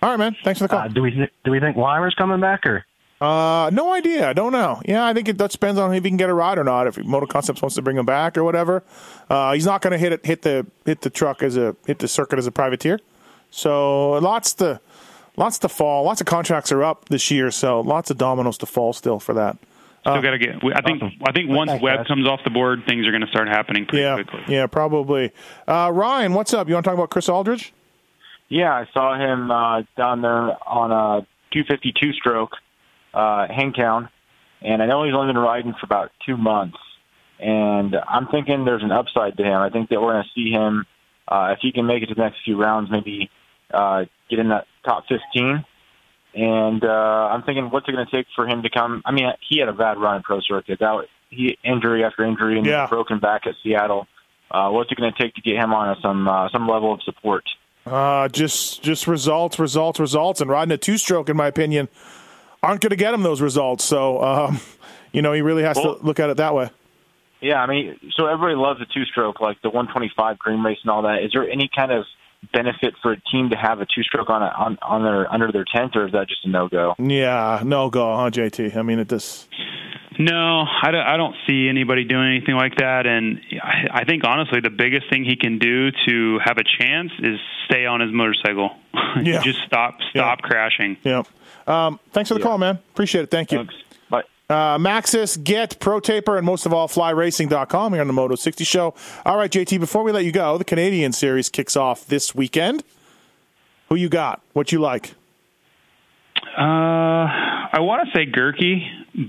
All 0.01 0.09
right, 0.11 0.19
man. 0.19 0.35
Thanks 0.43 0.59
for 0.59 0.65
the 0.65 0.69
call. 0.69 0.79
Uh, 0.79 0.87
do 0.87 1.01
we 1.01 1.11
th- 1.11 1.31
do 1.43 1.51
we 1.51 1.59
think 1.59 1.75
Weimer's 1.75 2.15
coming 2.15 2.39
back 2.39 2.65
or? 2.65 2.85
Uh, 3.21 3.69
no 3.71 3.93
idea. 3.93 4.29
I 4.29 4.33
don't 4.33 4.51
know. 4.51 4.81
Yeah, 4.85 5.05
I 5.05 5.13
think 5.13 5.29
it 5.29 5.37
that 5.37 5.49
depends 5.49 5.79
on 5.79 5.93
if 5.93 6.03
he 6.03 6.09
can 6.09 6.17
get 6.17 6.29
a 6.29 6.33
ride 6.33 6.57
or 6.57 6.63
not. 6.63 6.85
If 6.85 6.97
Motor 6.97 7.25
Concepts 7.25 7.61
wants 7.61 7.75
to 7.75 7.81
bring 7.81 7.97
him 7.97 8.05
back 8.05 8.37
or 8.37 8.43
whatever, 8.43 8.83
uh, 9.29 9.53
he's 9.53 9.65
not 9.65 9.81
going 9.81 9.93
to 9.93 9.97
hit 9.97 10.11
it, 10.11 10.25
hit 10.25 10.41
the 10.41 10.67
hit 10.85 11.01
the 11.01 11.09
truck 11.09 11.41
as 11.41 11.55
a 11.55 11.75
hit 11.87 11.99
the 11.99 12.07
circuit 12.07 12.37
as 12.37 12.45
a 12.45 12.51
privateer. 12.51 12.99
So 13.51 14.13
lots 14.13 14.53
to 14.55 14.81
lots 15.37 15.57
to 15.59 15.69
fall. 15.69 16.03
Lots 16.03 16.19
of 16.19 16.27
contracts 16.27 16.73
are 16.73 16.83
up 16.83 17.07
this 17.07 17.31
year, 17.31 17.51
so 17.51 17.79
lots 17.79 18.11
of 18.11 18.17
dominoes 18.17 18.57
to 18.59 18.65
fall 18.65 18.91
still 18.91 19.19
for 19.19 19.33
that. 19.33 19.57
Still 20.05 20.21
got 20.21 20.31
to 20.31 20.37
get. 20.37 20.55
I 20.75 20.81
think. 20.81 21.01
I 21.27 21.31
think 21.31 21.49
once 21.49 21.71
Thanks, 21.71 21.83
Webb 21.83 21.97
guys. 21.97 22.07
comes 22.07 22.27
off 22.27 22.41
the 22.43 22.51
board, 22.51 22.83
things 22.87 23.07
are 23.07 23.11
going 23.11 23.23
to 23.23 23.27
start 23.27 23.47
happening 23.47 23.87
pretty 23.87 24.03
yeah, 24.03 24.13
quickly. 24.15 24.41
yeah, 24.47 24.67
probably. 24.67 25.31
Uh, 25.67 25.89
Ryan, 25.91 26.33
what's 26.35 26.53
up? 26.53 26.67
You 26.67 26.75
want 26.75 26.83
to 26.83 26.89
talk 26.89 26.97
about 26.97 27.09
Chris 27.09 27.27
Alldredge? 27.27 27.71
Yeah, 28.47 28.71
I 28.71 28.87
saw 28.93 29.17
him 29.17 29.49
uh, 29.49 29.81
down 29.97 30.21
there 30.21 30.55
on 30.67 30.91
a 30.91 31.25
252 31.53 32.13
stroke, 32.13 32.51
uh, 33.15 33.47
Hangtown, 33.47 34.09
and 34.61 34.83
I 34.83 34.85
know 34.85 35.03
he's 35.05 35.15
only 35.15 35.33
been 35.33 35.41
riding 35.41 35.73
for 35.73 35.85
about 35.85 36.11
two 36.23 36.37
months. 36.37 36.77
And 37.39 37.95
I'm 38.07 38.27
thinking 38.27 38.63
there's 38.63 38.83
an 38.83 38.91
upside 38.91 39.37
to 39.37 39.43
him. 39.43 39.55
I 39.55 39.69
think 39.71 39.89
that 39.89 39.99
we're 39.99 40.13
going 40.13 40.23
to 40.23 40.29
see 40.35 40.51
him 40.51 40.85
uh, 41.27 41.53
if 41.53 41.59
he 41.61 41.71
can 41.71 41.87
make 41.87 42.03
it 42.03 42.07
to 42.07 42.15
the 42.15 42.21
next 42.21 42.37
few 42.45 42.61
rounds, 42.61 42.89
maybe 42.91 43.29
uh, 43.73 44.05
get 44.29 44.39
in 44.39 44.49
that 44.49 44.67
top 44.85 45.05
15. 45.09 45.65
And 46.35 46.83
uh, 46.83 46.87
I'm 47.31 47.43
thinking, 47.43 47.69
what's 47.69 47.87
it 47.87 47.93
going 47.93 48.05
to 48.05 48.11
take 48.11 48.27
for 48.35 48.45
him 48.47 48.61
to 48.63 48.69
come? 48.69 49.01
I 49.05 49.11
mean, 49.11 49.25
he 49.49 49.59
had 49.59 49.69
a 49.69 49.73
bad 49.73 49.97
run 49.97 50.17
in 50.17 50.23
pro 50.23 50.41
circuit. 50.41 50.79
That 50.79 51.05
he 51.29 51.57
injury 51.63 52.03
after 52.03 52.23
injury 52.25 52.57
and 52.57 52.65
Yeah. 52.67 52.87
broken 52.87 53.19
back 53.19 53.47
at 53.47 53.55
Seattle. 53.63 54.07
Uh, 54.51 54.69
what's 54.69 54.91
it 54.91 54.97
going 54.97 55.11
to 55.11 55.17
take 55.21 55.33
to 55.35 55.41
get 55.41 55.55
him 55.55 55.73
on 55.73 55.95
some 56.01 56.27
uh, 56.27 56.49
some 56.49 56.67
level 56.67 56.93
of 56.93 57.01
support? 57.03 57.43
Uh, 57.85 58.27
just 58.29 58.83
just 58.83 59.07
results, 59.07 59.59
results, 59.59 59.99
results, 59.99 60.41
and 60.41 60.49
riding 60.49 60.71
a 60.73 60.77
two 60.77 60.97
stroke, 60.97 61.29
in 61.29 61.37
my 61.37 61.47
opinion, 61.47 61.87
aren't 62.61 62.81
going 62.81 62.89
to 62.91 62.95
get 62.95 63.13
him 63.13 63.23
those 63.23 63.41
results. 63.41 63.83
So, 63.85 64.21
um, 64.23 64.59
you 65.13 65.21
know, 65.21 65.31
he 65.33 65.41
really 65.41 65.63
has 65.63 65.77
Well- 65.77 65.97
to 65.97 66.05
look 66.05 66.19
at 66.19 66.29
it 66.29 66.37
that 66.37 66.53
way. 66.53 66.69
Yeah, 67.41 67.61
I 67.61 67.67
mean, 67.67 67.99
so 68.15 68.25
everybody 68.25 68.55
loves 68.55 68.81
a 68.81 68.85
two-stroke, 68.85 69.39
like 69.39 69.61
the 69.61 69.69
125 69.69 70.39
Green 70.39 70.63
Race 70.63 70.79
and 70.81 70.89
all 70.89 71.03
that. 71.03 71.21
Is 71.21 71.31
there 71.33 71.47
any 71.47 71.69
kind 71.75 71.91
of 71.91 72.05
benefit 72.51 72.93
for 73.01 73.11
a 73.13 73.21
team 73.31 73.49
to 73.51 73.55
have 73.57 73.81
a 73.81 73.85
two-stroke 73.85 74.29
on 74.29 74.41
a, 74.41 74.47
on 74.57 74.77
on 74.81 75.03
their 75.03 75.31
under 75.31 75.51
their 75.51 75.65
tent, 75.73 75.95
or 75.95 76.05
is 76.07 76.11
that 76.13 76.27
just 76.27 76.45
a 76.45 76.49
no-go? 76.49 76.95
Yeah, 76.97 77.61
no 77.63 77.89
go, 77.89 78.15
huh, 78.15 78.29
JT? 78.29 78.75
I 78.75 78.81
mean, 78.81 78.99
it 78.99 79.09
just 79.09 79.47
No, 80.17 80.63
I 80.81 80.91
don't, 80.91 81.05
I 81.05 81.17
don't 81.17 81.35
see 81.45 81.67
anybody 81.67 82.05
doing 82.05 82.27
anything 82.35 82.55
like 82.55 82.75
that. 82.77 83.05
And 83.05 83.39
I, 83.61 84.01
I 84.01 84.05
think 84.05 84.23
honestly, 84.23 84.59
the 84.61 84.69
biggest 84.69 85.09
thing 85.09 85.25
he 85.25 85.35
can 85.35 85.59
do 85.59 85.91
to 86.07 86.39
have 86.43 86.57
a 86.57 86.63
chance 86.63 87.11
is 87.19 87.39
stay 87.65 87.85
on 87.85 87.99
his 88.01 88.11
motorcycle. 88.11 88.71
Yeah. 89.23 89.41
Just 89.41 89.59
stop, 89.65 89.99
stop 90.09 90.41
crashing. 90.41 90.97
Yeah. 91.03 91.23
Um, 91.67 92.01
thanks 92.11 92.27
for 92.27 92.33
the 92.33 92.41
call, 92.41 92.57
man. 92.57 92.79
Appreciate 92.93 93.21
it. 93.23 93.31
Thank 93.31 93.53
you. 93.53 93.63
Bye. 93.63 93.73
Uh, 94.47 94.77
Maxxis, 94.77 95.43
Get, 95.43 95.79
Pro 95.79 95.99
Taper, 95.99 96.37
and 96.37 96.45
most 96.45 96.65
of 96.65 96.73
all, 96.73 96.87
FlyRacing.com 96.87 97.93
here 97.93 98.01
on 98.01 98.07
the 98.07 98.13
Moto 98.13 98.35
60 98.35 98.63
Show. 98.63 98.93
All 99.25 99.37
right, 99.37 99.49
JT, 99.49 99.79
before 99.79 100.03
we 100.03 100.11
let 100.11 100.23
you 100.23 100.31
go, 100.31 100.57
the 100.57 100.63
Canadian 100.63 101.13
Series 101.13 101.49
kicks 101.49 101.75
off 101.75 102.05
this 102.05 102.35
weekend. 102.35 102.83
Who 103.89 103.95
you 103.95 104.09
got? 104.09 104.41
What 104.53 104.71
you 104.71 104.79
like? 104.79 105.15
Uh, 106.57 107.27
I 107.75 107.79
want 107.79 108.07
to 108.07 108.17
say 108.17 108.25
Gerke, 108.25 108.81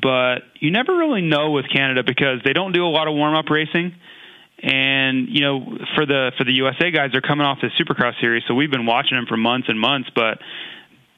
but 0.03 0.43
you 0.61 0.71
never 0.71 0.95
really 0.95 1.23
know 1.23 1.51
with 1.51 1.65
Canada 1.73 2.03
because 2.07 2.41
they 2.45 2.53
don't 2.53 2.73
do 2.73 2.85
a 2.85 2.89
lot 2.89 3.09
of 3.09 3.15
warm 3.15 3.35
up 3.35 3.49
racing. 3.49 3.95
And 4.63 5.29
you 5.29 5.41
know, 5.41 5.79
for 5.95 6.07
the 6.07 6.33
for 6.39 6.45
the 6.45 6.53
USA 6.53 6.91
guys, 6.91 7.11
they're 7.13 7.21
coming 7.21 7.47
off 7.47 7.59
the 7.61 7.69
Supercross 7.79 8.19
series, 8.21 8.43
so 8.49 8.55
we've 8.55 8.71
been 8.71 8.87
watching 8.87 9.17
them 9.17 9.27
for 9.27 9.37
months 9.37 9.69
and 9.69 9.79
months. 9.79 10.09
But 10.15 10.39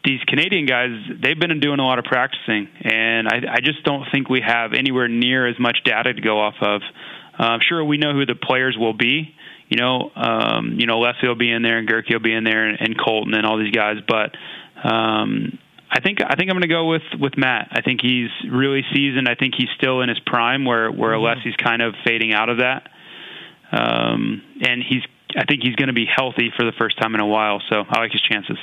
these 0.08 0.20
Canadian 0.26 0.64
guys, 0.64 0.90
they've 1.22 1.38
been 1.38 1.60
doing 1.60 1.80
a 1.80 1.84
lot 1.84 1.98
of 1.98 2.06
practicing, 2.06 2.66
and 2.80 3.28
I, 3.28 3.56
I 3.56 3.60
just 3.60 3.84
don't 3.84 4.06
think 4.10 4.30
we 4.30 4.40
have 4.40 4.72
anywhere 4.72 5.06
near 5.06 5.46
as 5.46 5.56
much 5.60 5.78
data 5.84 6.14
to 6.14 6.20
go 6.22 6.40
off 6.40 6.54
of. 6.62 6.80
Uh, 7.38 7.58
sure, 7.60 7.84
we 7.84 7.98
know 7.98 8.14
who 8.14 8.24
the 8.24 8.34
players 8.34 8.74
will 8.78 8.94
be. 8.94 9.34
You 9.68 9.76
know, 9.76 10.10
um, 10.16 10.76
you 10.78 10.86
know, 10.86 10.98
Alessi 10.98 11.24
will 11.24 11.34
be 11.34 11.50
in 11.50 11.62
there, 11.62 11.76
and 11.76 11.86
Gerke 11.86 12.10
will 12.10 12.20
be 12.20 12.32
in 12.32 12.42
there, 12.42 12.66
and, 12.66 12.78
and 12.80 12.98
Colton, 12.98 13.34
and 13.34 13.44
all 13.44 13.58
these 13.58 13.70
guys. 13.70 13.96
But 14.08 14.34
um, 14.82 15.58
I 15.90 16.00
think 16.00 16.20
I 16.24 16.36
think 16.36 16.48
I'm 16.50 16.56
going 16.56 16.62
to 16.62 16.68
go 16.68 16.88
with 16.88 17.02
with 17.20 17.36
Matt. 17.36 17.68
I 17.72 17.82
think 17.82 18.00
he's 18.00 18.30
really 18.50 18.84
seasoned. 18.94 19.28
I 19.28 19.34
think 19.34 19.56
he's 19.58 19.68
still 19.76 20.00
in 20.00 20.08
his 20.08 20.20
prime, 20.24 20.64
where 20.64 20.90
where 20.90 21.12
Alessi's 21.12 21.56
kind 21.62 21.82
of 21.82 21.94
fading 22.06 22.32
out 22.32 22.48
of 22.48 22.58
that. 22.58 22.88
Um, 23.72 24.40
and 24.62 24.82
he's 24.82 25.02
I 25.36 25.44
think 25.44 25.62
he's 25.62 25.76
going 25.76 25.88
to 25.88 25.94
be 25.94 26.06
healthy 26.06 26.50
for 26.56 26.64
the 26.64 26.72
first 26.78 26.98
time 26.98 27.14
in 27.14 27.20
a 27.20 27.26
while. 27.26 27.60
So 27.68 27.84
I 27.86 28.00
like 28.00 28.12
his 28.12 28.22
chances. 28.22 28.56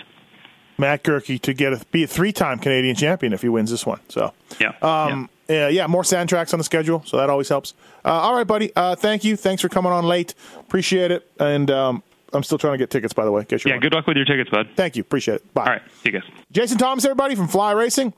Matt 0.78 1.04
Gerke 1.04 1.40
to 1.42 1.54
get 1.54 1.74
a, 1.74 1.86
be 1.92 2.04
a 2.04 2.08
three-time 2.08 2.60
Canadian 2.60 2.96
champion 2.96 3.34
if 3.34 3.42
he 3.42 3.50
wins 3.50 3.72
this 3.72 3.86
one. 3.86 4.00
So, 4.10 4.34
yeah, 4.60 4.74
um, 4.82 5.30
yeah. 5.48 5.70
yeah, 5.70 5.88
more 5.88 6.04
sand 6.04 6.30
tracks 6.30 6.54
on 6.54 6.58
the 6.60 6.64
schedule, 6.64 7.04
so 7.06 7.18
that 7.18 7.30
always 7.30 7.50
helps. 7.50 7.74
Uh, 8.04 8.10
all 8.10 8.36
right, 8.36 8.46
buddy. 8.46 8.72
Uh, 8.76 8.96
thank 8.96 9.24
you. 9.24 9.36
Thanks 9.36 9.62
for 9.62 9.70
coming 9.70 9.92
on 9.92 10.06
late. 10.06 10.34
Appreciate 10.60 11.12
it. 11.12 11.30
And 11.40 11.72
um, 11.72 12.04
I'm 12.34 12.44
still 12.44 12.58
trying 12.58 12.74
to 12.74 12.78
get 12.78 12.90
tickets, 12.90 13.14
by 13.14 13.26
the 13.26 13.32
way. 13.32 13.46
Get 13.46 13.64
your 13.64 13.74
Yeah, 13.74 13.80
good 13.80 13.94
luck 13.94 14.06
with 14.08 14.18
your 14.18 14.26
tickets, 14.26 14.50
bud. 14.50 14.70
Thank 14.76 14.96
you. 14.96 15.02
Appreciate 15.02 15.36
it. 15.36 15.54
Bye. 15.54 15.62
All 15.62 15.68
right, 15.74 15.82
see 16.04 16.10
you 16.10 16.20
guys. 16.20 16.30
Jason 16.52 16.78
Thomas, 16.78 17.06
everybody 17.06 17.36
from 17.36 17.48
Fly 17.48 17.72
Racing. 17.72 18.14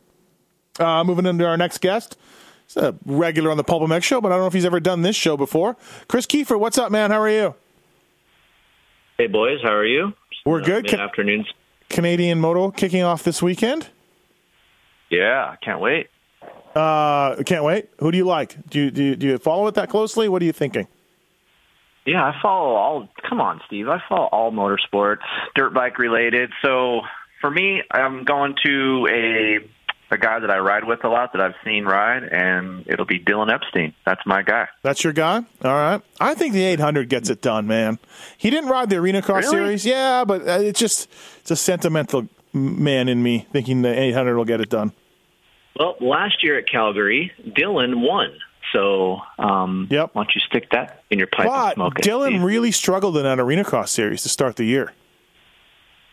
Uh, 0.80 1.04
moving 1.04 1.26
into 1.26 1.46
our 1.46 1.58
next 1.58 1.80
guest. 1.80 2.18
He's 2.68 2.78
a 2.78 2.96
regular 3.06 3.50
on 3.50 3.58
the 3.58 3.64
Pulp 3.64 3.82
MX 3.84 4.04
show, 4.04 4.22
but 4.22 4.32
I 4.32 4.36
don't 4.36 4.42
know 4.42 4.48
if 4.48 4.54
he's 4.54 4.66
ever 4.66 4.80
done 4.80 5.02
this 5.02 5.16
show 5.16 5.38
before. 5.38 5.78
Kris 6.08 6.26
Keefer, 6.26 6.60
what's 6.60 6.78
up, 6.78 6.92
man? 6.92 7.12
How 7.12 7.22
are 7.22 7.30
you? 7.30 7.56
Hey, 9.18 9.28
boys, 9.28 9.60
how 9.64 9.74
are 9.74 9.86
you? 9.86 10.14
We're 10.46 10.62
good. 10.62 10.84
Mid 10.84 11.00
afternoon. 11.00 11.46
Canadian 11.90 12.40
Moto 12.40 12.72
kicking 12.72 13.04
off 13.04 13.24
this 13.24 13.42
weekend. 13.42 13.90
Yeah, 15.10 15.56
can't 15.64 15.80
wait. 15.80 16.08
Uh, 16.76 17.42
can't 17.44 17.64
wait. 17.64 17.90
Who 18.00 18.12
do 18.12 18.18
you 18.18 18.26
like? 18.26 18.70
Do 18.70 18.80
you, 18.80 18.92
do 18.92 19.04
you 19.04 19.16
do 19.16 19.28
you 19.28 19.38
follow 19.38 19.68
it 19.68 19.76
that 19.76 19.90
closely? 19.90 20.30
What 20.30 20.42
are 20.42 20.46
you 20.46 20.52
thinking? 20.52 20.88
Yeah, 22.06 22.24
I 22.24 22.36
follow 22.42 22.76
all. 22.76 23.10
Come 23.28 23.42
on, 23.42 23.62
Steve. 23.68 23.90
I 23.90 24.02
follow 24.08 24.30
all 24.32 24.52
motorsports, 24.52 25.26
dirt 25.56 25.74
bike 25.74 25.98
related. 25.98 26.52
So 26.62 27.02
for 27.42 27.50
me, 27.50 27.82
I'm 27.92 28.24
going 28.24 28.56
to 28.66 29.08
a 29.12 29.60
a 30.10 30.18
guy 30.18 30.40
that 30.40 30.50
I 30.50 30.60
ride 30.60 30.86
with 30.86 31.04
a 31.04 31.10
lot 31.10 31.34
that 31.34 31.42
I've 31.42 31.56
seen 31.66 31.86
ride, 31.86 32.24
and 32.24 32.86
it'll 32.88 33.06
be 33.06 33.20
Dylan 33.20 33.54
Epstein. 33.54 33.94
That's 34.06 34.22
my 34.26 34.42
guy. 34.42 34.68
That's 34.82 35.04
your 35.04 35.14
guy. 35.14 35.38
All 35.64 35.74
right. 35.74 36.02
I 36.20 36.34
think 36.34 36.54
the 36.54 36.64
800 36.64 37.10
gets 37.10 37.30
it 37.30 37.42
done, 37.42 37.68
man. 37.68 38.00
He 38.38 38.50
didn't 38.50 38.70
ride 38.70 38.90
the 38.90 38.98
Arena 38.98 39.22
Cross 39.22 39.46
Really? 39.46 39.78
Series, 39.78 39.86
yeah, 39.86 40.24
but 40.26 40.48
uh, 40.48 40.60
it's 40.62 40.80
just 40.80 41.10
it's 41.42 41.52
a 41.52 41.56
sentimental 41.56 42.28
man 42.54 43.10
in 43.10 43.22
me 43.22 43.48
thinking 43.52 43.82
the 43.82 44.00
800 44.00 44.36
will 44.38 44.46
get 44.46 44.62
it 44.62 44.70
done. 44.70 44.94
Well, 45.78 45.96
last 46.00 46.44
year 46.44 46.58
at 46.58 46.68
Calgary, 46.70 47.32
Dylan 47.46 48.02
won. 48.02 48.32
So 48.74 49.20
um, 49.40 49.88
yep. 49.90 50.10
why 50.14 50.24
don't 50.24 50.36
you 50.36 50.42
stick 50.42 50.70
that 50.72 51.04
in 51.10 51.20
your 51.20 51.28
pipe 51.28 51.46
and 51.46 51.54
But 51.54 51.74
smoke 51.76 52.00
it? 52.00 52.06
Dylan 52.06 52.44
really 52.44 52.72
struggled 52.72 53.18
in 53.18 53.24
that 53.24 53.40
Arena 53.40 53.64
Cross 53.64 53.92
Series 53.92 54.24
to 54.24 54.30
start 54.30 54.56
the 54.56 54.66
year. 54.66 54.94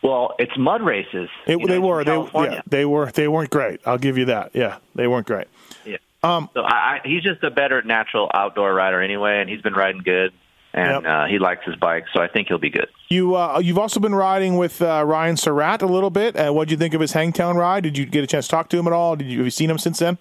Well, 0.05 0.35
it's 0.39 0.53
mud 0.59 0.83
races. 0.83 1.31
It, 1.47 1.53
you 1.53 1.59
know, 1.61 1.67
they 1.67 1.79
were 1.79 2.05
they, 2.05 2.29
yeah, 2.35 2.61
they 2.67 2.85
were 2.85 3.11
they 3.11 3.27
weren't 3.27 3.49
great. 3.49 3.81
I'll 3.87 3.97
give 3.97 4.19
you 4.19 4.27
that. 4.27 4.51
Yeah, 4.53 4.77
they 4.95 5.09
weren't 5.09 5.27
great. 5.27 5.47
Yeah. 5.87 5.97
Um, 6.23 6.51
so 6.53 6.61
I, 6.61 6.75
I, 6.75 7.01
he's 7.05 7.23
just 7.23 7.43
a 7.43 7.51
better 7.51 7.81
natural 7.83 8.31
outdoor 8.35 8.75
rider 8.75 9.01
anyway, 9.01 9.41
and 9.41 9.49
he's 9.49 9.63
been 9.63 9.73
riding 9.73 10.03
good, 10.03 10.33
and 10.75 11.07
uh, 11.07 11.25
he 11.25 11.39
likes 11.39 11.65
his 11.65 11.77
bike, 11.77 12.05
so 12.13 12.21
I 12.21 12.29
think 12.29 12.49
he'll 12.49 12.59
be 12.59 12.69
good. 12.69 12.89
You 13.09 13.35
uh, 13.35 13.61
you've 13.65 13.79
also 13.79 13.99
been 13.99 14.15
riding 14.15 14.59
with 14.59 14.83
uh, 14.83 15.03
Ryan 15.07 15.39
Surratt 15.39 15.81
a 15.81 15.87
little 15.87 16.11
bit. 16.11 16.37
Uh, 16.37 16.53
what 16.53 16.69
did 16.69 16.73
you 16.73 16.79
think 16.79 16.93
of 16.93 17.01
his 17.01 17.13
Hangtown 17.13 17.57
ride? 17.57 17.83
Did 17.83 17.97
you 17.97 18.05
get 18.05 18.23
a 18.23 18.27
chance 18.27 18.47
to 18.47 18.51
talk 18.51 18.69
to 18.71 18.79
him 18.79 18.87
at 18.87 18.93
all? 18.93 19.17
Did 19.17 19.29
you 19.29 19.39
have 19.39 19.47
you 19.47 19.51
seen 19.51 19.71
him 19.71 19.79
since 19.79 20.01
then? 20.01 20.19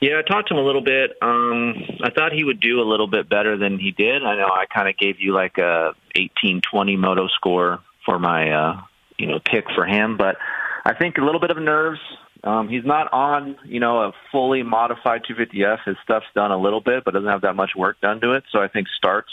Yeah, 0.00 0.18
I 0.18 0.22
talked 0.28 0.48
to 0.48 0.54
him 0.54 0.60
a 0.60 0.66
little 0.66 0.80
bit. 0.80 1.10
Um, 1.22 1.74
I 2.02 2.10
thought 2.10 2.32
he 2.32 2.42
would 2.42 2.58
do 2.58 2.80
a 2.80 2.86
little 2.88 3.06
bit 3.06 3.28
better 3.28 3.56
than 3.56 3.78
he 3.78 3.92
did. 3.92 4.24
I 4.24 4.34
know 4.34 4.46
I 4.46 4.64
kind 4.66 4.88
of 4.88 4.96
gave 4.96 5.20
you 5.20 5.34
like 5.34 5.58
a 5.58 5.94
eighteen 6.16 6.60
twenty 6.68 6.96
moto 6.96 7.28
score 7.28 7.78
for 8.04 8.18
my 8.18 8.50
uh, 8.50 8.80
you 9.18 9.26
know 9.26 9.38
pick 9.44 9.64
for 9.74 9.84
him, 9.84 10.16
but 10.16 10.36
I 10.84 10.94
think 10.94 11.18
a 11.18 11.24
little 11.24 11.40
bit 11.40 11.50
of 11.50 11.58
nerves. 11.58 12.00
Um, 12.42 12.68
he's 12.68 12.84
not 12.84 13.12
on 13.12 13.56
you 13.64 13.80
know 13.80 14.02
a 14.02 14.12
fully 14.32 14.62
modified 14.62 15.22
250F. 15.24 15.84
His 15.84 15.96
stuff's 16.04 16.26
done 16.34 16.50
a 16.50 16.58
little 16.58 16.80
bit, 16.80 17.04
but 17.04 17.14
doesn't 17.14 17.28
have 17.28 17.42
that 17.42 17.56
much 17.56 17.72
work 17.76 18.00
done 18.00 18.20
to 18.20 18.32
it. 18.32 18.44
So 18.52 18.60
I 18.60 18.68
think 18.68 18.88
starts 18.96 19.30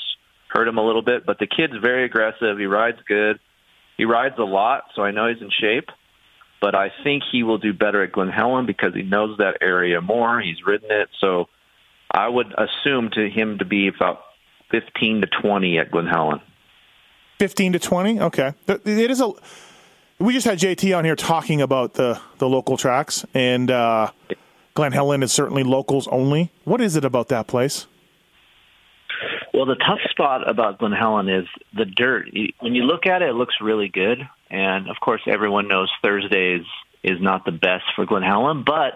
hurt 0.50 0.68
him 0.68 0.78
a 0.78 0.86
little 0.86 1.02
bit. 1.02 1.26
But 1.26 1.40
the 1.40 1.48
kid's 1.48 1.74
very 1.82 2.06
aggressive. 2.06 2.58
He 2.58 2.66
rides 2.66 3.00
good. 3.08 3.40
He 3.98 4.06
rides 4.06 4.36
a 4.38 4.44
lot, 4.44 4.84
so 4.96 5.02
I 5.02 5.12
know 5.12 5.28
he's 5.28 5.42
in 5.42 5.50
shape 5.50 5.90
but 6.62 6.76
I 6.76 6.92
think 7.04 7.24
he 7.32 7.44
will 7.44 7.58
do 7.58 7.74
better 7.74 8.04
at 8.04 8.12
Glen 8.12 8.30
Helen 8.30 8.66
because 8.66 8.94
he 8.94 9.04
knows 9.04 9.38
that 9.38 9.58
area 9.62 10.02
more. 10.02 10.40
He's 10.42 10.66
ridden 10.66 10.92
it, 10.92 11.10
so 11.20 11.50
I 12.12 12.28
would 12.28 12.54
assume 12.58 13.10
to 13.12 13.30
him 13.30 13.60
to 13.60 13.66
be 13.66 13.88
about 13.88 14.22
fifteen 14.72 15.22
to 15.22 15.28
twenty 15.28 15.78
at 15.78 15.92
Glen 15.92 16.08
Helen. 16.08 16.42
Fifteen 17.38 17.74
to 17.74 17.80
twenty. 17.80 18.20
Okay, 18.20 18.54
it 18.68 19.12
is 19.12 19.22
a. 19.22 19.32
We 20.20 20.34
just 20.34 20.48
had 20.48 20.58
JT 20.58 20.98
on 20.98 21.06
here 21.06 21.16
talking 21.16 21.62
about 21.62 21.94
the 21.94 22.20
the 22.40 22.50
local 22.50 22.78
tracks, 22.78 23.26
and 23.36 23.70
uh, 23.70 24.10
Glen 24.74 24.92
Helen 24.92 25.22
is 25.22 25.32
certainly 25.32 25.64
locals 25.64 26.08
only. 26.08 26.52
What 26.64 26.82
is 26.82 26.96
it 26.96 27.06
about 27.06 27.28
that 27.28 27.46
place? 27.46 27.86
Well, 29.54 29.66
the 29.66 29.76
tough 29.76 30.00
spot 30.10 30.50
about 30.50 30.80
Glen 30.80 30.92
Helen 30.92 31.30
is 31.30 31.46
the 31.76 31.86
dirt. 31.86 32.30
When 32.60 32.76
you 32.76 32.84
look 32.84 33.06
at 33.06 33.22
it, 33.22 33.30
it 33.30 33.34
looks 33.34 33.56
really 33.62 33.88
good, 33.88 34.20
and 34.50 34.90
of 34.90 34.98
course, 35.00 35.22
everyone 35.28 35.68
knows 35.68 35.92
Thursdays 36.04 36.66
is 37.04 37.22
not 37.22 37.46
the 37.46 37.52
best 37.52 37.86
for 37.96 38.06
Glen 38.06 38.24
Helen. 38.24 38.64
But 38.66 38.94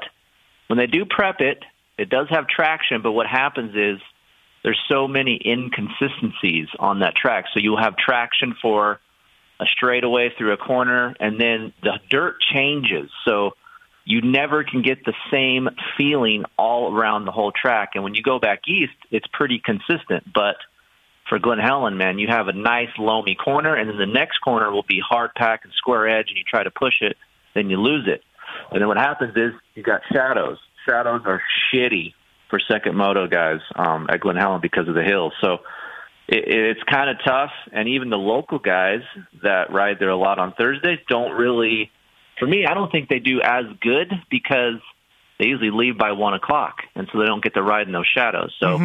when 0.67 0.77
they 0.77 0.87
do 0.87 1.05
prep 1.05 1.41
it, 1.41 1.63
it 1.97 2.09
does 2.09 2.27
have 2.29 2.47
traction. 2.47 3.01
But 3.01 3.11
what 3.11 3.27
happens 3.27 3.75
is 3.75 4.01
there's 4.63 4.79
so 4.89 5.07
many 5.07 5.39
inconsistencies 5.43 6.67
on 6.79 6.99
that 6.99 7.15
track. 7.15 7.45
So 7.53 7.59
you'll 7.59 7.81
have 7.81 7.95
traction 7.97 8.55
for 8.61 8.99
a 9.59 9.65
straightaway 9.65 10.31
through 10.37 10.53
a 10.53 10.57
corner, 10.57 11.15
and 11.19 11.39
then 11.39 11.73
the 11.83 11.99
dirt 12.09 12.35
changes. 12.53 13.09
So 13.25 13.51
you 14.05 14.21
never 14.21 14.63
can 14.63 14.81
get 14.81 15.05
the 15.05 15.13
same 15.31 15.69
feeling 15.97 16.43
all 16.57 16.95
around 16.95 17.25
the 17.25 17.31
whole 17.31 17.51
track. 17.51 17.91
And 17.95 18.03
when 18.03 18.15
you 18.15 18.23
go 18.23 18.39
back 18.39 18.61
east, 18.67 18.93
it's 19.11 19.27
pretty 19.31 19.61
consistent. 19.63 20.31
But 20.33 20.55
for 21.29 21.39
Glen 21.39 21.59
Helen, 21.59 21.97
man, 21.97 22.19
you 22.19 22.27
have 22.27 22.47
a 22.47 22.53
nice 22.53 22.89
loamy 22.97 23.35
corner, 23.35 23.75
and 23.75 23.89
then 23.89 23.97
the 23.97 24.05
next 24.05 24.39
corner 24.39 24.71
will 24.71 24.85
be 24.87 24.99
hard 24.99 25.31
pack 25.35 25.61
and 25.63 25.73
square 25.73 26.07
edge, 26.07 26.27
and 26.29 26.37
you 26.37 26.43
try 26.43 26.63
to 26.63 26.71
push 26.71 26.95
it, 27.01 27.15
then 27.53 27.69
you 27.69 27.77
lose 27.77 28.07
it. 28.07 28.23
And 28.71 28.81
then 28.81 28.87
what 28.87 28.97
happens 28.97 29.33
is 29.35 29.53
you 29.75 29.83
got 29.83 30.01
shadows. 30.11 30.57
Shadows 30.87 31.21
are 31.25 31.41
shitty 31.71 32.13
for 32.51 32.59
second 32.71 32.95
moto 32.95 33.27
guys 33.27 33.61
um, 33.75 34.07
at 34.11 34.19
Glen 34.19 34.35
Helen 34.35 34.61
because 34.61 34.87
of 34.87 34.93
the 34.93 35.01
hills. 35.01 35.33
So 35.41 35.59
it, 36.27 36.43
it's 36.47 36.83
kind 36.83 37.09
of 37.09 37.17
tough, 37.25 37.51
and 37.73 37.89
even 37.89 38.11
the 38.11 38.17
local 38.17 38.59
guys 38.59 39.01
that 39.41 39.71
ride 39.71 39.97
there 39.99 40.09
a 40.09 40.15
lot 40.15 40.37
on 40.37 40.53
Thursdays 40.53 40.99
don't 41.09 41.31
really. 41.31 41.89
For 42.37 42.45
me, 42.45 42.65
I 42.65 42.73
don't 42.73 42.91
think 42.91 43.09
they 43.09 43.19
do 43.19 43.41
as 43.41 43.65
good 43.81 44.11
because 44.29 44.79
they 45.39 45.47
usually 45.47 45.71
leave 45.71 45.97
by 45.97 46.11
one 46.11 46.35
o'clock, 46.35 46.77
and 46.95 47.07
so 47.11 47.19
they 47.19 47.25
don't 47.25 47.43
get 47.43 47.55
to 47.55 47.63
ride 47.63 47.87
in 47.87 47.93
those 47.93 48.09
shadows. 48.13 48.55
So 48.59 48.77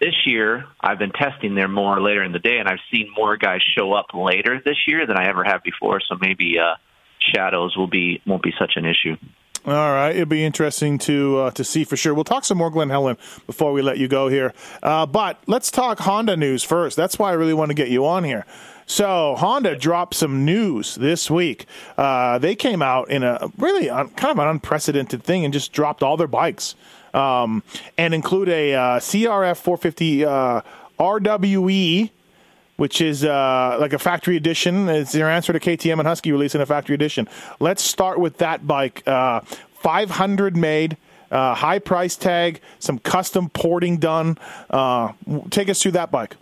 this 0.00 0.14
year, 0.26 0.64
I've 0.80 0.98
been 0.98 1.12
testing 1.12 1.54
there 1.54 1.68
more 1.68 2.00
later 2.00 2.22
in 2.22 2.32
the 2.32 2.38
day, 2.38 2.58
and 2.58 2.68
I've 2.68 2.78
seen 2.92 3.12
more 3.16 3.36
guys 3.36 3.60
show 3.76 3.92
up 3.92 4.06
later 4.14 4.60
this 4.64 4.76
year 4.86 5.06
than 5.06 5.16
I 5.16 5.28
ever 5.28 5.44
have 5.44 5.62
before. 5.62 6.00
So 6.08 6.16
maybe 6.20 6.58
uh, 6.58 6.74
shadows 7.34 7.76
will 7.76 7.88
be 7.88 8.20
won't 8.26 8.42
be 8.42 8.52
such 8.58 8.72
an 8.76 8.84
issue. 8.84 9.16
All 9.64 9.72
right, 9.72 10.14
it'll 10.14 10.26
be 10.26 10.44
interesting 10.44 10.98
to 10.98 11.38
uh, 11.38 11.50
to 11.52 11.64
see 11.64 11.84
for 11.84 11.96
sure. 11.96 12.14
We'll 12.14 12.24
talk 12.24 12.44
some 12.44 12.58
more 12.58 12.70
Glen 12.70 12.90
Helen 12.90 13.18
before 13.46 13.72
we 13.72 13.82
let 13.82 13.98
you 13.98 14.08
go 14.08 14.28
here, 14.28 14.54
uh, 14.82 15.04
but 15.04 15.40
let's 15.46 15.70
talk 15.70 15.98
Honda 15.98 16.36
news 16.36 16.62
first. 16.62 16.96
That's 16.96 17.18
why 17.18 17.30
I 17.30 17.34
really 17.34 17.54
want 17.54 17.70
to 17.70 17.74
get 17.74 17.88
you 17.88 18.06
on 18.06 18.24
here. 18.24 18.46
So 18.86 19.34
Honda 19.36 19.76
dropped 19.76 20.14
some 20.14 20.46
news 20.46 20.94
this 20.94 21.30
week. 21.30 21.66
Uh, 21.98 22.38
they 22.38 22.54
came 22.54 22.80
out 22.80 23.10
in 23.10 23.22
a 23.22 23.50
really 23.58 23.90
un, 23.90 24.08
kind 24.10 24.32
of 24.32 24.38
an 24.38 24.48
unprecedented 24.48 25.22
thing 25.22 25.44
and 25.44 25.52
just 25.52 25.72
dropped 25.72 26.02
all 26.02 26.16
their 26.16 26.26
bikes 26.26 26.74
um, 27.12 27.62
and 27.98 28.14
include 28.14 28.48
a 28.48 28.74
uh, 28.74 28.80
CRF 28.98 29.58
450 29.58 30.24
uh, 30.24 30.60
RWE. 30.98 32.10
Which 32.78 33.00
is 33.00 33.24
uh, 33.24 33.76
like 33.78 33.92
a 33.92 33.98
factory 33.98 34.36
edition. 34.36 34.88
It's 34.88 35.12
their 35.12 35.28
answer 35.28 35.52
to 35.52 35.60
KTM 35.60 35.98
and 35.98 36.08
Husky 36.08 36.32
releasing 36.32 36.60
a 36.60 36.66
factory 36.66 36.94
edition. 36.94 37.28
Let's 37.60 37.82
start 37.82 38.18
with 38.18 38.38
that 38.38 38.66
bike. 38.66 39.02
Uh, 39.06 39.40
500 39.80 40.56
made, 40.56 40.96
uh, 41.30 41.54
high 41.54 41.78
price 41.78 42.16
tag, 42.16 42.60
some 42.78 42.98
custom 42.98 43.50
porting 43.50 43.98
done. 43.98 44.38
Uh, 44.70 45.12
take 45.50 45.68
us 45.68 45.82
through 45.82 45.92
that 45.92 46.10
bike. 46.10 46.36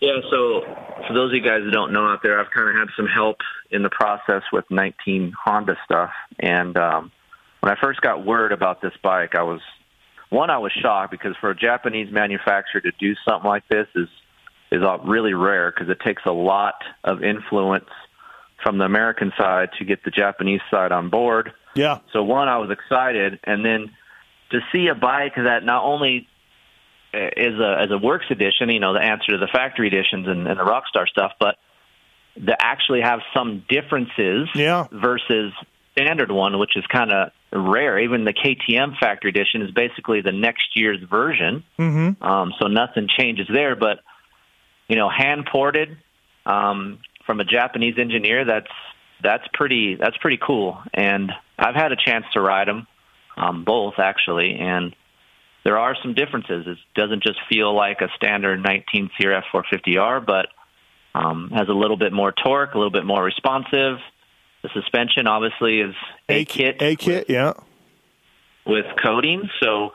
Yeah, 0.00 0.18
so 0.30 0.62
for 1.06 1.14
those 1.14 1.30
of 1.30 1.34
you 1.34 1.42
guys 1.42 1.60
that 1.64 1.70
don't 1.72 1.92
know 1.92 2.08
out 2.08 2.24
there, 2.24 2.40
I've 2.40 2.50
kind 2.50 2.68
of 2.68 2.74
had 2.74 2.88
some 2.96 3.06
help 3.06 3.36
in 3.70 3.84
the 3.84 3.90
process 3.90 4.42
with 4.52 4.64
19 4.68 5.32
Honda 5.44 5.76
stuff. 5.84 6.10
And 6.40 6.76
um, 6.76 7.12
when 7.60 7.72
I 7.72 7.76
first 7.80 8.00
got 8.00 8.26
word 8.26 8.50
about 8.50 8.82
this 8.82 8.94
bike, 9.00 9.36
I 9.36 9.44
was 9.44 9.60
one, 10.30 10.50
I 10.50 10.58
was 10.58 10.72
shocked 10.72 11.12
because 11.12 11.36
for 11.40 11.50
a 11.50 11.56
Japanese 11.56 12.12
manufacturer 12.12 12.80
to 12.80 12.90
do 12.98 13.14
something 13.28 13.48
like 13.48 13.68
this 13.68 13.86
is 13.94 14.08
is 14.72 14.82
really 15.04 15.34
rare 15.34 15.70
because 15.70 15.90
it 15.90 15.98
takes 16.04 16.22
a 16.26 16.32
lot 16.32 16.74
of 17.04 17.22
influence 17.22 17.88
from 18.62 18.78
the 18.78 18.84
American 18.84 19.32
side 19.38 19.68
to 19.78 19.84
get 19.84 20.02
the 20.04 20.10
Japanese 20.10 20.60
side 20.70 20.92
on 20.92 21.10
board. 21.10 21.52
Yeah. 21.74 21.98
So 22.12 22.22
one, 22.22 22.48
I 22.48 22.58
was 22.58 22.70
excited, 22.70 23.38
and 23.44 23.64
then 23.64 23.90
to 24.50 24.60
see 24.72 24.88
a 24.88 24.94
bike 24.94 25.34
that 25.36 25.64
not 25.64 25.84
only 25.84 26.26
is 27.12 27.60
a 27.60 27.82
as 27.82 27.90
a 27.90 27.98
works 27.98 28.26
edition, 28.30 28.70
you 28.70 28.80
know, 28.80 28.94
the 28.94 29.02
answer 29.02 29.32
to 29.32 29.38
the 29.38 29.48
factory 29.52 29.88
editions 29.88 30.26
and, 30.26 30.46
and 30.46 30.58
the 30.58 30.64
Rockstar 30.64 31.06
stuff, 31.06 31.32
but 31.38 31.56
to 32.34 32.56
actually 32.58 33.02
have 33.02 33.20
some 33.36 33.64
differences 33.68 34.48
yeah. 34.54 34.86
versus 34.90 35.52
standard 35.92 36.30
one, 36.30 36.58
which 36.58 36.76
is 36.76 36.84
kind 36.86 37.12
of 37.12 37.30
rare. 37.52 37.98
Even 37.98 38.24
the 38.24 38.32
KTM 38.32 38.98
factory 38.98 39.28
edition 39.30 39.60
is 39.60 39.70
basically 39.70 40.22
the 40.22 40.32
next 40.32 40.74
year's 40.74 41.00
version, 41.10 41.64
Mm-hmm. 41.78 42.24
um, 42.24 42.52
so 42.58 42.68
nothing 42.68 43.08
changes 43.18 43.46
there. 43.52 43.76
But 43.76 43.98
you 44.92 44.98
know, 44.98 45.08
hand 45.08 45.48
ported 45.50 45.96
um, 46.44 46.98
from 47.24 47.40
a 47.40 47.44
Japanese 47.44 47.94
engineer, 47.98 48.44
that's 48.44 48.70
that's 49.22 49.44
pretty 49.54 49.94
that's 49.94 50.18
pretty 50.18 50.36
cool. 50.36 50.76
And 50.92 51.32
I've 51.58 51.74
had 51.74 51.92
a 51.92 51.96
chance 51.96 52.26
to 52.34 52.42
ride 52.42 52.68
them, 52.68 52.86
um, 53.38 53.64
both 53.64 53.94
actually, 53.96 54.56
and 54.56 54.94
there 55.64 55.78
are 55.78 55.96
some 56.02 56.12
differences. 56.12 56.66
It 56.66 56.76
doesn't 56.94 57.22
just 57.22 57.38
feel 57.48 57.74
like 57.74 58.02
a 58.02 58.08
standard 58.16 58.62
19 58.62 59.12
CRF 59.18 59.44
450R, 59.50 60.26
but 60.26 60.48
um, 61.14 61.50
has 61.54 61.70
a 61.70 61.72
little 61.72 61.96
bit 61.96 62.12
more 62.12 62.34
torque, 62.44 62.74
a 62.74 62.76
little 62.76 62.90
bit 62.90 63.06
more 63.06 63.24
responsive. 63.24 63.96
The 64.62 64.68
suspension 64.74 65.26
obviously 65.26 65.80
is 65.80 65.94
a 66.28 66.44
kit 66.44 66.82
A 66.82 66.96
kit, 66.96 67.30
yeah. 67.30 67.54
with 68.66 68.84
coatings, 69.02 69.48
so 69.62 69.92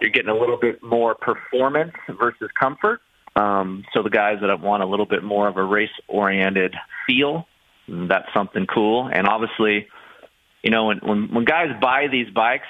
you're 0.00 0.10
getting 0.10 0.28
a 0.28 0.36
little 0.36 0.58
bit 0.58 0.82
more 0.82 1.14
performance 1.14 1.92
versus 2.08 2.50
comfort. 2.58 3.00
Um, 3.36 3.84
so 3.94 4.02
the 4.02 4.10
guys 4.10 4.38
that 4.40 4.60
want 4.60 4.82
a 4.82 4.86
little 4.86 5.06
bit 5.06 5.22
more 5.22 5.48
of 5.48 5.56
a 5.56 5.64
race-oriented 5.64 6.74
feel, 7.06 7.46
that's 7.88 8.28
something 8.34 8.66
cool. 8.66 9.08
And 9.12 9.26
obviously, 9.26 9.88
you 10.62 10.70
know, 10.70 10.86
when 10.86 10.98
when, 10.98 11.34
when 11.34 11.44
guys 11.44 11.68
buy 11.80 12.06
these 12.10 12.28
bikes, 12.30 12.66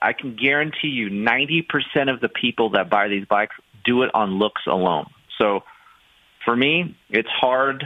I 0.00 0.12
can 0.12 0.36
guarantee 0.36 0.88
you 0.88 1.08
90% 1.08 2.12
of 2.12 2.20
the 2.20 2.28
people 2.28 2.70
that 2.70 2.90
buy 2.90 3.08
these 3.08 3.24
bikes 3.24 3.54
do 3.84 4.02
it 4.02 4.10
on 4.14 4.38
looks 4.38 4.62
alone. 4.66 5.06
So 5.38 5.60
for 6.44 6.54
me, 6.54 6.96
it's 7.08 7.28
hard, 7.28 7.84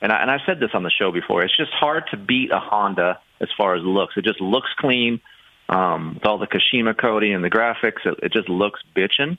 and, 0.00 0.12
I, 0.12 0.22
and 0.22 0.30
I've 0.30 0.40
said 0.46 0.60
this 0.60 0.70
on 0.74 0.82
the 0.82 0.90
show 0.90 1.12
before, 1.12 1.42
it's 1.42 1.56
just 1.56 1.72
hard 1.72 2.04
to 2.12 2.16
beat 2.16 2.50
a 2.52 2.60
Honda 2.60 3.18
as 3.40 3.48
far 3.56 3.74
as 3.74 3.82
looks. 3.84 4.14
It 4.16 4.24
just 4.24 4.40
looks 4.40 4.68
clean 4.78 5.20
um, 5.68 6.14
with 6.14 6.26
all 6.26 6.38
the 6.38 6.46
Kashima 6.46 6.98
coating 6.98 7.34
and 7.34 7.44
the 7.44 7.50
graphics. 7.50 8.04
It, 8.04 8.18
it 8.22 8.32
just 8.32 8.48
looks 8.48 8.80
bitchin'. 8.96 9.38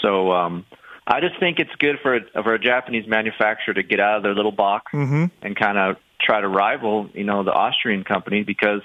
So 0.00 0.32
um, 0.32 0.66
I 1.06 1.20
just 1.20 1.38
think 1.40 1.58
it's 1.58 1.74
good 1.78 1.96
for 2.02 2.16
a, 2.16 2.42
for 2.42 2.54
a 2.54 2.58
Japanese 2.58 3.06
manufacturer 3.08 3.74
to 3.74 3.82
get 3.82 4.00
out 4.00 4.18
of 4.18 4.22
their 4.22 4.34
little 4.34 4.52
box 4.52 4.92
Mm-hmm. 4.92 5.24
and 5.42 5.56
kind 5.56 5.78
of 5.78 5.96
try 6.20 6.40
to 6.40 6.48
rival, 6.48 7.08
you 7.14 7.24
know, 7.24 7.42
the 7.42 7.52
Austrian 7.52 8.04
company 8.04 8.44
because 8.44 8.82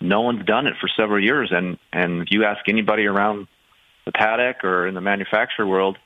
no 0.00 0.22
one's 0.22 0.44
done 0.44 0.66
it 0.66 0.74
for 0.80 0.88
several 0.96 1.22
years. 1.22 1.50
And 1.52 1.78
and 1.92 2.22
if 2.22 2.28
you 2.30 2.44
ask 2.44 2.68
anybody 2.68 3.06
around 3.06 3.46
the 4.06 4.12
paddock 4.12 4.64
or 4.64 4.88
in 4.88 4.94
the 4.94 5.00
manufacturer 5.00 5.66
world, 5.66 5.96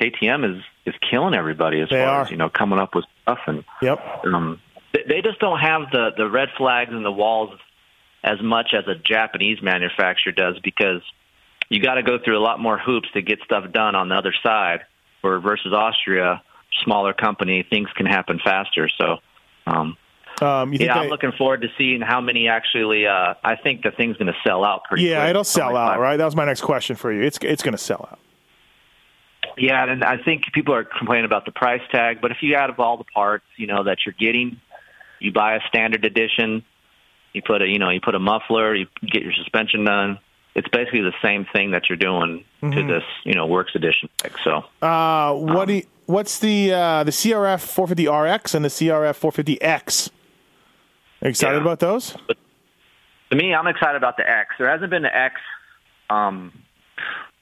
KTM 0.00 0.56
is 0.58 0.62
is 0.84 0.94
killing 1.10 1.34
everybody 1.34 1.80
as 1.80 1.88
They 1.88 1.96
far 1.96 2.06
are. 2.08 2.22
as 2.22 2.30
you 2.30 2.36
know 2.36 2.48
coming 2.50 2.78
up 2.78 2.94
with 2.94 3.04
stuff 3.22 3.38
and 3.46 3.64
Yep. 3.80 3.98
um, 4.26 4.60
they, 4.92 5.02
they 5.08 5.22
just 5.22 5.38
don't 5.38 5.58
have 5.60 5.90
the 5.90 6.10
the 6.16 6.28
red 6.28 6.48
flags 6.58 6.90
and 6.92 7.04
the 7.04 7.12
walls 7.12 7.50
as 8.22 8.42
much 8.42 8.74
as 8.74 8.86
a 8.88 8.94
Japanese 8.94 9.62
manufacturer 9.62 10.32
does 10.32 10.58
because 10.62 11.00
you 11.70 11.80
got 11.80 11.94
to 11.94 12.02
go 12.02 12.18
through 12.22 12.36
a 12.38 12.42
lot 12.42 12.58
more 12.60 12.76
hoops 12.78 13.08
to 13.12 13.22
get 13.22 13.38
stuff 13.44 13.70
done 13.72 13.94
on 13.94 14.08
the 14.08 14.14
other 14.14 14.34
side. 14.42 14.80
Where 15.20 15.38
versus 15.40 15.72
Austria, 15.72 16.42
smaller 16.84 17.12
company, 17.12 17.64
things 17.68 17.88
can 17.96 18.06
happen 18.06 18.40
faster. 18.42 18.88
So, 18.98 19.16
um, 19.66 19.96
Um, 20.40 20.72
you 20.72 20.78
think 20.78 20.88
yeah, 20.88 20.98
I- 20.98 21.02
I'm 21.02 21.08
looking 21.08 21.32
forward 21.32 21.62
to 21.62 21.68
seeing 21.76 22.00
how 22.00 22.20
many 22.20 22.48
actually. 22.48 23.06
Uh, 23.06 23.34
I 23.42 23.56
think 23.56 23.82
the 23.82 23.90
thing's 23.90 24.16
going 24.16 24.32
to 24.32 24.38
sell 24.46 24.64
out 24.64 24.84
pretty. 24.84 25.02
yeah, 25.04 25.20
quick. 25.22 25.30
it'll 25.30 25.44
sell 25.44 25.76
out, 25.76 25.94
five- 25.94 26.00
right? 26.00 26.16
That 26.16 26.24
was 26.26 26.36
my 26.36 26.44
next 26.44 26.60
question 26.60 26.94
for 26.94 27.12
you. 27.12 27.22
It's 27.22 27.38
it's 27.42 27.62
going 27.62 27.72
to 27.72 27.78
sell 27.78 28.08
out. 28.12 28.20
Yeah, 29.56 29.90
and 29.90 30.04
I 30.04 30.18
think 30.18 30.44
people 30.52 30.74
are 30.74 30.84
complaining 30.84 31.24
about 31.24 31.44
the 31.44 31.50
price 31.50 31.80
tag, 31.90 32.20
but 32.20 32.30
if 32.30 32.38
you 32.42 32.54
add 32.54 32.70
up 32.70 32.78
all 32.78 32.96
the 32.96 33.04
parts, 33.04 33.44
you 33.56 33.66
know 33.66 33.82
that 33.84 33.98
you're 34.06 34.14
getting, 34.16 34.60
you 35.18 35.32
buy 35.32 35.56
a 35.56 35.60
standard 35.66 36.04
edition, 36.04 36.62
you 37.32 37.42
put 37.42 37.60
a 37.62 37.66
you 37.66 37.80
know 37.80 37.90
you 37.90 38.00
put 38.00 38.14
a 38.14 38.20
muffler, 38.20 38.74
you 38.76 38.86
get 39.04 39.22
your 39.24 39.32
suspension 39.32 39.84
done. 39.84 40.18
It's 40.58 40.68
basically 40.68 41.02
the 41.02 41.14
same 41.22 41.44
thing 41.52 41.70
that 41.70 41.88
you're 41.88 41.96
doing 41.96 42.44
to 42.62 42.66
Mhm. 42.66 42.88
this 42.88 43.04
you 43.24 43.34
know 43.34 43.46
works 43.46 43.76
edition. 43.76 44.08
So 44.42 44.64
Uh, 44.82 45.32
what 45.34 45.68
do 45.68 45.74
you, 45.74 45.82
what's 46.06 46.40
the 46.40 46.72
uh, 46.74 47.04
the 47.04 47.12
CRF 47.12 47.60
450 47.60 48.08
RX 48.08 48.54
and 48.54 48.64
the 48.64 48.68
CRF 48.68 49.14
450 49.16 49.62
X? 49.62 50.10
Are 51.22 51.26
you 51.26 51.30
excited 51.30 51.56
Yeah. 51.58 51.62
about 51.62 51.78
those? 51.78 52.16
to 53.30 53.36
me, 53.36 53.54
I'm 53.54 53.66
excited 53.68 53.96
about 53.96 54.16
the 54.16 54.28
X. 54.28 54.54
There 54.58 54.68
hasn't 54.68 54.90
been 54.90 55.04
an 55.04 55.12
X, 55.14 55.34
um, 56.10 56.50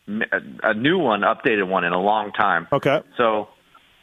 a, 0.09 0.71
a 0.71 0.75
new 0.75 0.99
one, 0.99 1.23
updated 1.23 1.67
one 1.69 1.85
in 1.85 1.93
a 1.95 2.01
long 2.01 2.33
time. 2.33 2.67
Okay. 2.73 3.01
So, 3.17 3.49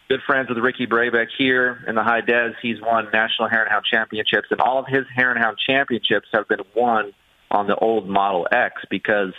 good 0.09 0.21
friends 0.25 0.49
with 0.49 0.57
Ricky 0.57 0.87
Brabec 0.87 1.27
here 1.37 1.83
in 1.87 1.93
the 1.95 2.03
High 2.03 2.21
Des. 2.21 2.53
He's 2.63 2.79
won 2.81 3.09
national 3.13 3.47
hare 3.49 3.61
and 3.63 3.71
hound 3.71 3.85
championships, 3.85 4.47
and 4.49 4.59
all 4.59 4.79
of 4.79 4.87
his 4.87 5.05
hare 5.15 5.29
and 5.31 5.39
hound 5.39 5.57
championships 5.59 6.29
have 6.33 6.47
been 6.47 6.61
won 6.73 7.13
on 7.53 7.67
the 7.67 7.75
old 7.75 8.09
Model 8.09 8.47
X 8.51 8.81
because 8.89 9.33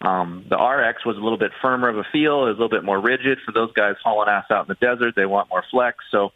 um, 0.00 0.46
the 0.48 0.56
RX 0.56 1.04
was 1.04 1.16
a 1.16 1.20
little 1.20 1.36
bit 1.38 1.52
firmer 1.60 1.88
of 1.88 1.98
a 1.98 2.04
feel, 2.12 2.44
it 2.46 2.48
was 2.50 2.56
a 2.56 2.60
little 2.62 2.68
bit 2.70 2.84
more 2.84 2.98
rigid 3.00 3.38
for 3.44 3.52
those 3.52 3.72
guys 3.72 3.96
hauling 4.02 4.28
ass 4.30 4.44
out 4.50 4.66
in 4.66 4.68
the 4.68 4.86
desert. 4.86 5.14
They 5.14 5.26
want 5.26 5.50
more 5.50 5.64
flex. 5.70 5.98
So 6.10 6.30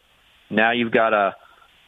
now 0.49 0.71
you've 0.71 0.91
got 0.91 1.13
a 1.13 1.35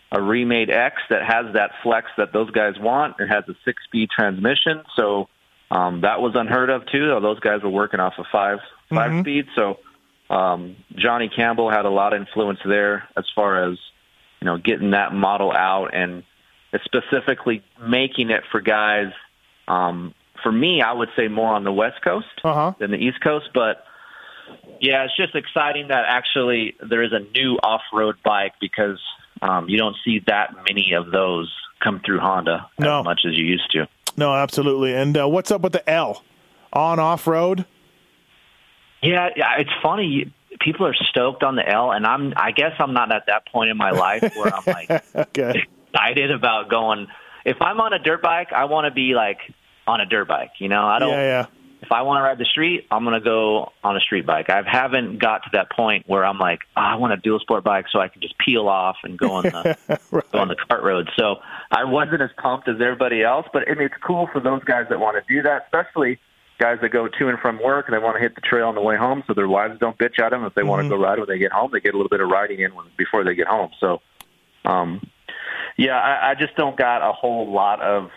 a 0.09 0.21
remade 0.21 0.69
X 0.69 1.01
that 1.09 1.21
has 1.21 1.53
that 1.53 1.71
flex 1.84 2.07
that 2.17 2.32
those 2.32 2.49
guys 2.51 2.75
want. 2.80 3.15
It 3.19 3.28
has 3.28 3.43
a 3.49 3.55
six-speed 3.65 4.09
transmission, 4.09 4.84
so 4.95 5.28
um, 5.69 5.99
that 6.01 6.21
was 6.21 6.32
unheard 6.34 6.69
of 6.69 6.86
too. 6.89 7.19
Those 7.21 7.41
guys 7.41 7.61
were 7.61 7.69
working 7.69 7.99
off 7.99 8.13
of 8.17 8.25
five 8.32 8.59
five 8.89 9.11
Mhm. 9.11 9.19
speed, 9.21 9.47
so 9.53 9.80
um, 10.30 10.78
Johnny 10.95 11.28
Campbell 11.28 11.69
had 11.69 11.84
a 11.86 11.89
lot 11.89 12.13
of 12.13 12.21
influence 12.21 12.59
there 12.65 13.03
as 13.17 13.25
far 13.36 13.65
as 13.69 13.78
you 14.39 14.45
know 14.45 14.57
getting 14.57 14.91
that 14.91 15.13
model 15.13 15.51
out 15.51 15.93
and 15.93 16.23
specifically 16.84 17.63
making 17.82 18.30
it 18.30 18.43
for 18.51 18.61
guys. 18.61 19.11
Um, 19.68 20.13
for 20.43 20.51
me, 20.51 20.82
I 20.82 20.93
would 20.93 21.09
say 21.15 21.28
more 21.28 21.53
on 21.53 21.63
the 21.63 21.74
West 21.74 22.01
Coast 22.03 22.28
Uh-huh. 22.43 22.74
than 22.80 22.91
the 22.91 22.97
East 22.97 23.22
Coast, 23.22 23.49
but 23.53 23.84
yeah, 24.80 25.03
it's 25.03 25.15
just 25.18 25.36
exciting 25.36 25.88
that 25.89 26.05
actually 26.07 26.76
there 26.88 27.01
is 27.03 27.11
a 27.11 27.20
new 27.20 27.57
off-road 27.63 28.15
bike 28.24 28.53
because 28.61 28.99
um, 29.41 29.68
you 29.68 29.78
don't 29.78 29.95
see 30.05 30.22
that 30.28 30.53
many 30.70 30.93
of 30.93 31.11
those 31.11 31.51
come 31.80 31.99
through 32.05 32.20
Honda 32.20 32.70
No. 32.80 32.99
as 32.99 33.05
much 33.05 33.22
as 33.26 33.34
you 33.38 33.45
used 33.45 33.70
to. 33.72 33.88
No, 34.15 34.34
absolutely. 34.34 34.93
And 34.93 35.18
uh, 35.18 35.28
what's 35.28 35.51
up 35.51 35.61
with 35.61 35.74
the 35.74 35.88
L? 35.89 36.24
On 36.74 36.99
off 36.99 37.28
road? 37.28 37.65
Yeah, 39.01 39.30
yeah, 39.36 39.57
it's 39.59 39.70
funny. 39.82 40.32
People 40.59 40.86
are 40.88 40.93
stoked 40.93 41.43
on 41.43 41.55
the 41.55 41.68
L, 41.68 41.91
and 41.91 42.05
I'm. 42.05 42.34
I 42.36 42.51
guess 42.51 42.74
I'm 42.80 42.93
not 42.93 43.11
at 43.11 43.28
that 43.28 43.45
point 43.47 43.70
in 43.70 43.78
my 43.78 43.91
life 43.91 44.22
where 44.36 44.53
I'm 44.53 44.63
like 44.65 45.03
okay. 45.15 45.65
Excited 45.93 46.31
about 46.31 46.69
going. 46.69 47.07
If 47.45 47.61
I'm 47.61 47.79
on 47.79 47.93
a 47.93 47.99
dirt 47.99 48.21
bike, 48.21 48.51
I 48.51 48.65
want 48.65 48.85
to 48.85 48.91
be 48.91 49.13
like 49.13 49.39
on 49.85 50.01
a 50.01 50.05
dirt 50.05 50.27
bike. 50.27 50.51
You 50.59 50.69
know, 50.69 50.85
I 50.85 50.99
don't. 50.99 51.09
Yeah, 51.09 51.23
yeah. 51.23 51.45
If 51.79 51.91
I 51.91 52.01
want 52.01 52.17
to 52.17 52.23
ride 52.23 52.39
the 52.39 52.45
street, 52.45 52.88
I'm 52.89 53.03
going 53.03 53.13
to 53.13 53.23
go 53.23 53.71
on 53.83 53.95
a 53.95 53.99
street 53.99 54.25
bike. 54.25 54.49
I 54.49 54.63
haven't 54.65 55.19
got 55.19 55.43
to 55.43 55.49
that 55.53 55.69
point 55.71 56.05
where 56.07 56.25
I'm 56.25 56.39
like, 56.39 56.61
oh, 56.75 56.81
I 56.81 56.95
want 56.95 57.13
a 57.13 57.17
dual 57.17 57.39
sport 57.39 57.63
bike 57.63 57.85
so 57.91 57.99
I 57.99 58.07
can 58.07 58.19
just 58.19 58.33
peel 58.39 58.67
off 58.67 58.97
and 59.03 59.15
go 59.15 59.33
on 59.33 59.43
the 59.43 59.77
go 60.31 60.39
on 60.39 60.47
the 60.47 60.55
cart 60.55 60.83
road. 60.83 61.07
So 61.17 61.35
I 61.69 61.83
wasn't 61.83 62.23
as 62.23 62.31
pumped 62.41 62.67
as 62.67 62.77
everybody 62.81 63.21
else, 63.21 63.45
but 63.53 63.69
I 63.69 63.75
mean, 63.75 63.85
it's 63.85 64.03
cool 64.05 64.27
for 64.33 64.41
those 64.41 64.63
guys 64.63 64.88
that 64.89 64.99
want 64.99 65.23
to 65.23 65.33
do 65.33 65.43
that, 65.43 65.65
especially 65.65 66.19
guys 66.59 66.79
that 66.81 66.89
go 66.89 67.07
to 67.07 67.29
and 67.29 67.39
from 67.39 67.61
work 67.63 67.85
and 67.88 67.93
they 67.93 67.99
want 67.99 68.15
to 68.15 68.21
hit 68.21 68.35
the 68.35 68.41
trail 68.41 68.67
on 68.67 68.75
the 68.75 68.81
way 68.81 68.97
home, 68.97 69.23
so 69.27 69.33
their 69.33 69.47
wives 69.47 69.79
don't 69.79 69.97
bitch 69.97 70.19
at 70.19 70.31
them 70.31 70.43
if 70.45 70.55
they 70.55 70.63
want 70.63 70.81
to 70.81 70.89
go 70.89 70.95
ride 70.95 71.19
when 71.19 71.27
they 71.27 71.38
get 71.38 71.51
home. 71.51 71.69
They 71.71 71.79
get 71.79 71.93
a 71.93 71.97
little 71.97 72.09
bit 72.09 72.21
of 72.21 72.29
riding 72.29 72.59
in 72.59 72.73
when, 72.73 72.88
before 72.97 73.23
they 73.23 73.35
get 73.35 73.47
home. 73.47 73.69
So, 73.79 74.01
um, 74.65 75.07
yeah, 75.78 75.97
I, 75.97 76.32
I 76.32 76.36
just 76.36 76.55
don't 76.55 76.75
got 76.75 77.07
a 77.07 77.13
whole 77.13 77.51
lot 77.51 77.82
of 77.82 78.09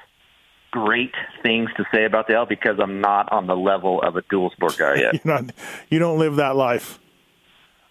great 0.71 1.15
things 1.43 1.69
to 1.77 1.85
say 1.93 2.05
about 2.05 2.27
the 2.29 2.35
L 2.35 2.47
because 2.47 2.79
I'm 2.81 3.01
not 3.01 3.31
on 3.33 3.47
the 3.47 3.57
level 3.57 4.01
of 4.03 4.17
a 4.17 4.23
dual 4.31 4.51
sport 4.51 4.77
guy 4.79 4.95
yet. 4.97 5.15
You're 5.25 5.41
not, 5.41 5.53
you 5.89 5.99
don't 5.99 6.19
live 6.19 6.37
that 6.37 6.57
life. 6.57 6.99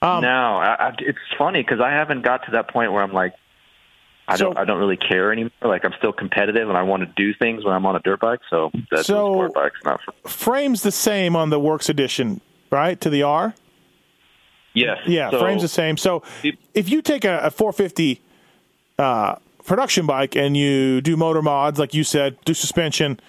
Um, 0.01 0.21
no, 0.23 0.27
I, 0.57 0.87
I, 0.87 0.95
it's 0.99 1.19
funny 1.37 1.61
because 1.61 1.81
I 1.81 1.89
haven't 1.91 2.21
got 2.23 2.45
to 2.45 2.51
that 2.51 2.69
point 2.69 2.93
where 2.93 3.03
I'm 3.03 3.11
like, 3.11 3.33
I 4.29 4.37
don't, 4.37 4.57
I 4.57 4.63
don't 4.63 4.77
really 4.77 4.95
care 4.95 5.31
anymore. 5.31 5.51
Like 5.61 5.83
I'm 5.83 5.93
still 5.97 6.13
competitive 6.13 6.69
and 6.69 6.77
I 6.77 6.83
want 6.83 7.01
to 7.03 7.11
do 7.15 7.33
things 7.33 7.65
when 7.65 7.73
I'm 7.73 7.85
on 7.85 7.95
a 7.95 7.99
dirt 7.99 8.19
bike. 8.21 8.39
So 8.49 8.71
that 8.91 9.05
So- 9.05 9.33
sport 9.33 9.53
bike's 9.53 9.83
not 9.83 9.99
for. 10.01 10.29
Frame's 10.29 10.83
the 10.83 10.91
same 10.91 11.35
on 11.35 11.49
the 11.49 11.59
Works 11.59 11.89
Edition, 11.89 12.39
right? 12.71 12.99
To 13.01 13.09
the 13.09 13.23
R. 13.23 13.53
Yes. 14.73 14.99
Yeah, 15.05 15.31
So- 15.31 15.39
frame's 15.39 15.63
the 15.63 15.67
same. 15.67 15.97
So 15.97 16.23
if 16.73 16.89
you 16.89 17.01
take 17.01 17.25
a, 17.25 17.39
a 17.39 17.49
450 17.51 18.21
uh, 18.99 19.35
production 19.69 20.05
bike 20.05 20.35
and 20.35 20.57
you 20.57 20.99
do 20.99 21.15
motor 21.15 21.41
mods, 21.41 21.79
like 21.79 21.93
you 21.93 22.03
said, 22.03 22.35
do 22.43 22.53
suspension, 22.53 23.19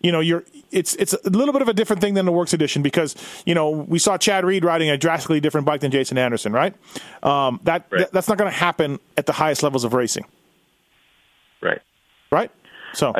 you 0.00 0.10
know, 0.10 0.18
you're 0.20 0.42
it's 0.72 0.94
it's 0.96 1.12
a 1.12 1.30
little 1.30 1.52
bit 1.52 1.62
of 1.62 1.68
a 1.68 1.74
different 1.74 2.00
thing 2.02 2.14
than 2.14 2.24
the 2.24 2.32
Works 2.32 2.52
Edition 2.54 2.82
because 2.82 3.14
you 3.46 3.54
know 3.54 3.70
we 3.70 3.98
saw 4.00 4.16
Chad 4.16 4.44
Reed 4.44 4.64
riding 4.64 4.90
a 4.90 4.96
drastically 4.96 5.38
different 5.38 5.66
bike 5.66 5.82
than 5.82 5.90
Jason 5.92 6.18
Anderson, 6.18 6.52
right? 6.52 6.74
Um, 7.22 7.60
that, 7.64 7.88
that 7.90 8.10
that's 8.10 8.26
not 8.26 8.38
going 8.38 8.50
to 8.50 8.56
happen 8.56 8.98
at 9.16 9.26
the 9.26 9.32
highest 9.32 9.62
levels 9.62 9.84
of 9.84 9.92
racing, 9.92 10.24
Right. 11.60 11.82
right? 12.32 12.50
So 12.94 13.12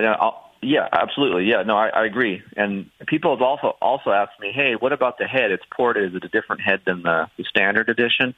yeah, 0.62 0.88
absolutely. 0.92 1.44
Yeah, 1.44 1.62
no, 1.64 1.76
I, 1.76 1.88
I 1.88 2.04
agree. 2.06 2.42
And 2.56 2.88
people 3.06 3.34
have 3.36 3.42
also 3.42 3.76
also 3.82 4.10
asked 4.10 4.40
me, 4.40 4.50
hey, 4.52 4.74
what 4.74 4.92
about 4.92 5.18
the 5.18 5.26
head? 5.26 5.50
It's 5.50 5.64
ported. 5.76 6.10
Is 6.10 6.16
it 6.16 6.24
a 6.24 6.28
different 6.28 6.62
head 6.62 6.80
than 6.86 7.02
the, 7.02 7.28
the 7.36 7.44
standard 7.44 7.88
edition? 7.88 8.34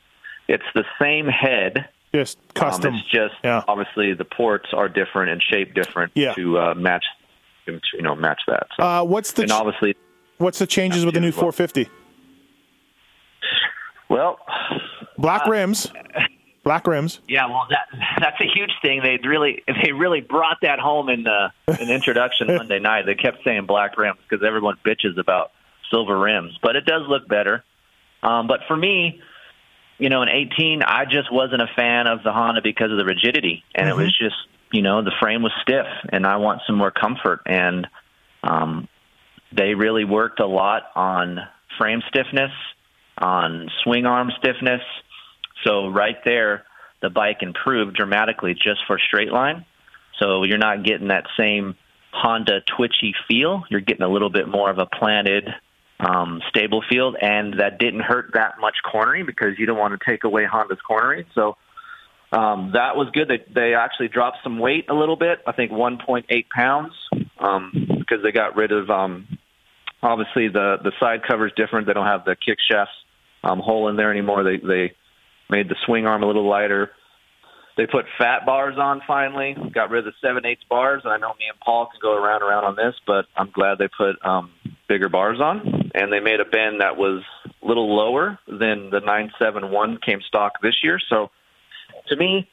It's 0.49 0.65
the 0.75 0.85
same 1.01 1.27
head. 1.27 1.89
Just 2.15 2.39
custom. 2.55 2.95
Um, 2.95 3.01
it's 3.01 3.11
just 3.11 3.35
obviously 3.67 4.15
the 4.15 4.25
ports 4.25 4.69
are 4.73 4.89
different 4.89 5.31
and 5.33 5.43
shaped 5.43 5.75
different 5.75 6.13
Yeah. 6.15 6.33
to 6.35 6.59
uh, 6.59 6.75
match 6.75 7.05
you 7.67 7.81
know 8.03 8.15
match 8.15 8.41
that. 8.47 8.69
So, 8.77 8.85
Uh, 8.85 9.03
what's 9.03 9.33
the 9.33 9.43
and 9.43 9.51
obviously 9.53 9.97
what's 10.39 10.61
the 10.61 10.67
changes 10.67 11.05
with 11.05 11.15
the 11.15 11.21
new 11.21 11.33
450? 11.33 11.89
Well, 14.09 14.39
black 15.19 15.47
rims, 15.47 15.91
black 16.63 16.87
rims. 16.87 17.19
Yeah, 17.29 17.47
well, 17.47 17.67
that 17.71 17.89
that's 18.21 18.41
a 18.41 18.47
huge 18.47 18.71
thing. 18.81 19.01
They 19.03 19.19
really 19.27 19.65
they 19.83 19.91
really 19.93 20.21
brought 20.21 20.59
that 20.63 20.79
home 20.79 21.09
in 21.09 21.25
the 21.25 21.51
in 21.81 21.89
the 21.89 21.95
introduction 21.95 22.47
Monday 22.57 22.79
night. 22.79 23.07
They 23.07 23.15
kept 23.17 23.39
saying 23.45 23.67
black 23.67 23.99
rims 23.99 24.19
because 24.29 24.45
everyone 24.47 24.77
bitches 24.87 25.19
about 25.19 25.51
silver 25.91 26.17
rims, 26.19 26.57
but 26.63 26.77
it 26.77 26.85
does 26.87 27.03
look 27.09 27.27
better. 27.27 27.65
Um, 28.23 28.47
but 28.47 28.61
for 28.69 28.77
me, 28.77 29.21
you 29.99 30.09
know, 30.09 30.23
in 30.23 30.29
18, 30.29 30.83
I 30.83 31.05
just 31.05 31.33
wasn't 31.33 31.63
a 31.63 31.69
fan 31.77 32.07
of 32.07 32.23
the 32.23 32.33
Honda 32.33 32.61
because 32.63 32.91
of 32.91 32.99
the 32.99 33.05
rigidity, 33.05 33.65
and 33.75 33.89
it 33.89 33.97
was 33.97 34.17
just 34.17 34.37
you 34.73 34.83
know 34.83 35.03
the 35.03 35.13
frame 35.21 35.43
was 35.43 35.53
stiff, 35.63 35.87
and 36.09 36.27
I 36.27 36.37
want 36.37 36.63
some 36.67 36.77
more 36.77 36.91
comfort. 36.91 37.43
And 37.47 37.87
um, 38.43 38.89
they 39.53 39.75
really 39.75 40.05
worked 40.05 40.41
a 40.41 40.47
lot 40.47 40.85
on 40.95 41.39
frame 41.79 42.03
stiffness, 42.09 42.51
on 43.19 43.71
swing 43.83 44.07
arm 44.07 44.33
stiffness. 44.39 44.83
So 45.65 45.89
right 45.89 46.17
there, 46.25 46.65
the 47.01 47.11
bike 47.11 47.39
improved 47.43 47.97
dramatically 47.97 48.55
just 48.55 48.81
for 48.87 48.99
straight 48.99 49.33
line. 49.33 49.65
So 50.19 50.43
you're 50.45 50.59
not 50.59 50.85
getting 50.85 51.09
that 51.09 51.27
same 51.39 51.77
Honda 52.13 52.61
twitchy 52.77 53.15
feel. 53.29 53.65
You're 53.71 53.81
getting 53.81 54.03
a 54.03 54.09
little 54.09 54.31
bit 54.31 54.49
more 54.49 54.71
of 54.71 54.79
a 54.79 54.87
planted, 54.87 55.49
um, 56.01 56.41
stable 56.49 56.83
field, 56.89 57.17
and 57.21 57.61
that 57.61 57.79
didn't 57.79 58.01
hurt 58.01 58.31
that 58.35 58.55
much 58.61 58.75
cornering 58.91 59.27
because 59.27 59.59
you 59.59 59.67
don't 59.67 59.79
want 59.79 59.99
to 59.99 60.11
take 60.11 60.25
away 60.25 60.45
Honda's 60.45 60.79
cornering. 60.87 61.25
So 61.35 61.57
um, 62.33 62.73
that 62.75 62.97
was 62.97 63.09
good. 63.13 63.29
They 63.29 63.45
they 63.53 63.75
actually 63.75 64.09
dropped 64.09 64.39
some 64.43 64.59
weight 64.59 64.87
a 64.89 64.95
little 64.95 65.17
bit. 65.17 65.39
I 65.47 65.53
think 65.53 65.71
1.8 65.71 66.25
pounds 66.49 66.93
um, 67.39 67.73
because 67.99 68.23
they 68.23 68.33
got 68.33 68.57
rid 68.57 68.73
of 68.73 68.91
um, 68.91 69.39
obviously 70.03 70.49
the 70.49 70.77
the 70.83 70.93
side 70.99 71.21
cover 71.29 71.47
is 71.47 71.53
different. 71.57 71.87
They 71.87 71.93
don't 71.93 72.07
have 72.07 72.25
the 72.25 72.35
kick 72.35 72.59
shafts 72.71 72.93
um, 73.45 73.61
hole 73.61 73.89
in 73.89 73.97
there 73.97 74.11
anymore. 74.11 74.43
They 74.43 74.57
they 74.57 74.93
made 75.49 75.69
the 75.69 75.77
swing 75.87 76.07
arm 76.07 76.23
a 76.23 76.27
little 76.27 76.49
lighter. 76.49 76.91
They 77.77 77.87
put 77.87 78.05
fat 78.19 78.47
bars 78.47 78.77
on 78.79 79.01
finally. 79.07 79.57
Got 79.73 79.91
rid 79.91 80.07
of 80.07 80.13
the 80.13 80.27
seven 80.27 80.47
eighths 80.47 80.63
bars. 80.69 81.03
And 81.05 81.13
I 81.13 81.19
know 81.19 81.35
me 81.39 81.47
and 81.49 81.59
Paul 81.61 81.87
can 81.87 82.01
go 82.01 82.15
around 82.17 82.43
and 82.43 82.51
around 82.51 82.65
on 82.65 82.77
this, 82.77 82.95
but 83.07 83.27
I'm 83.37 83.51
glad 83.51 83.79
they 83.79 83.89
put 83.89 84.17
um, 84.25 84.51
bigger 84.89 85.09
bars 85.09 85.41
on. 85.41 85.91
And 85.95 86.13
they 86.13 86.21
made 86.21 86.41
a 86.41 86.45
bend 86.45 86.81
that 86.81 86.97
was 86.97 87.23
a 87.45 87.67
little 87.67 87.95
lower 87.95 88.39
than 88.47 88.91
the 88.91 89.01
971 89.01 89.99
came 90.05 90.21
stock 90.27 90.61
this 90.63 90.83
year. 90.83 90.99
So 91.09 91.31
to 92.09 92.17
me, 92.17 92.49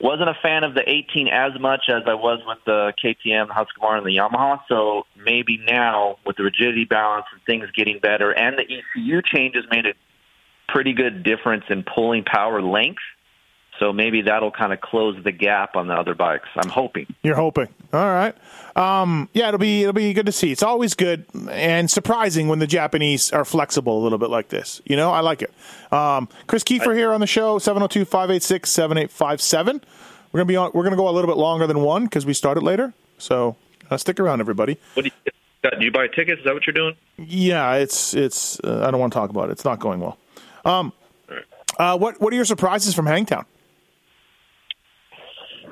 wasn't 0.00 0.28
a 0.28 0.36
fan 0.42 0.64
of 0.64 0.74
the 0.74 0.82
18 0.86 1.28
as 1.28 1.52
much 1.60 1.84
as 1.88 2.02
I 2.06 2.14
was 2.14 2.40
with 2.44 2.58
the 2.66 2.92
KTM, 3.02 3.48
Husqvarna, 3.48 3.98
and 3.98 4.06
the 4.06 4.16
Yamaha. 4.16 4.58
So 4.68 5.04
maybe 5.16 5.58
now 5.64 6.16
with 6.26 6.36
the 6.36 6.42
rigidity 6.42 6.84
balance 6.84 7.26
and 7.32 7.40
things 7.46 7.70
getting 7.76 8.00
better, 8.00 8.32
and 8.32 8.58
the 8.58 8.64
ECU 8.64 9.22
changes 9.22 9.64
made 9.70 9.86
a 9.86 9.94
pretty 10.68 10.92
good 10.92 11.22
difference 11.22 11.64
in 11.70 11.84
pulling 11.84 12.24
power 12.24 12.60
length. 12.60 13.02
So 13.82 13.92
maybe 13.92 14.22
that'll 14.22 14.52
kind 14.52 14.72
of 14.72 14.80
close 14.80 15.20
the 15.24 15.32
gap 15.32 15.74
on 15.74 15.88
the 15.88 15.94
other 15.94 16.14
bikes. 16.14 16.48
I'm 16.54 16.68
hoping. 16.68 17.12
You're 17.24 17.34
hoping. 17.34 17.66
All 17.92 18.06
right. 18.06 18.32
Um, 18.76 19.28
yeah, 19.32 19.48
it'll 19.48 19.58
be 19.58 19.80
it'll 19.80 19.92
be 19.92 20.12
good 20.12 20.26
to 20.26 20.32
see. 20.32 20.52
It's 20.52 20.62
always 20.62 20.94
good 20.94 21.24
and 21.50 21.90
surprising 21.90 22.46
when 22.46 22.60
the 22.60 22.68
Japanese 22.68 23.32
are 23.32 23.44
flexible 23.44 23.98
a 23.98 24.02
little 24.04 24.18
bit 24.18 24.30
like 24.30 24.50
this. 24.50 24.80
You 24.84 24.94
know, 24.94 25.10
I 25.10 25.18
like 25.18 25.42
it. 25.42 25.52
Um, 25.92 26.28
Kris 26.46 26.62
Keefer 26.62 26.94
here 26.94 27.12
on 27.12 27.20
the 27.20 27.26
show 27.26 27.58
702-586-7857. 27.58 29.66
We're 29.66 29.72
going 29.72 29.80
to 30.32 30.44
be 30.44 30.54
on 30.54 30.70
we're 30.74 30.84
going 30.84 30.92
to 30.92 30.96
go 30.96 31.08
a 31.08 31.10
little 31.10 31.28
bit 31.28 31.36
longer 31.36 31.66
than 31.66 31.80
one 31.80 32.06
cuz 32.06 32.24
we 32.24 32.34
started 32.34 32.62
later. 32.62 32.94
So, 33.18 33.56
uh, 33.90 33.96
stick 33.96 34.20
around 34.20 34.38
everybody. 34.38 34.78
What 34.94 35.02
do 35.02 35.10
you, 35.10 35.32
do 35.76 35.84
you 35.84 35.90
buy 35.90 36.06
tickets? 36.06 36.38
Is 36.38 36.44
that 36.44 36.54
what 36.54 36.68
you're 36.68 36.74
doing? 36.74 36.94
Yeah, 37.18 37.74
it's 37.74 38.14
it's 38.14 38.60
uh, 38.60 38.84
I 38.86 38.92
don't 38.92 39.00
want 39.00 39.12
to 39.12 39.18
talk 39.18 39.30
about 39.30 39.48
it. 39.48 39.52
It's 39.54 39.64
not 39.64 39.80
going 39.80 39.98
well. 39.98 40.18
Um, 40.64 40.92
uh, 41.78 41.98
what 41.98 42.20
what 42.20 42.32
are 42.32 42.36
your 42.36 42.44
surprises 42.44 42.94
from 42.94 43.06
Hangtown? 43.06 43.44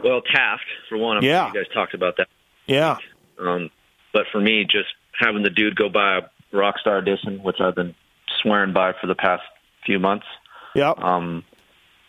Well, 0.03 0.23
Taft 0.23 0.65
for 0.89 0.99
one. 0.99 1.19
I'm 1.19 1.23
Yeah. 1.23 1.47
sure 1.51 1.59
you 1.61 1.65
guys 1.65 1.73
talked 1.75 1.95
about 1.95 2.17
that. 2.19 2.29
Yeah. 2.67 2.97
Um, 3.39 3.71
but 4.13 4.27
for 4.33 4.41
me, 4.41 4.65
just 4.65 4.89
having 5.19 5.43
the 5.43 5.51
dude 5.51 5.77
go 5.77 5.89
buy 5.89 6.19
a 6.19 6.23
Rockstar 6.57 6.99
Edition, 6.99 7.43
which 7.43 7.61
I've 7.61 7.75
been 7.75 7.95
swearing 8.43 8.73
by 8.73 8.93
for 9.01 9.07
the 9.07 9.15
past 9.15 9.43
few 9.87 9.99
months. 9.99 10.27
Yep. 10.75 10.99
Um, 10.99 11.45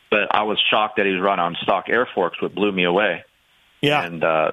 but 0.09 0.33
I 0.35 0.43
was 0.43 0.61
shocked 0.69 0.97
that 0.97 1.05
he 1.05 1.11
was 1.13 1.21
running 1.21 1.43
on 1.43 1.55
stock 1.61 1.85
air 1.89 2.07
forks, 2.13 2.41
what 2.41 2.53
blew 2.53 2.71
me 2.71 2.83
away. 2.83 3.23
Yeah. 3.81 4.03
And 4.03 4.23
uh, 4.23 4.51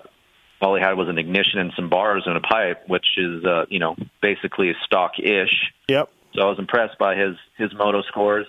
all 0.60 0.74
he 0.76 0.82
had 0.82 0.94
was 0.94 1.08
an 1.08 1.18
ignition 1.18 1.58
and 1.58 1.72
some 1.76 1.88
bars 1.88 2.22
and 2.26 2.36
a 2.36 2.40
pipe, 2.40 2.84
which 2.88 3.06
is 3.16 3.44
uh, 3.44 3.66
you 3.68 3.78
know 3.78 3.96
basically 4.22 4.72
stock-ish. 4.84 5.72
Yep. 5.88 6.10
So 6.34 6.42
I 6.42 6.46
was 6.46 6.58
impressed 6.58 6.98
by 6.98 7.16
his 7.16 7.36
his 7.56 7.72
moto 7.74 8.02
scores. 8.02 8.46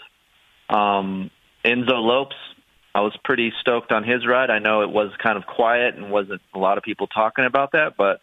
Um, 0.69 1.31
Enzo 1.65 1.97
Lopes, 2.01 2.35
I 2.99 3.01
was 3.01 3.15
pretty 3.23 3.53
stoked 3.61 3.91
on 3.93 4.03
his 4.03 4.27
ride. 4.27 4.49
I 4.49 4.59
know 4.59 4.81
it 4.81 4.89
was 4.89 5.11
kind 5.23 5.37
of 5.37 5.45
quiet 5.45 5.95
and 5.95 6.11
wasn't 6.11 6.41
a 6.53 6.59
lot 6.59 6.77
of 6.77 6.83
people 6.83 7.07
talking 7.07 7.45
about 7.45 7.71
that, 7.71 7.95
but 7.97 8.19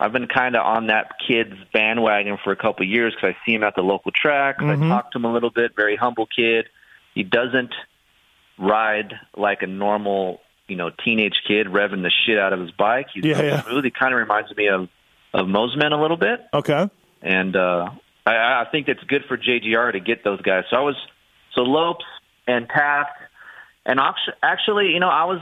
I've 0.00 0.12
been 0.12 0.26
kind 0.26 0.56
of 0.56 0.66
on 0.66 0.88
that 0.88 1.12
kid's 1.26 1.54
bandwagon 1.72 2.38
for 2.42 2.50
a 2.52 2.56
couple 2.56 2.84
of 2.84 2.90
years 2.90 3.14
because 3.14 3.34
I 3.36 3.46
see 3.46 3.54
him 3.54 3.62
at 3.62 3.76
the 3.76 3.82
local 3.82 4.10
track. 4.10 4.58
Mhm. 4.58 4.84
I 4.84 4.88
talked 4.88 5.12
to 5.12 5.18
him 5.18 5.24
a 5.26 5.32
little 5.32 5.50
bit. 5.50 5.76
Very 5.76 5.94
humble 5.94 6.26
kid. 6.26 6.66
He 7.14 7.22
doesn't 7.22 7.72
ride 8.58 9.14
like 9.36 9.62
a 9.62 9.66
normal, 9.66 10.40
you 10.68 10.76
know, 10.76 10.90
teenage 10.90 11.40
kid 11.46 11.66
revving 11.68 12.02
the 12.02 12.10
shit 12.26 12.38
out 12.38 12.52
of 12.52 12.60
his 12.60 12.70
bike. 12.72 13.06
He's 13.14 13.24
Yeah, 13.24 13.42
yeah. 13.42 13.62
smooth. 13.62 13.84
He 13.84 13.90
kind 13.90 14.12
of 14.12 14.18
reminds 14.18 14.54
me 14.56 14.68
of 14.68 14.88
of 15.32 15.46
Mosiman 15.48 15.90
a 15.92 15.96
little 16.00 16.16
bit 16.16 16.40
Okay. 16.54 16.88
and 17.20 17.56
uh, 17.56 17.90
I, 18.24 18.32
I 18.62 18.66
think 18.70 18.86
it's 18.88 19.02
good 19.04 19.24
for 19.26 19.36
JGR 19.36 19.92
to 19.92 19.98
get 20.00 20.22
those 20.22 20.40
guys. 20.42 20.62
So 20.70 20.76
I 20.76 20.80
was 20.80 20.94
so 21.54 21.62
Lopes 21.62 22.04
and 22.46 22.68
Taft, 22.68 23.10
and 23.86 24.00
actually, 24.42 24.88
you 24.88 25.00
know, 25.00 25.08
I 25.08 25.24
was 25.24 25.40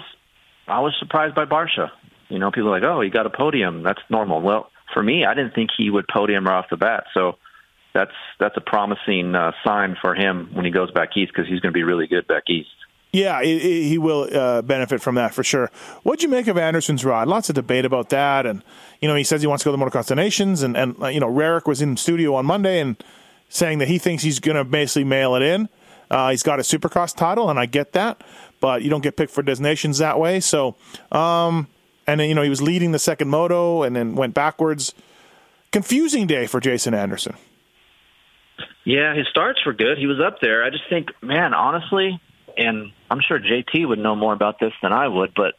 I 0.66 0.80
was 0.80 0.94
surprised 0.98 1.34
by 1.34 1.44
Barcia. 1.44 1.90
You 2.28 2.38
know, 2.38 2.50
people 2.50 2.68
are 2.68 2.80
like, 2.80 2.84
oh, 2.84 3.00
he 3.00 3.10
got 3.10 3.26
a 3.26 3.30
podium. 3.30 3.82
That's 3.82 4.00
normal. 4.08 4.40
Well, 4.40 4.70
for 4.94 5.02
me, 5.02 5.24
I 5.24 5.34
didn't 5.34 5.54
think 5.54 5.70
he 5.76 5.90
would 5.90 6.06
podium 6.08 6.46
right 6.46 6.58
off 6.58 6.66
the 6.70 6.76
bat. 6.76 7.04
So 7.14 7.36
that's 7.94 8.12
that's 8.40 8.56
a 8.56 8.60
promising 8.60 9.34
uh, 9.34 9.52
sign 9.64 9.96
for 10.00 10.14
him 10.14 10.50
when 10.52 10.64
he 10.64 10.70
goes 10.70 10.90
back 10.90 11.10
east 11.16 11.32
because 11.34 11.48
he's 11.48 11.60
going 11.60 11.72
to 11.72 11.76
be 11.76 11.82
really 11.82 12.06
good 12.06 12.26
back 12.26 12.44
east. 12.48 12.68
Yeah, 13.12 13.42
he 13.42 13.98
will 13.98 14.26
uh, 14.32 14.62
benefit 14.62 15.02
from 15.02 15.16
that 15.16 15.34
for 15.34 15.44
sure. 15.44 15.70
What'd 16.02 16.22
you 16.22 16.30
make 16.30 16.46
of 16.46 16.56
Anderson's 16.56 17.04
ride? 17.04 17.28
Lots 17.28 17.50
of 17.50 17.54
debate 17.54 17.84
about 17.84 18.08
that, 18.08 18.46
and 18.46 18.64
you 19.02 19.08
know 19.08 19.14
he 19.14 19.22
says 19.22 19.42
he 19.42 19.46
wants 19.46 19.64
to 19.64 19.68
go 19.68 19.76
to 19.76 19.78
the 19.78 19.84
Motocross 19.84 20.16
Nations, 20.16 20.62
and 20.62 20.78
and 20.78 20.96
uh, 21.02 21.08
you 21.08 21.20
know 21.20 21.28
Rarick 21.28 21.66
was 21.66 21.82
in 21.82 21.98
studio 21.98 22.34
on 22.34 22.46
Monday 22.46 22.80
and 22.80 22.96
saying 23.50 23.78
that 23.78 23.88
he 23.88 23.98
thinks 23.98 24.22
he's 24.22 24.40
going 24.40 24.56
to 24.56 24.64
basically 24.64 25.04
mail 25.04 25.34
it 25.34 25.42
in. 25.42 25.68
Uh, 26.12 26.30
he's 26.30 26.42
got 26.42 26.58
a 26.58 26.62
Supercross 26.62 27.16
title, 27.16 27.48
and 27.48 27.58
I 27.58 27.64
get 27.64 27.92
that, 27.92 28.22
but 28.60 28.82
you 28.82 28.90
don't 28.90 29.00
get 29.00 29.16
picked 29.16 29.32
for 29.32 29.42
Des 29.42 29.60
Nations 29.60 29.96
that 29.98 30.20
way. 30.20 30.40
So, 30.40 30.76
um, 31.10 31.66
and 32.06 32.20
then 32.20 32.28
you 32.28 32.34
know 32.34 32.42
he 32.42 32.50
was 32.50 32.60
leading 32.60 32.92
the 32.92 32.98
second 32.98 33.28
moto, 33.28 33.82
and 33.82 33.96
then 33.96 34.14
went 34.14 34.34
backwards. 34.34 34.92
confusing 35.72 36.26
day 36.26 36.46
for 36.46 36.60
Jason 36.60 36.92
Anderson. 36.92 37.34
Yeah, 38.84 39.14
his 39.14 39.26
starts 39.28 39.64
were 39.64 39.72
good. 39.72 39.96
He 39.96 40.06
was 40.06 40.20
up 40.20 40.38
there. 40.42 40.64
I 40.64 40.70
just 40.70 40.84
think, 40.90 41.08
man, 41.22 41.54
honestly, 41.54 42.20
and 42.58 42.92
I'm 43.10 43.20
sure 43.26 43.38
JT 43.38 43.88
would 43.88 43.98
know 43.98 44.14
more 44.14 44.34
about 44.34 44.60
this 44.60 44.72
than 44.82 44.92
I 44.92 45.08
would, 45.08 45.32
but 45.34 45.54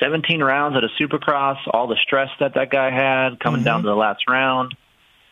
17 0.00 0.42
rounds 0.42 0.76
at 0.76 0.82
a 0.82 0.88
Supercross, 1.00 1.58
all 1.72 1.86
the 1.86 1.96
stress 2.02 2.30
that 2.40 2.54
that 2.54 2.70
guy 2.70 2.90
had 2.90 3.38
coming 3.40 3.62
down 3.62 3.82
to 3.82 3.88
the 3.88 3.94
last 3.94 4.24
round, 4.28 4.74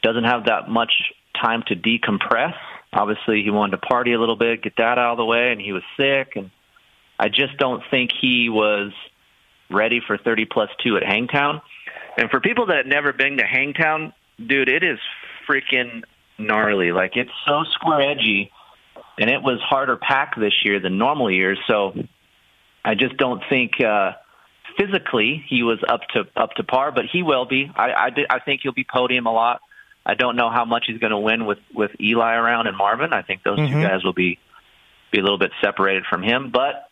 doesn't 0.02 0.24
have 0.24 0.46
that 0.46 0.68
much 0.68 0.92
time 1.40 1.64
to 1.66 1.74
decompress. 1.74 2.54
Obviously, 2.94 3.42
he 3.42 3.50
wanted 3.50 3.72
to 3.72 3.86
party 3.86 4.12
a 4.12 4.20
little 4.20 4.36
bit, 4.36 4.62
get 4.62 4.76
that 4.76 4.98
out 4.98 5.12
of 5.12 5.16
the 5.18 5.24
way, 5.24 5.50
and 5.50 5.60
he 5.60 5.72
was 5.72 5.82
sick. 5.96 6.36
And 6.36 6.50
I 7.18 7.28
just 7.28 7.56
don't 7.58 7.82
think 7.90 8.10
he 8.18 8.48
was 8.48 8.92
ready 9.70 10.00
for 10.06 10.16
30 10.16 10.44
plus 10.46 10.70
two 10.82 10.96
at 10.96 11.02
Hangtown. 11.02 11.60
And 12.16 12.30
for 12.30 12.40
people 12.40 12.66
that 12.66 12.76
have 12.76 12.86
never 12.86 13.12
been 13.12 13.38
to 13.38 13.44
Hangtown, 13.44 14.12
dude, 14.44 14.68
it 14.68 14.84
is 14.84 14.98
freaking 15.48 16.04
gnarly. 16.38 16.92
Like 16.92 17.16
it's 17.16 17.30
so 17.46 17.64
square 17.72 18.10
edgy, 18.10 18.50
and 19.18 19.30
it 19.30 19.42
was 19.42 19.60
harder 19.60 19.96
pack 19.96 20.36
this 20.36 20.64
year 20.64 20.80
than 20.80 20.98
normal 20.98 21.30
years. 21.30 21.58
So 21.66 21.94
I 22.84 22.94
just 22.94 23.16
don't 23.16 23.42
think 23.48 23.80
uh, 23.80 24.12
physically 24.78 25.44
he 25.48 25.62
was 25.62 25.78
up 25.88 26.02
to 26.14 26.24
up 26.36 26.52
to 26.54 26.64
par, 26.64 26.92
but 26.92 27.06
he 27.06 27.22
will 27.22 27.46
be. 27.46 27.70
I 27.74 27.90
I, 27.90 28.10
I 28.30 28.38
think 28.40 28.60
he'll 28.62 28.72
be 28.72 28.86
podium 28.88 29.26
a 29.26 29.32
lot. 29.32 29.60
I 30.06 30.14
don't 30.14 30.36
know 30.36 30.50
how 30.50 30.64
much 30.64 30.84
he's 30.86 30.98
going 30.98 31.12
to 31.12 31.18
win 31.18 31.46
with 31.46 31.58
with 31.72 31.90
Eli 32.00 32.34
around 32.34 32.66
and 32.66 32.76
Marvin. 32.76 33.12
I 33.12 33.22
think 33.22 33.42
those 33.42 33.56
two 33.58 33.74
Mhm. 33.76 33.82
guys 33.82 34.04
will 34.04 34.12
be 34.12 34.38
be 35.10 35.20
a 35.20 35.22
little 35.22 35.38
bit 35.38 35.52
separated 35.62 36.04
from 36.06 36.22
him, 36.22 36.50
but 36.50 36.90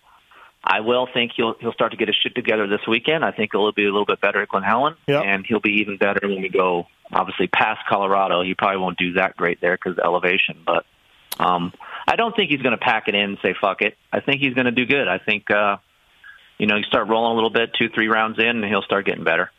I 0.64 0.80
will 0.80 1.06
think 1.12 1.32
he'll 1.36 1.54
he'll 1.60 1.72
start 1.72 1.90
to 1.90 1.96
get 1.96 2.08
his 2.08 2.16
shit 2.22 2.34
together 2.34 2.66
this 2.68 2.86
weekend. 2.86 3.24
I 3.24 3.32
think 3.32 3.50
he'll 3.52 3.72
be 3.72 3.82
a 3.84 3.90
little 3.90 4.06
bit 4.06 4.20
better 4.20 4.40
at 4.42 4.48
Glen 4.48 4.62
Helen, 4.62 4.94
and 5.22 5.44
he'll 5.46 5.60
be 5.60 5.80
even 5.80 5.96
better 5.96 6.20
when 6.28 6.40
we 6.40 6.48
go 6.48 6.86
obviously 7.12 7.48
past 7.48 7.80
Colorado. 7.88 8.42
He 8.42 8.54
probably 8.54 8.78
won't 8.78 8.96
do 8.96 9.14
that 9.14 9.36
great 9.36 9.60
there 9.60 9.76
because 9.76 9.98
of 9.98 10.04
elevation, 10.04 10.58
but 10.64 10.86
um, 11.40 11.72
I 12.06 12.16
don't 12.16 12.34
think 12.36 12.50
he's 12.50 12.62
going 12.62 12.78
to 12.78 12.82
pack 12.84 13.08
it 13.08 13.14
in 13.14 13.22
and 13.22 13.38
say 13.42 13.54
fuck 13.60 13.82
it. 13.82 13.96
I 14.12 14.20
think 14.20 14.40
he's 14.40 14.54
going 14.54 14.66
to 14.66 14.70
do 14.72 14.86
good. 14.86 15.08
I 15.08 15.18
think 15.18 15.50
uh, 15.50 15.76
you 16.58 16.66
know 16.66 16.76
you 16.76 16.84
start 16.84 17.08
rolling 17.08 17.32
a 17.32 17.34
little 17.34 17.50
bit, 17.50 17.74
two 17.74 17.88
three 17.88 18.08
rounds 18.08 18.38
in, 18.38 18.46
and 18.46 18.64
he'll 18.64 18.82
start 18.82 19.04
getting 19.04 19.24
better. 19.24 19.50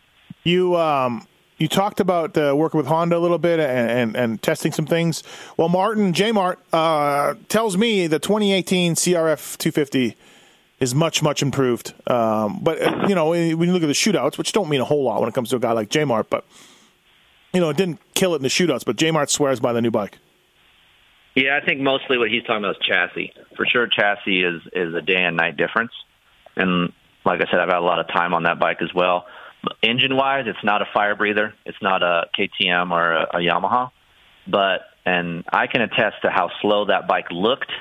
You 0.43 0.77
um 0.77 1.27
you 1.57 1.67
talked 1.67 1.99
about 1.99 2.37
uh, 2.37 2.53
working 2.55 2.77
with 2.77 2.87
Honda 2.87 3.17
a 3.17 3.19
little 3.19 3.37
bit 3.37 3.59
and, 3.59 3.89
and, 3.89 4.15
and 4.15 4.41
testing 4.41 4.71
some 4.71 4.85
things. 4.85 5.23
Well, 5.57 5.69
Martin 5.69 6.13
J 6.13 6.31
Mart 6.31 6.59
uh, 6.73 7.35
tells 7.49 7.77
me 7.77 8.07
the 8.07 8.19
2018 8.19 8.95
CRF 8.95 9.57
250 9.57 10.15
is 10.79 10.93
much 10.93 11.23
much 11.23 11.41
improved. 11.41 11.93
Um, 12.07 12.59
but 12.61 12.81
uh, 12.81 13.05
you 13.07 13.15
know 13.15 13.29
when 13.29 13.61
you 13.61 13.73
look 13.73 13.83
at 13.83 13.87
the 13.87 13.93
shootouts, 13.93 14.37
which 14.37 14.51
don't 14.51 14.69
mean 14.69 14.81
a 14.81 14.85
whole 14.85 15.03
lot 15.03 15.19
when 15.19 15.29
it 15.29 15.35
comes 15.35 15.49
to 15.51 15.55
a 15.55 15.59
guy 15.59 15.71
like 15.71 15.89
J 15.89 16.05
Mart, 16.05 16.29
but 16.29 16.45
you 17.53 17.59
know 17.59 17.69
it 17.69 17.77
didn't 17.77 17.99
kill 18.13 18.33
it 18.33 18.37
in 18.37 18.43
the 18.43 18.49
shootouts. 18.49 18.85
But 18.85 18.97
J 18.97 19.11
Mart 19.11 19.29
swears 19.29 19.59
by 19.59 19.73
the 19.73 19.81
new 19.81 19.91
bike. 19.91 20.17
Yeah, 21.35 21.59
I 21.59 21.65
think 21.65 21.81
mostly 21.81 22.17
what 22.17 22.29
he's 22.29 22.43
talking 22.43 22.63
about 22.63 22.75
is 22.75 22.85
chassis. 22.85 23.33
For 23.55 23.65
sure, 23.65 23.87
chassis 23.87 24.43
is 24.43 24.61
is 24.73 24.93
a 24.93 25.01
day 25.01 25.23
and 25.23 25.37
night 25.37 25.57
difference. 25.57 25.91
And 26.55 26.91
like 27.25 27.41
I 27.41 27.45
said, 27.49 27.59
I've 27.59 27.69
had 27.69 27.77
a 27.77 27.81
lot 27.81 27.99
of 27.99 28.07
time 28.07 28.33
on 28.33 28.43
that 28.43 28.59
bike 28.59 28.81
as 28.81 28.93
well. 28.93 29.25
Engine 29.81 30.15
wise, 30.15 30.45
it's 30.47 30.63
not 30.63 30.81
a 30.81 30.85
fire 30.93 31.15
breather. 31.15 31.53
It's 31.65 31.77
not 31.81 32.03
a 32.03 32.25
KTM 32.37 32.91
or 32.91 33.13
a, 33.13 33.21
a 33.33 33.37
Yamaha. 33.37 33.91
But 34.47 34.81
and 35.05 35.43
I 35.51 35.67
can 35.67 35.81
attest 35.81 36.17
to 36.23 36.29
how 36.29 36.49
slow 36.61 36.85
that 36.85 37.07
bike 37.07 37.27
looked 37.31 37.71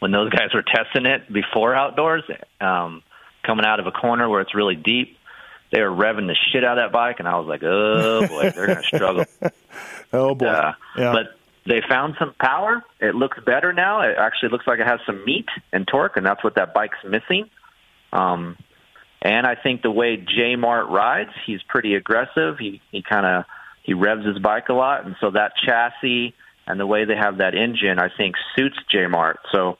when 0.00 0.10
those 0.10 0.30
guys 0.36 0.48
were 0.54 0.62
testing 0.62 1.06
it 1.06 1.30
before 1.32 1.74
outdoors. 1.74 2.22
Um, 2.60 3.02
coming 3.44 3.64
out 3.64 3.80
of 3.80 3.86
a 3.86 3.90
corner 3.92 4.28
where 4.28 4.40
it's 4.40 4.54
really 4.54 4.76
deep, 4.76 5.16
they 5.72 5.80
were 5.82 5.90
revving 5.90 6.26
the 6.26 6.36
shit 6.52 6.64
out 6.64 6.78
of 6.78 6.84
that 6.84 6.92
bike, 6.92 7.16
and 7.18 7.28
I 7.28 7.36
was 7.38 7.46
like, 7.46 7.62
oh 7.62 8.26
boy, 8.26 8.50
they're 8.50 8.66
going 8.66 8.78
to 8.78 8.82
struggle. 8.82 9.24
Oh 10.10 10.34
boy. 10.34 10.46
Uh, 10.46 10.72
Yeah. 10.96 11.12
But 11.12 11.26
they 11.66 11.82
found 11.86 12.14
some 12.18 12.34
power. 12.40 12.82
It 12.98 13.14
looks 13.14 13.38
better 13.44 13.74
now. 13.74 14.00
It 14.00 14.16
actually 14.18 14.48
looks 14.48 14.66
like 14.66 14.80
it 14.80 14.86
has 14.86 15.00
some 15.04 15.22
meat 15.26 15.44
and 15.70 15.86
torque, 15.86 16.16
and 16.16 16.24
that's 16.24 16.42
what 16.42 16.54
that 16.54 16.72
bike's 16.72 16.96
missing. 17.06 17.50
Um, 18.10 18.56
and 19.22 19.46
I 19.46 19.54
think 19.56 19.82
the 19.82 19.90
way 19.90 20.16
J 20.16 20.56
Mart 20.56 20.88
rides, 20.88 21.30
he's 21.46 21.60
pretty 21.68 21.94
aggressive. 21.94 22.58
He 22.58 22.80
he 22.92 23.02
kind 23.02 23.26
of 23.26 23.44
he 23.82 23.94
revs 23.94 24.24
his 24.24 24.38
bike 24.38 24.68
a 24.68 24.74
lot, 24.74 25.06
and 25.06 25.16
so 25.20 25.30
that 25.30 25.52
chassis 25.64 26.34
and 26.66 26.78
the 26.78 26.86
way 26.86 27.04
they 27.04 27.16
have 27.16 27.38
that 27.38 27.54
engine, 27.54 27.98
I 27.98 28.10
think 28.14 28.36
suits 28.54 28.76
J 28.90 29.06
Mart. 29.06 29.38
So, 29.50 29.78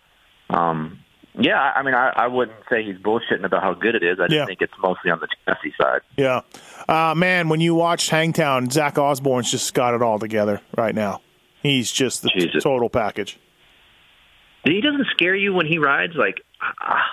um, 0.50 1.00
yeah, 1.38 1.60
I 1.60 1.80
I 1.80 1.82
mean, 1.82 1.94
I, 1.94 2.12
I 2.16 2.26
wouldn't 2.26 2.58
say 2.70 2.82
he's 2.82 2.96
bullshitting 2.96 3.44
about 3.44 3.62
how 3.62 3.74
good 3.74 3.94
it 3.94 4.02
is. 4.02 4.18
I 4.18 4.26
just 4.26 4.48
think 4.48 4.60
it's 4.60 4.72
mostly 4.82 5.10
on 5.10 5.20
the 5.20 5.28
chassis 5.46 5.74
side. 5.80 6.00
Yeah, 6.16 6.40
uh, 6.88 7.14
man. 7.14 7.48
When 7.48 7.60
you 7.60 7.74
watch 7.74 8.08
Hangtown, 8.08 8.70
Zach 8.70 8.98
Osborne's 8.98 9.50
just 9.50 9.72
got 9.74 9.94
it 9.94 10.02
all 10.02 10.18
together 10.18 10.60
right 10.76 10.94
now. 10.94 11.20
He's 11.62 11.92
just 11.92 12.22
the 12.22 12.60
total 12.60 12.88
package. 12.88 13.38
He 14.64 14.80
doesn't 14.80 15.06
scare 15.12 15.34
you 15.34 15.52
when 15.52 15.66
he 15.66 15.78
rides. 15.78 16.14
Like 16.16 16.40
ah, 16.80 17.04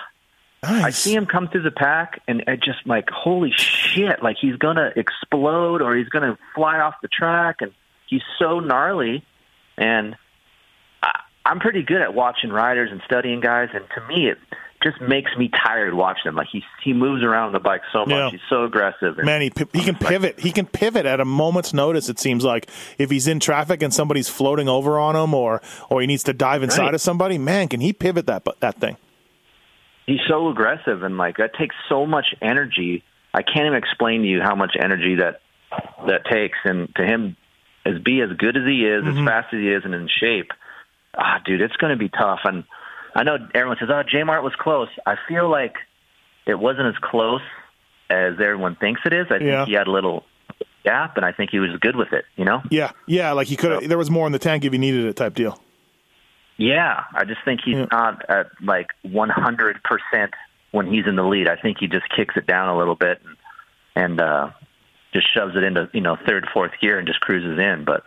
I 0.68 0.90
see 0.90 1.14
him 1.14 1.26
come 1.26 1.48
through 1.48 1.62
the 1.62 1.70
pack, 1.70 2.22
and 2.28 2.44
I 2.46 2.56
just 2.56 2.86
like 2.86 3.08
holy 3.10 3.52
shit! 3.54 4.22
Like 4.22 4.36
he's 4.40 4.56
gonna 4.56 4.90
explode 4.96 5.82
or 5.82 5.96
he's 5.96 6.08
gonna 6.08 6.38
fly 6.54 6.78
off 6.80 6.94
the 7.02 7.08
track, 7.08 7.56
and 7.60 7.72
he's 8.06 8.22
so 8.38 8.60
gnarly. 8.60 9.24
And 9.78 10.16
I, 11.02 11.20
I'm 11.44 11.60
pretty 11.60 11.82
good 11.82 12.00
at 12.02 12.14
watching 12.14 12.50
riders 12.50 12.90
and 12.92 13.00
studying 13.04 13.40
guys, 13.40 13.68
and 13.74 13.84
to 13.94 14.06
me, 14.08 14.28
it 14.28 14.38
just 14.82 15.00
makes 15.00 15.30
me 15.38 15.48
tired 15.48 15.94
watching 15.94 16.28
him. 16.28 16.34
Like 16.36 16.48
he 16.52 16.62
he 16.84 16.92
moves 16.92 17.22
around 17.24 17.52
the 17.52 17.58
bike 17.60 17.82
so 17.92 18.00
much. 18.00 18.08
Yeah. 18.10 18.30
He's 18.30 18.40
so 18.48 18.64
aggressive. 18.64 19.16
And 19.18 19.26
Man, 19.26 19.40
he 19.40 19.50
he 19.72 19.82
can 19.82 19.94
pivot. 19.96 20.38
He 20.38 20.52
can 20.52 20.66
pivot 20.66 21.06
at 21.06 21.18
a 21.20 21.24
moment's 21.24 21.72
notice. 21.72 22.08
It 22.08 22.18
seems 22.18 22.44
like 22.44 22.68
if 22.98 23.10
he's 23.10 23.26
in 23.26 23.40
traffic 23.40 23.82
and 23.82 23.92
somebody's 23.92 24.28
floating 24.28 24.68
over 24.68 24.98
on 24.98 25.16
him, 25.16 25.34
or 25.34 25.62
or 25.90 26.00
he 26.00 26.06
needs 26.06 26.22
to 26.24 26.32
dive 26.32 26.62
inside 26.62 26.84
Right. 26.86 26.94
of 26.94 27.00
somebody. 27.00 27.38
Man, 27.38 27.68
can 27.68 27.80
he 27.80 27.92
pivot 27.92 28.26
that 28.26 28.46
that 28.60 28.76
thing? 28.80 28.96
He's 30.06 30.20
so 30.28 30.48
aggressive 30.48 31.02
and 31.02 31.16
like 31.16 31.36
that 31.38 31.54
takes 31.54 31.74
so 31.88 32.06
much 32.06 32.34
energy. 32.40 33.04
I 33.34 33.42
can't 33.42 33.66
even 33.66 33.76
explain 33.76 34.22
to 34.22 34.28
you 34.28 34.40
how 34.40 34.54
much 34.54 34.76
energy 34.78 35.16
that 35.16 35.40
that 36.06 36.24
takes. 36.30 36.58
And 36.64 36.94
to 36.96 37.04
him, 37.04 37.36
as 37.84 37.98
be 38.00 38.20
as 38.20 38.30
good 38.36 38.56
as 38.56 38.64
he 38.64 38.86
is, 38.86 39.04
as 39.06 39.24
fast 39.24 39.52
as 39.52 39.60
he 39.60 39.68
is, 39.68 39.82
and 39.84 39.94
in 39.94 40.08
shape, 40.08 40.50
ah, 41.16 41.40
dude, 41.44 41.60
it's 41.60 41.76
going 41.76 41.92
to 41.92 41.98
be 41.98 42.08
tough. 42.08 42.40
And 42.44 42.64
I 43.14 43.22
know 43.22 43.36
everyone 43.54 43.76
says, 43.78 43.88
"Oh, 43.92 44.02
J 44.08 44.24
Mart 44.24 44.42
was 44.42 44.54
close." 44.58 44.88
I 45.04 45.16
feel 45.28 45.50
like 45.50 45.74
it 46.46 46.58
wasn't 46.58 46.88
as 46.88 46.98
close 47.00 47.42
as 48.10 48.34
everyone 48.34 48.76
thinks 48.76 49.00
it 49.04 49.12
is. 49.12 49.26
I 49.30 49.38
think 49.38 49.68
he 49.68 49.74
had 49.74 49.86
a 49.86 49.90
little 49.90 50.24
gap, 50.84 51.16
and 51.16 51.24
I 51.24 51.32
think 51.32 51.50
he 51.50 51.58
was 51.58 51.70
good 51.80 51.96
with 51.96 52.12
it. 52.12 52.24
You 52.36 52.44
know? 52.44 52.62
Yeah, 52.70 52.92
yeah. 53.06 53.32
Like 53.32 53.48
he 53.48 53.56
could. 53.56 53.88
There 53.88 53.98
was 53.98 54.10
more 54.10 54.26
in 54.26 54.32
the 54.32 54.38
tank 54.38 54.64
if 54.64 54.72
he 54.72 54.78
needed 54.78 55.04
it. 55.04 55.16
Type 55.16 55.34
deal. 55.34 55.60
Yeah, 56.58 57.04
I 57.12 57.24
just 57.24 57.40
think 57.44 57.60
he's 57.64 57.86
not 57.90 58.24
at 58.30 58.46
like 58.62 58.88
100% 59.04 59.78
when 60.70 60.86
he's 60.86 61.06
in 61.06 61.16
the 61.16 61.22
lead. 61.22 61.48
I 61.48 61.56
think 61.56 61.78
he 61.78 61.86
just 61.86 62.04
kicks 62.16 62.34
it 62.36 62.46
down 62.46 62.68
a 62.70 62.78
little 62.78 62.94
bit 62.94 63.20
and, 63.24 63.36
and 63.94 64.20
uh, 64.20 64.50
just 65.12 65.32
shoves 65.34 65.54
it 65.54 65.62
into 65.62 65.88
you 65.92 66.00
know 66.00 66.16
third, 66.26 66.46
fourth 66.54 66.72
gear 66.80 66.98
and 66.98 67.06
just 67.06 67.20
cruises 67.20 67.58
in. 67.58 67.84
But 67.84 68.04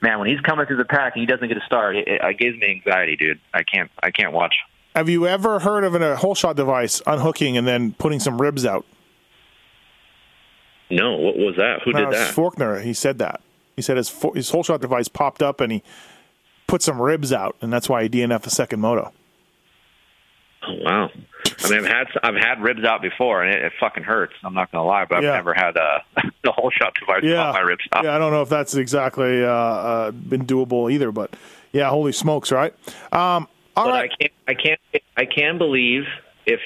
man, 0.00 0.18
when 0.18 0.28
he's 0.28 0.40
coming 0.40 0.66
through 0.66 0.78
the 0.78 0.84
pack 0.86 1.14
and 1.14 1.20
he 1.20 1.26
doesn't 1.26 1.46
get 1.46 1.58
a 1.58 1.64
start, 1.66 1.96
it, 1.96 2.08
it, 2.08 2.20
it 2.22 2.38
gives 2.38 2.58
me 2.58 2.68
anxiety, 2.84 3.16
dude. 3.16 3.40
I 3.52 3.62
can't, 3.64 3.90
I 4.02 4.10
can't 4.10 4.32
watch. 4.32 4.54
Have 4.96 5.08
you 5.08 5.26
ever 5.26 5.60
heard 5.60 5.84
of 5.84 5.94
an, 5.94 6.02
a 6.02 6.16
whole 6.16 6.34
shot 6.34 6.56
device 6.56 7.00
unhooking 7.06 7.56
and 7.56 7.66
then 7.68 7.92
putting 7.92 8.18
some 8.18 8.40
ribs 8.40 8.64
out? 8.66 8.84
No, 10.90 11.12
what 11.16 11.36
was 11.36 11.54
that? 11.56 11.82
Who 11.84 11.92
No, 11.92 12.06
did 12.06 12.14
that? 12.14 12.34
Forkner. 12.34 12.82
He 12.82 12.92
said 12.94 13.18
that. 13.18 13.40
He 13.76 13.82
said 13.82 13.96
his 13.96 14.10
his 14.34 14.50
whole 14.50 14.62
shot 14.62 14.80
device 14.80 15.08
popped 15.08 15.42
up 15.42 15.60
and 15.60 15.70
he 15.72 15.82
put 16.70 16.82
some 16.82 17.00
ribs 17.02 17.32
out, 17.32 17.56
and 17.60 17.72
that's 17.72 17.88
why 17.88 18.02
he 18.04 18.08
DNF 18.08 18.42
the 18.42 18.50
second 18.50 18.80
moto. 18.80 19.12
Oh 20.62 20.74
wow! 20.82 21.10
I 21.64 21.70
mean, 21.70 21.78
I've 21.80 21.86
had 21.86 22.06
I've 22.22 22.34
had 22.36 22.62
ribs 22.62 22.84
out 22.84 23.02
before, 23.02 23.42
and 23.42 23.54
it, 23.54 23.62
it 23.64 23.72
fucking 23.80 24.02
hurts. 24.04 24.34
I'm 24.44 24.54
not 24.54 24.70
gonna 24.70 24.86
lie, 24.86 25.04
but 25.08 25.18
I've 25.18 25.24
Yeah. 25.24 25.32
never 25.32 25.54
had 25.54 25.76
uh, 25.76 25.98
the 26.44 26.52
whole 26.52 26.70
shot 26.70 26.92
device 27.00 27.22
pop 27.34 27.54
my 27.54 27.60
ribs 27.60 27.82
out. 27.92 28.04
Yeah, 28.04 28.14
I 28.14 28.18
don't 28.18 28.30
know 28.32 28.42
if 28.42 28.48
that's 28.50 28.74
exactly 28.76 29.42
uh, 29.42 29.48
uh, 29.50 30.10
been 30.12 30.46
doable 30.46 30.92
either, 30.92 31.12
but 31.12 31.34
yeah, 31.72 31.88
holy 31.88 32.12
smokes, 32.12 32.52
right? 32.52 32.72
Um, 33.12 33.48
all 33.76 33.86
but 33.86 33.90
right. 33.90 34.10
I 34.12 34.16
can't, 34.22 34.32
I 34.48 34.54
can't, 34.54 34.80
I 35.16 35.24
can't 35.24 35.58
believe 35.58 36.02
if 36.46 36.60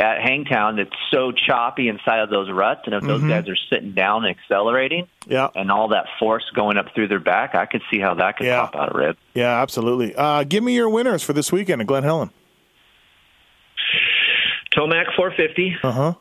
at 0.00 0.20
Hangtown 0.22 0.76
that's 0.76 0.90
so 1.12 1.30
choppy 1.30 1.88
inside 1.88 2.20
of 2.20 2.30
those 2.30 2.50
ruts, 2.50 2.80
and 2.86 2.94
if 2.94 3.02
those 3.02 3.20
Mhm. 3.20 3.28
guys 3.28 3.48
are 3.48 3.56
sitting 3.68 3.92
down 3.92 4.24
and 4.24 4.34
accelerating, 4.36 5.06
Yeah. 5.26 5.48
and 5.54 5.70
all 5.70 5.88
that 5.88 6.06
force 6.18 6.44
going 6.54 6.78
up 6.78 6.94
through 6.94 7.08
their 7.08 7.20
back, 7.20 7.54
I 7.54 7.66
could 7.66 7.82
see 7.90 8.00
how 8.00 8.14
that 8.14 8.38
could 8.38 8.46
Yeah. 8.46 8.60
pop 8.62 8.76
out 8.76 8.94
a 8.94 8.98
rib. 8.98 9.16
Yeah, 9.34 9.60
absolutely. 9.60 10.14
Uh, 10.16 10.44
give 10.44 10.64
me 10.64 10.74
your 10.74 10.88
winners 10.88 11.22
for 11.22 11.34
this 11.34 11.52
weekend 11.52 11.82
at 11.82 11.86
Glen 11.86 12.02
Helen. 12.02 12.30
Tomac 14.74 15.14
450, 15.16 15.76
Uh 15.82 15.92
huh. 15.92 16.12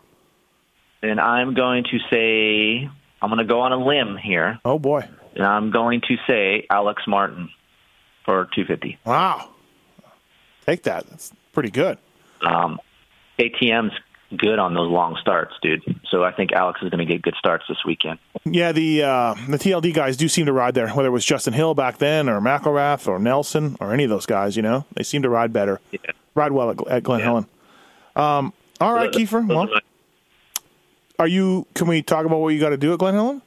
and 1.04 1.20
I'm 1.20 1.54
going 1.54 1.84
to 1.86 2.00
say 2.12 2.90
I'm 3.22 3.30
going 3.30 3.38
to 3.40 3.44
go 3.46 3.62
on 3.62 3.72
a 3.74 3.78
limb 3.78 4.18
here, 4.18 4.60
Oh 4.66 4.80
boy. 4.80 5.08
and 5.36 5.46
I'm 5.46 5.72
going 5.72 6.02
to 6.08 6.18
say 6.28 6.66
Alex 6.70 7.04
Martin 7.08 7.50
for 8.26 8.46
250. 8.56 8.98
Wow. 9.06 9.50
Take 10.66 10.84
that. 10.84 11.06
That's 11.10 11.34
pretty 11.54 11.70
good. 11.72 11.98
Um, 12.42 12.80
KTM's 13.40 13.94
good 14.38 14.60
on 14.60 14.74
those 14.74 14.92
long 14.92 15.18
starts, 15.22 15.54
dude. 15.62 15.82
So 16.10 16.24
I 16.24 16.32
think 16.32 16.52
Alex 16.52 16.82
is 16.84 16.90
going 16.90 17.06
to 17.06 17.12
get 17.12 17.22
good 17.22 17.36
starts 17.40 17.66
this 17.68 17.78
weekend. 17.86 18.20
Yeah, 18.46 18.72
the 18.72 19.04
uh, 19.04 19.34
the 19.48 19.58
TLD 19.58 19.94
guys 19.94 20.18
do 20.18 20.28
seem 20.28 20.46
to 20.46 20.54
ride 20.54 20.74
there, 20.76 20.90
whether 20.90 21.08
it 21.08 21.12
was 21.12 21.26
Justin 21.26 21.54
Hill 21.54 21.74
back 21.74 21.98
then, 21.98 22.30
or 22.30 22.40
McElrath, 22.40 23.08
or 23.08 23.20
Nelson, 23.20 23.78
or 23.80 23.94
any 23.94 24.04
of 24.04 24.10
those 24.10 24.26
guys. 24.26 24.56
You 24.56 24.62
know, 24.62 24.86
they 24.94 25.04
seem 25.04 25.24
to 25.24 25.30
ride 25.30 25.54
better, 25.54 25.80
ride 26.36 26.52
well 26.52 26.72
at, 26.72 26.88
at 26.88 27.04
Glen 27.04 27.22
Helen. 27.22 27.46
Um, 28.16 28.54
all 28.80 28.94
right, 28.94 29.12
Keefer. 29.12 29.42
Well, 29.48 29.70
are 31.18 31.28
you? 31.28 31.66
Can 31.74 31.88
we 31.88 32.02
talk 32.02 32.26
about 32.26 32.40
what 32.40 32.50
you 32.50 32.60
got 32.60 32.70
to 32.70 32.78
do 32.78 32.94
at 32.94 33.00
Glen 33.00 33.14
Helen? 33.14 33.42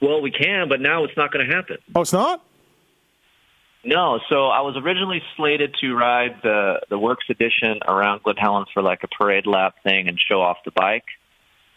Well, 0.00 0.20
we 0.20 0.30
can, 0.30 0.68
but 0.68 0.80
now 0.80 1.04
it's 1.04 1.16
not 1.16 1.32
going 1.32 1.48
to 1.48 1.54
happen. 1.54 1.78
Oh, 1.94 2.02
it's 2.02 2.12
not. 2.12 2.44
No, 3.86 4.18
so 4.28 4.48
I 4.48 4.62
was 4.62 4.76
originally 4.76 5.22
slated 5.36 5.76
to 5.80 5.94
ride 5.94 6.40
the 6.42 6.80
the 6.90 6.98
Works 6.98 7.26
Edition 7.30 7.78
around 7.86 8.24
Glen 8.24 8.36
Helen 8.36 8.66
for 8.74 8.82
like 8.82 9.04
a 9.04 9.08
parade 9.08 9.46
lap 9.46 9.76
thing 9.84 10.08
and 10.08 10.18
show 10.18 10.42
off 10.42 10.58
the 10.64 10.72
bike, 10.72 11.04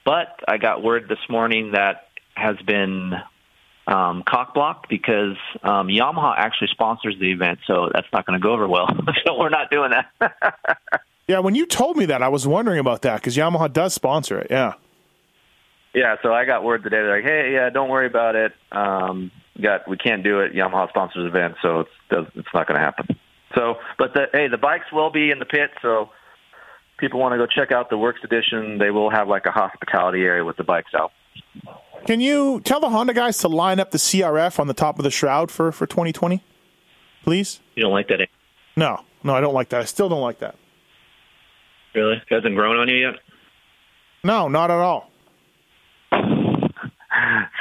but 0.05 0.39
I 0.47 0.57
got 0.57 0.83
word 0.83 1.07
this 1.07 1.19
morning 1.29 1.73
that 1.73 2.07
has 2.33 2.57
been 2.65 3.13
um, 3.85 4.23
cock 4.27 4.55
blocked 4.55 4.89
because 4.89 5.37
um, 5.61 5.87
Yamaha 5.87 6.33
actually 6.35 6.69
sponsors 6.71 7.15
the 7.19 7.31
event, 7.31 7.59
so 7.67 7.89
that's 7.93 8.07
not 8.11 8.25
going 8.25 8.39
to 8.39 8.43
go 8.43 8.53
over 8.53 8.67
well. 8.67 8.87
so 9.25 9.37
we're 9.37 9.49
not 9.49 9.69
doing 9.69 9.91
that. 9.91 10.71
Yeah, 11.29 11.39
when 11.39 11.53
you 11.53 11.67
told 11.67 11.95
me 11.95 12.07
that, 12.07 12.23
I 12.23 12.27
was 12.29 12.47
wondering 12.47 12.79
about 12.79 13.03
that 13.03 13.17
because 13.17 13.37
Yamaha 13.37 13.71
does 13.71 13.93
sponsor 13.93 14.39
it. 14.39 14.47
Yeah. 14.49 14.73
Yeah, 15.93 16.15
so 16.23 16.33
I 16.33 16.45
got 16.45 16.63
word 16.63 16.81
today. 16.81 16.97
They're 16.97 17.17
like, 17.17 17.23
"Hey, 17.23 17.53
yeah, 17.53 17.69
don't 17.69 17.87
worry 17.87 18.07
about 18.07 18.35
it. 18.35 18.51
Um, 18.71 19.29
got 19.61 19.87
we 19.87 19.97
can't 19.97 20.23
do 20.23 20.39
it. 20.41 20.53
Yamaha 20.53 20.89
sponsors 20.89 21.23
the 21.23 21.27
event, 21.27 21.55
so 21.61 21.81
it's 21.81 22.29
it's 22.35 22.47
not 22.53 22.67
going 22.67 22.79
to 22.79 22.85
happen." 22.85 23.17
So, 23.55 23.75
but 23.97 24.13
the 24.13 24.27
hey, 24.31 24.47
the 24.47 24.57
bikes 24.57 24.85
will 24.91 25.09
be 25.11 25.31
in 25.31 25.39
the 25.39 25.45
pit, 25.45 25.71
so 25.81 26.09
people 26.97 27.19
want 27.19 27.33
to 27.33 27.37
go 27.37 27.45
check 27.47 27.71
out 27.71 27.89
the 27.89 27.97
Works 27.97 28.19
Edition. 28.23 28.77
They 28.77 28.91
will 28.91 29.09
have 29.09 29.27
like 29.27 29.45
a 29.45 29.51
hospitality 29.51 30.21
area 30.21 30.43
with 30.45 30.57
the 30.57 30.63
bikes 30.63 30.91
out. 30.93 31.11
Can 32.05 32.21
you 32.21 32.61
tell 32.61 32.79
the 32.79 32.89
Honda 32.89 33.13
guys 33.13 33.37
to 33.39 33.47
line 33.47 33.79
up 33.79 33.91
the 33.91 33.97
CRF 33.97 34.59
on 34.59 34.67
the 34.67 34.73
top 34.73 34.99
of 34.99 35.03
the 35.03 35.11
shroud 35.11 35.51
for 35.51 35.71
for 35.71 35.85
2020, 35.85 36.43
please? 37.23 37.59
You 37.75 37.83
don't 37.83 37.91
like 37.91 38.07
that? 38.09 38.21
eh? 38.21 38.25
No, 38.75 39.01
no, 39.23 39.33
I 39.35 39.41
don't 39.41 39.53
like 39.53 39.69
that. 39.69 39.81
I 39.81 39.85
still 39.85 40.09
don't 40.09 40.21
like 40.21 40.39
that. 40.39 40.55
Really? 41.95 42.17
It 42.17 42.23
hasn't 42.29 42.55
grown 42.55 42.77
on 42.77 42.87
you 42.87 42.95
yet? 42.95 43.15
No, 44.23 44.47
not 44.47 44.69
at 44.69 44.77
all. 44.77 45.09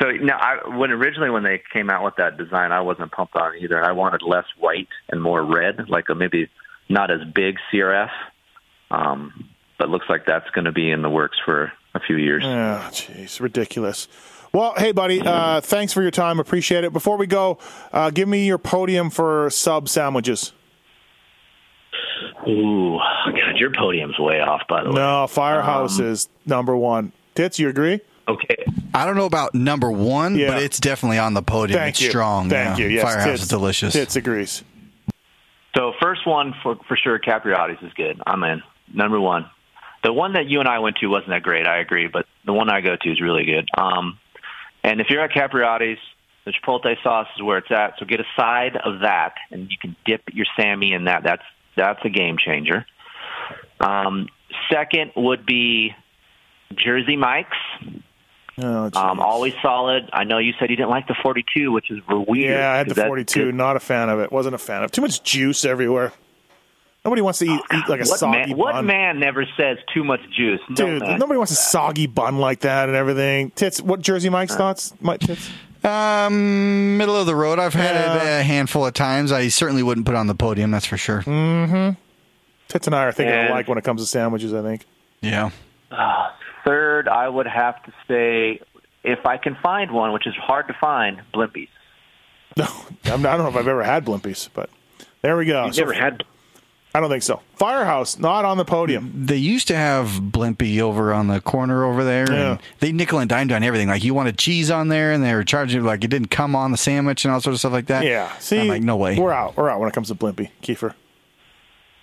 So 0.01 0.11
now, 0.11 0.39
I, 0.39 0.77
when 0.77 0.91
originally 0.91 1.31
when 1.31 1.43
they 1.43 1.61
came 1.73 1.91
out 1.91 2.05
with 2.05 2.17
that 2.17 2.37
design, 2.37 2.71
I 2.73 2.81
wasn't 2.83 3.11
pumped 3.13 3.35
on 3.37 3.55
it 3.57 3.63
either. 3.63 3.83
I 3.83 3.93
wanted 3.93 4.23
less 4.23 4.45
white 4.59 4.89
and 5.09 5.21
more 5.23 5.43
red, 5.43 5.89
like 5.89 6.09
a 6.09 6.15
maybe 6.15 6.49
not 6.89 7.11
as 7.11 7.21
big 7.35 7.57
CRF. 7.73 8.11
Um, 8.91 9.49
but 9.79 9.89
looks 9.91 10.07
like 10.09 10.25
that's 10.27 10.49
going 10.51 10.65
to 10.65 10.73
be 10.73 10.91
in 10.91 11.03
the 11.03 11.11
works 11.11 11.37
for 11.45 11.73
a 11.95 12.01
few 12.01 12.17
years. 12.17 12.43
Yeah, 12.45 12.89
jeez, 12.91 13.41
ridiculous. 13.41 14.09
Well, 14.53 14.73
hey, 14.77 14.93
buddy, 14.93 15.21
uh, 15.21 15.61
thanks 15.61 15.93
for 15.93 16.01
your 16.03 16.11
time. 16.11 16.41
Appreciate 16.41 16.83
it. 16.85 16.93
Before 16.93 17.17
we 17.17 17.27
go, 17.27 17.59
uh, 17.93 18.11
give 18.11 18.29
me 18.29 18.47
your 18.47 18.59
podium 18.59 19.11
for 19.11 19.51
sub 19.51 19.89
sandwiches. 19.89 20.53
Ooh, 22.49 22.99
God, 23.27 23.57
your 23.57 23.71
podium's 23.73 24.19
way 24.19 24.41
off, 24.41 24.63
by 24.69 24.83
the 24.83 24.91
way. 24.91 24.95
No, 24.97 25.27
Firehouse 25.27 25.99
Um, 26.01 26.07
is 26.07 26.29
number 26.47 26.77
one. 26.77 27.13
Tits, 27.35 27.59
you 27.59 27.69
agree? 27.69 28.01
Okay. 28.29 28.57
I 28.95 29.07
don't 29.07 29.17
know 29.17 29.25
about 29.27 29.55
number 29.55 29.91
one, 29.91 30.37
Yeah. 30.37 30.49
but 30.49 30.63
it's 30.63 30.79
definitely 30.79 31.19
on 31.19 31.35
the 31.35 31.43
podium. 31.43 31.79
Thank 31.81 31.95
it's 31.95 32.03
you. 32.03 32.11
strong. 32.11 32.51
Thank 32.51 32.79
yeah. 32.79 32.85
you. 32.85 32.91
Yes, 32.91 33.03
Firehouse 33.03 33.25
Tits- 33.27 33.43
is 33.43 33.49
delicious. 33.49 33.93
Tits 33.95 34.17
agrees. 34.17 34.63
So 35.77 35.93
first 36.01 36.27
one 36.27 36.55
for 36.63 36.77
for 36.89 36.97
sure, 36.97 37.19
Capriotti's 37.19 37.83
is 37.83 37.93
good. 37.95 38.21
I'm 38.27 38.43
in. 38.45 38.63
Number 38.93 39.21
one. 39.21 39.49
The 40.03 40.13
one 40.13 40.35
that 40.35 40.47
you 40.47 40.61
and 40.61 40.69
I 40.69 40.79
went 40.79 40.97
to 40.97 41.07
wasn't 41.07 41.31
that 41.31 41.43
great. 41.43 41.67
I 41.67 41.79
agree, 41.79 42.07
but 42.07 42.27
the 42.45 42.53
one 42.53 42.71
I 42.71 42.81
go 42.81 42.97
to 42.97 43.11
is 43.11 43.21
really 43.21 43.45
good. 43.45 43.69
Um, 43.77 44.19
and 44.85 45.01
if 45.01 45.09
you're 45.11 45.23
at 45.23 45.31
Capriotti's, 45.33 45.99
the 46.45 46.53
chipotle 46.53 46.95
sauce 47.03 47.27
is 47.37 47.43
where 47.43 47.59
it's 47.59 47.71
at. 47.71 47.95
So 47.99 48.07
get 48.07 48.21
a 48.21 48.27
side 48.37 48.77
of 48.77 49.01
that, 49.01 49.35
and 49.51 49.71
you 49.71 49.77
can 49.81 49.97
dip 50.07 50.23
your 50.33 50.47
Sammy 50.59 50.93
in 50.93 51.05
that. 51.05 51.23
That's 51.25 51.43
that's 51.77 52.01
a 52.05 52.09
game 52.09 52.37
changer. 52.39 52.87
Um, 53.81 54.29
second 54.73 55.13
would 55.17 55.47
be 55.47 55.95
Jersey 56.75 57.17
Mike's. 57.17 57.57
Oh, 58.61 58.91
um, 58.95 59.21
always 59.21 59.55
solid. 59.63 60.09
I 60.13 60.25
know 60.25 60.39
you 60.39 60.53
said 60.59 60.71
you 60.71 60.77
didn't 60.77 60.91
like 60.91 61.07
the 61.07 61.15
42, 61.23 61.71
which 61.73 61.91
is 61.91 62.01
weird. 62.09 62.51
Yeah, 62.59 62.73
I 62.73 62.77
had 62.79 62.89
the 62.89 62.95
42. 63.07 63.45
good. 63.47 63.55
Not 63.55 63.77
a 63.77 63.81
fan 63.81 64.09
of 64.09 64.19
it. 64.21 64.33
Wasn't 64.33 64.55
a 64.55 64.59
fan 64.59 64.83
of 64.83 64.91
It. 64.91 64.93
Too 64.93 65.03
much 65.03 65.23
juice 65.23 65.65
everywhere. 65.65 66.13
Nobody 67.05 67.23
wants 67.23 67.39
to 67.39 67.45
eat, 67.47 67.61
eat 67.73 67.89
like 67.89 68.01
a 68.01 68.09
what 68.09 68.19
soggy 68.19 68.39
man, 68.49 68.57
what 68.59 68.73
bun. 68.73 68.87
man 68.87 69.21
never 69.21 69.47
says 69.57 69.79
too 69.95 70.03
much 70.05 70.21
juice? 70.37 70.61
No 70.71 70.75
Dude, 70.99 71.03
nobody 71.19 71.39
wants 71.39 71.53
a 71.53 71.57
soggy 71.57 72.07
bun 72.07 72.39
like 72.39 72.61
that 72.61 72.89
and 72.89 72.97
everything. 72.97 73.51
Tits, 73.53 73.81
what 73.81 74.01
Jersey 74.01 74.29
Mike's 74.29 74.57
thoughts? 74.57 74.93
Mike 75.01 75.21
Tits? 75.21 75.49
Um, 75.85 76.97
middle 76.99 77.17
of 77.17 77.27
the 77.27 77.37
road. 77.37 77.59
I've 77.61 77.73
had 77.73 77.95
Yeah. 77.95 78.15
it 78.39 78.41
a 78.41 78.43
handful 78.43 78.85
of 78.85 78.93
times. 78.95 79.31
I 79.33 79.49
certainly 79.49 79.83
wouldn't 79.83 80.05
put 80.07 80.17
it 80.17 80.19
on 80.19 80.27
the 80.27 80.35
podium. 80.35 80.71
That's 80.73 80.85
for 80.87 80.97
sure. 80.97 81.23
Mm-hmm. 81.23 81.91
Tits 82.67 82.87
and 82.89 82.95
I 82.97 83.05
are 83.05 83.13
thinking 83.13 83.35
And- 83.35 83.49
alike 83.51 83.69
when 83.69 83.79
it 83.79 83.85
comes 83.85 84.03
to 84.03 84.07
sandwiches, 84.07 84.53
I 84.53 84.63
think. 84.63 84.85
Yeah. 85.23 85.51
Uh, 85.91 86.29
third, 86.69 87.09
I 87.09 87.29
would 87.29 87.47
have 87.47 87.83
to 87.85 87.93
say, 88.07 88.61
if 89.03 89.25
I 89.27 89.37
can 89.39 89.55
find 89.63 89.91
one, 89.91 90.13
which 90.13 90.27
is 90.27 90.35
hard 90.37 90.69
to 90.69 90.75
find, 90.75 91.23
Blimpies. 91.33 91.69
I'm, 92.59 92.67
I 93.05 93.37
don't 93.37 93.39
know 93.39 93.49
if 93.49 93.57
I've 93.57 93.69
ever 93.69 93.83
had 93.85 94.05
Blimpies, 94.05 94.49
but 94.53 94.69
there 95.23 95.37
we 95.37 95.47
go. 95.47 95.65
You've 95.67 95.75
So- 95.75 95.83
never 95.83 95.93
had 95.95 96.25
I 96.95 97.01
don't 97.01 97.11
think 97.11 97.23
so. 97.23 97.43
Firehouse, 97.57 98.19
not 98.19 98.47
on 98.47 98.57
the 98.57 98.65
podium. 98.65 99.13
They 99.27 99.37
used 99.37 99.69
to 99.69 99.77
have 99.77 100.09
Blimpie 100.09 100.81
over 100.81 101.13
on 101.13 101.27
the 101.29 101.39
corner 101.41 101.85
over 101.85 102.03
there, 102.03 102.27
Yeah. 102.33 102.51
and 102.53 102.61
they 102.81 102.93
nickel 102.93 103.19
and 103.19 103.29
dime 103.29 103.53
on 103.53 103.63
everything. 103.63 103.89
Like 103.89 104.03
you 104.03 104.15
wanted 104.15 104.39
cheese 104.39 104.71
on 104.71 104.89
there, 104.89 105.13
and 105.13 105.23
they 105.23 105.35
were 105.35 105.45
charging 105.45 105.85
like 105.85 106.03
it 106.03 106.09
didn't 106.09 106.31
come 106.31 106.57
on 106.57 106.73
the 106.73 106.79
sandwich 106.79 107.25
and 107.27 107.33
all 107.33 107.41
sorts 107.43 107.57
of 107.57 107.61
stuff 107.61 107.73
like 107.73 107.87
that. 107.87 108.05
Yeah. 108.05 108.33
See, 108.39 108.59
I'm 108.59 108.69
like, 108.69 108.83
no 108.83 108.97
way. 108.97 109.19
We're 109.19 109.33
out. 109.33 109.57
We're 109.57 109.69
out 109.69 109.79
when 109.81 109.89
it 109.89 109.93
comes 109.95 110.09
to 110.09 110.15
Blimpie, 110.15 110.49
Keefer. 110.63 110.95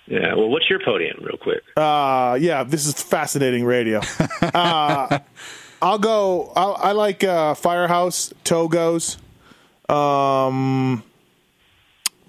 Yeah. 0.06 0.34
Well, 0.34 0.48
what's 0.48 0.68
your 0.70 0.78
podium, 0.84 1.18
real 1.22 1.36
quick? 1.36 1.62
Uh, 1.76 2.38
yeah, 2.40 2.62
this 2.64 2.86
is 2.86 3.02
fascinating 3.02 3.64
radio. 3.64 4.00
uh, 4.40 5.18
I'll 5.82 5.98
go. 5.98 6.52
I'll, 6.56 6.76
I 6.80 6.92
like 6.92 7.22
uh, 7.24 7.54
Firehouse, 7.54 8.32
Togo's, 8.44 9.18
um, 9.88 11.02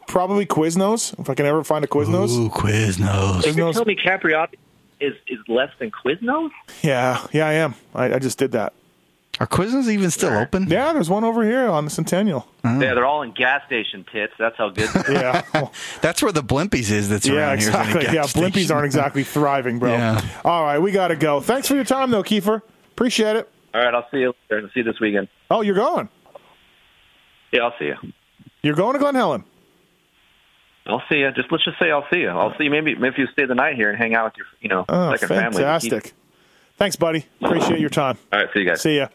probably 0.08 0.46
Quiznos. 0.46 1.18
If 1.20 1.30
I 1.30 1.34
can 1.36 1.46
ever 1.46 1.64
find 1.64 1.84
a 1.86 1.88
Quiznos. 1.88 2.30
Ooh, 2.32 2.50
Quiznos. 2.50 3.46
You're 3.46 3.54
Quiznos. 3.54 3.74
telling 3.74 3.88
me 3.88 3.96
Capriotti 3.96 4.56
is 5.00 5.14
is 5.28 5.40
less 5.48 5.70
than 5.80 5.92
Quiznos? 5.92 6.50
Yeah, 6.82 7.26
yeah, 7.32 7.48
I 7.48 7.54
am. 7.54 7.76
I, 7.96 8.16
I 8.16 8.20
just 8.20 8.38
did 8.38 8.52
that. 8.54 8.74
Are 9.40 9.46
Quiznos 9.48 9.88
even 9.88 10.10
still 10.10 10.34
open? 10.36 10.68
Yeah, 10.68 10.94
there's 10.94 11.10
one 11.12 11.24
over 11.24 11.44
here 11.44 11.68
on 11.68 11.86
the 11.86 11.92
Centennial. 11.92 12.48
Oh. 12.64 12.80
Yeah, 12.82 12.96
they're 12.96 13.06
all 13.06 13.22
in 13.22 13.34
gas 13.34 13.64
station 13.68 14.04
tits. 14.12 14.34
That's 14.40 14.58
how 14.58 14.70
good. 14.70 14.90
They 15.08 15.24
are. 15.24 15.44
Yeah. 15.54 15.70
That's 16.02 16.24
where 16.24 16.32
the 16.32 16.42
Blimpies 16.42 16.90
is. 16.90 17.08
That's 17.10 17.28
yeah, 17.28 17.36
around 17.36 17.60
here. 17.60 17.70
is 17.70 17.76
in 17.76 17.76
a 17.76 17.84
exactly. 17.84 18.06
gas 18.06 18.36
Yeah, 18.36 18.42
Blimpies 18.42 18.74
aren't 18.74 18.86
exactly 18.86 19.24
thriving, 19.36 19.78
bro. 19.80 19.92
Yeah. 19.92 20.22
All 20.44 20.64
right, 20.64 20.80
we 20.80 20.92
got 20.92 21.10
to 21.10 21.16
go. 21.16 21.40
Thanks 21.40 21.68
for 21.68 21.76
your 21.76 21.84
time, 21.84 22.10
though, 22.10 22.24
Keefer. 22.24 22.62
Appreciate 22.94 23.36
it. 23.36 23.50
All 23.76 23.82
right, 23.84 23.94
I'll 23.94 24.08
see 24.10 24.18
you. 24.18 24.34
later. 24.50 24.64
I'll 24.66 24.70
see 24.74 24.80
you 24.80 24.84
this 24.84 25.00
weekend. 25.00 25.28
Oh, 25.52 25.62
you're 25.62 25.76
going. 25.76 26.10
Yeah, 27.52 27.62
I'll 27.62 27.74
see 27.78 27.86
you. 27.86 27.96
You're 28.64 28.76
going 28.76 28.94
to 28.94 29.00
Glen 29.00 29.14
Helen. 29.16 29.44
I'll 30.88 31.04
see 31.10 31.18
you. 31.18 31.32
Just 31.32 31.52
let's 31.52 31.64
just 31.66 31.78
say 31.80 31.92
I'll 31.92 32.08
see 32.12 32.22
you. 32.22 32.30
I'll 32.30 32.58
see 32.58 32.64
you. 32.64 32.72
Maybe 32.72 32.96
maybe 32.96 33.16
you 33.20 33.28
stay 33.34 33.46
the 33.46 33.54
night 33.56 33.76
here 33.76 33.90
and 33.90 33.98
hang 33.98 34.16
out 34.16 34.26
with 34.26 34.38
your 34.38 34.46
you 34.62 34.70
know 34.70 34.86
Oh, 34.88 35.12
second 35.12 35.28
family. 35.28 35.58
fantastic. 35.58 36.14
Thanks, 36.78 36.96
buddy. 36.96 37.26
Appreciate 37.42 37.80
your 37.80 37.90
time. 37.90 38.18
All 38.32 38.40
right, 38.40 38.50
see 38.54 38.60
you 38.60 38.66
guys. 38.66 38.82
See 38.82 38.98
ya. 38.98 39.08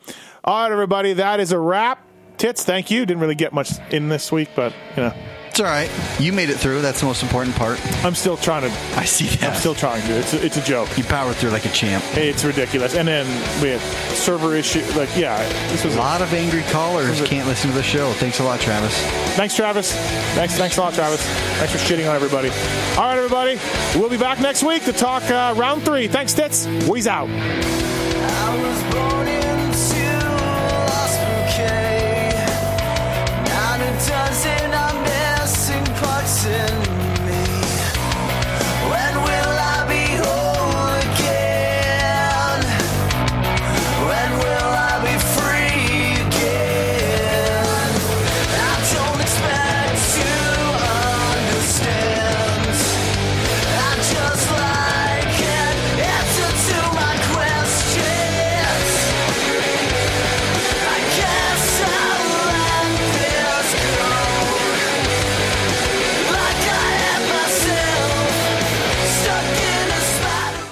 All 0.44 0.64
right, 0.64 0.72
everybody. 0.72 1.12
That 1.12 1.40
is 1.40 1.52
a 1.52 1.58
wrap. 1.58 2.04
Tits, 2.36 2.64
thank 2.64 2.90
you. 2.90 3.06
Didn't 3.06 3.20
really 3.20 3.36
get 3.36 3.52
much 3.52 3.72
in 3.90 4.08
this 4.08 4.32
week, 4.32 4.48
but 4.56 4.72
you 4.96 5.04
know, 5.04 5.14
It's 5.52 5.60
all 5.60 5.66
right. 5.66 5.90
You 6.18 6.32
made 6.32 6.48
it 6.48 6.56
through. 6.56 6.80
That's 6.80 7.00
the 7.00 7.04
most 7.04 7.22
important 7.22 7.54
part. 7.56 7.78
I'm 8.02 8.14
still 8.14 8.38
trying 8.38 8.62
to. 8.62 8.70
I 8.96 9.04
see 9.04 9.26
that. 9.36 9.50
I'm 9.50 9.54
still 9.54 9.74
trying 9.74 10.00
to. 10.06 10.18
It's 10.18 10.32
a, 10.32 10.42
it's 10.42 10.56
a 10.56 10.62
joke. 10.62 10.96
You 10.96 11.04
powered 11.04 11.36
through 11.36 11.50
like 11.50 11.66
a 11.66 11.68
champ. 11.68 12.02
It's 12.16 12.42
ridiculous. 12.42 12.94
And 12.94 13.06
then 13.06 13.26
we 13.60 13.68
had 13.68 13.80
server 14.16 14.54
issue. 14.56 14.80
Like, 14.96 15.14
yeah, 15.14 15.46
this 15.68 15.84
was 15.84 15.94
A 15.94 15.98
lot 15.98 16.22
of 16.22 16.32
angry 16.32 16.62
callers 16.70 17.20
can't 17.28 17.46
listen 17.46 17.68
to 17.68 17.76
the 17.76 17.82
show. 17.82 18.14
Thanks 18.14 18.40
a 18.40 18.44
lot, 18.44 18.60
Travis. 18.60 18.98
Thanks, 19.36 19.54
Travis. 19.54 19.92
Thanks, 20.34 20.56
thanks 20.56 20.78
a 20.78 20.80
lot, 20.80 20.94
Travis. 20.94 21.22
Thanks 21.58 21.72
for 21.74 21.78
shitting 21.80 22.08
on 22.08 22.16
everybody. 22.16 22.48
All 22.96 23.04
right, 23.04 23.18
everybody. 23.18 23.58
We'll 23.94 24.08
be 24.08 24.16
back 24.16 24.40
next 24.40 24.62
week 24.62 24.86
to 24.86 24.92
talk 24.94 25.22
uh, 25.24 25.52
round 25.54 25.84
three. 25.84 26.08
Thanks, 26.08 26.32
Tits. 26.32 26.66
We's 26.88 27.06
out. 27.06 27.28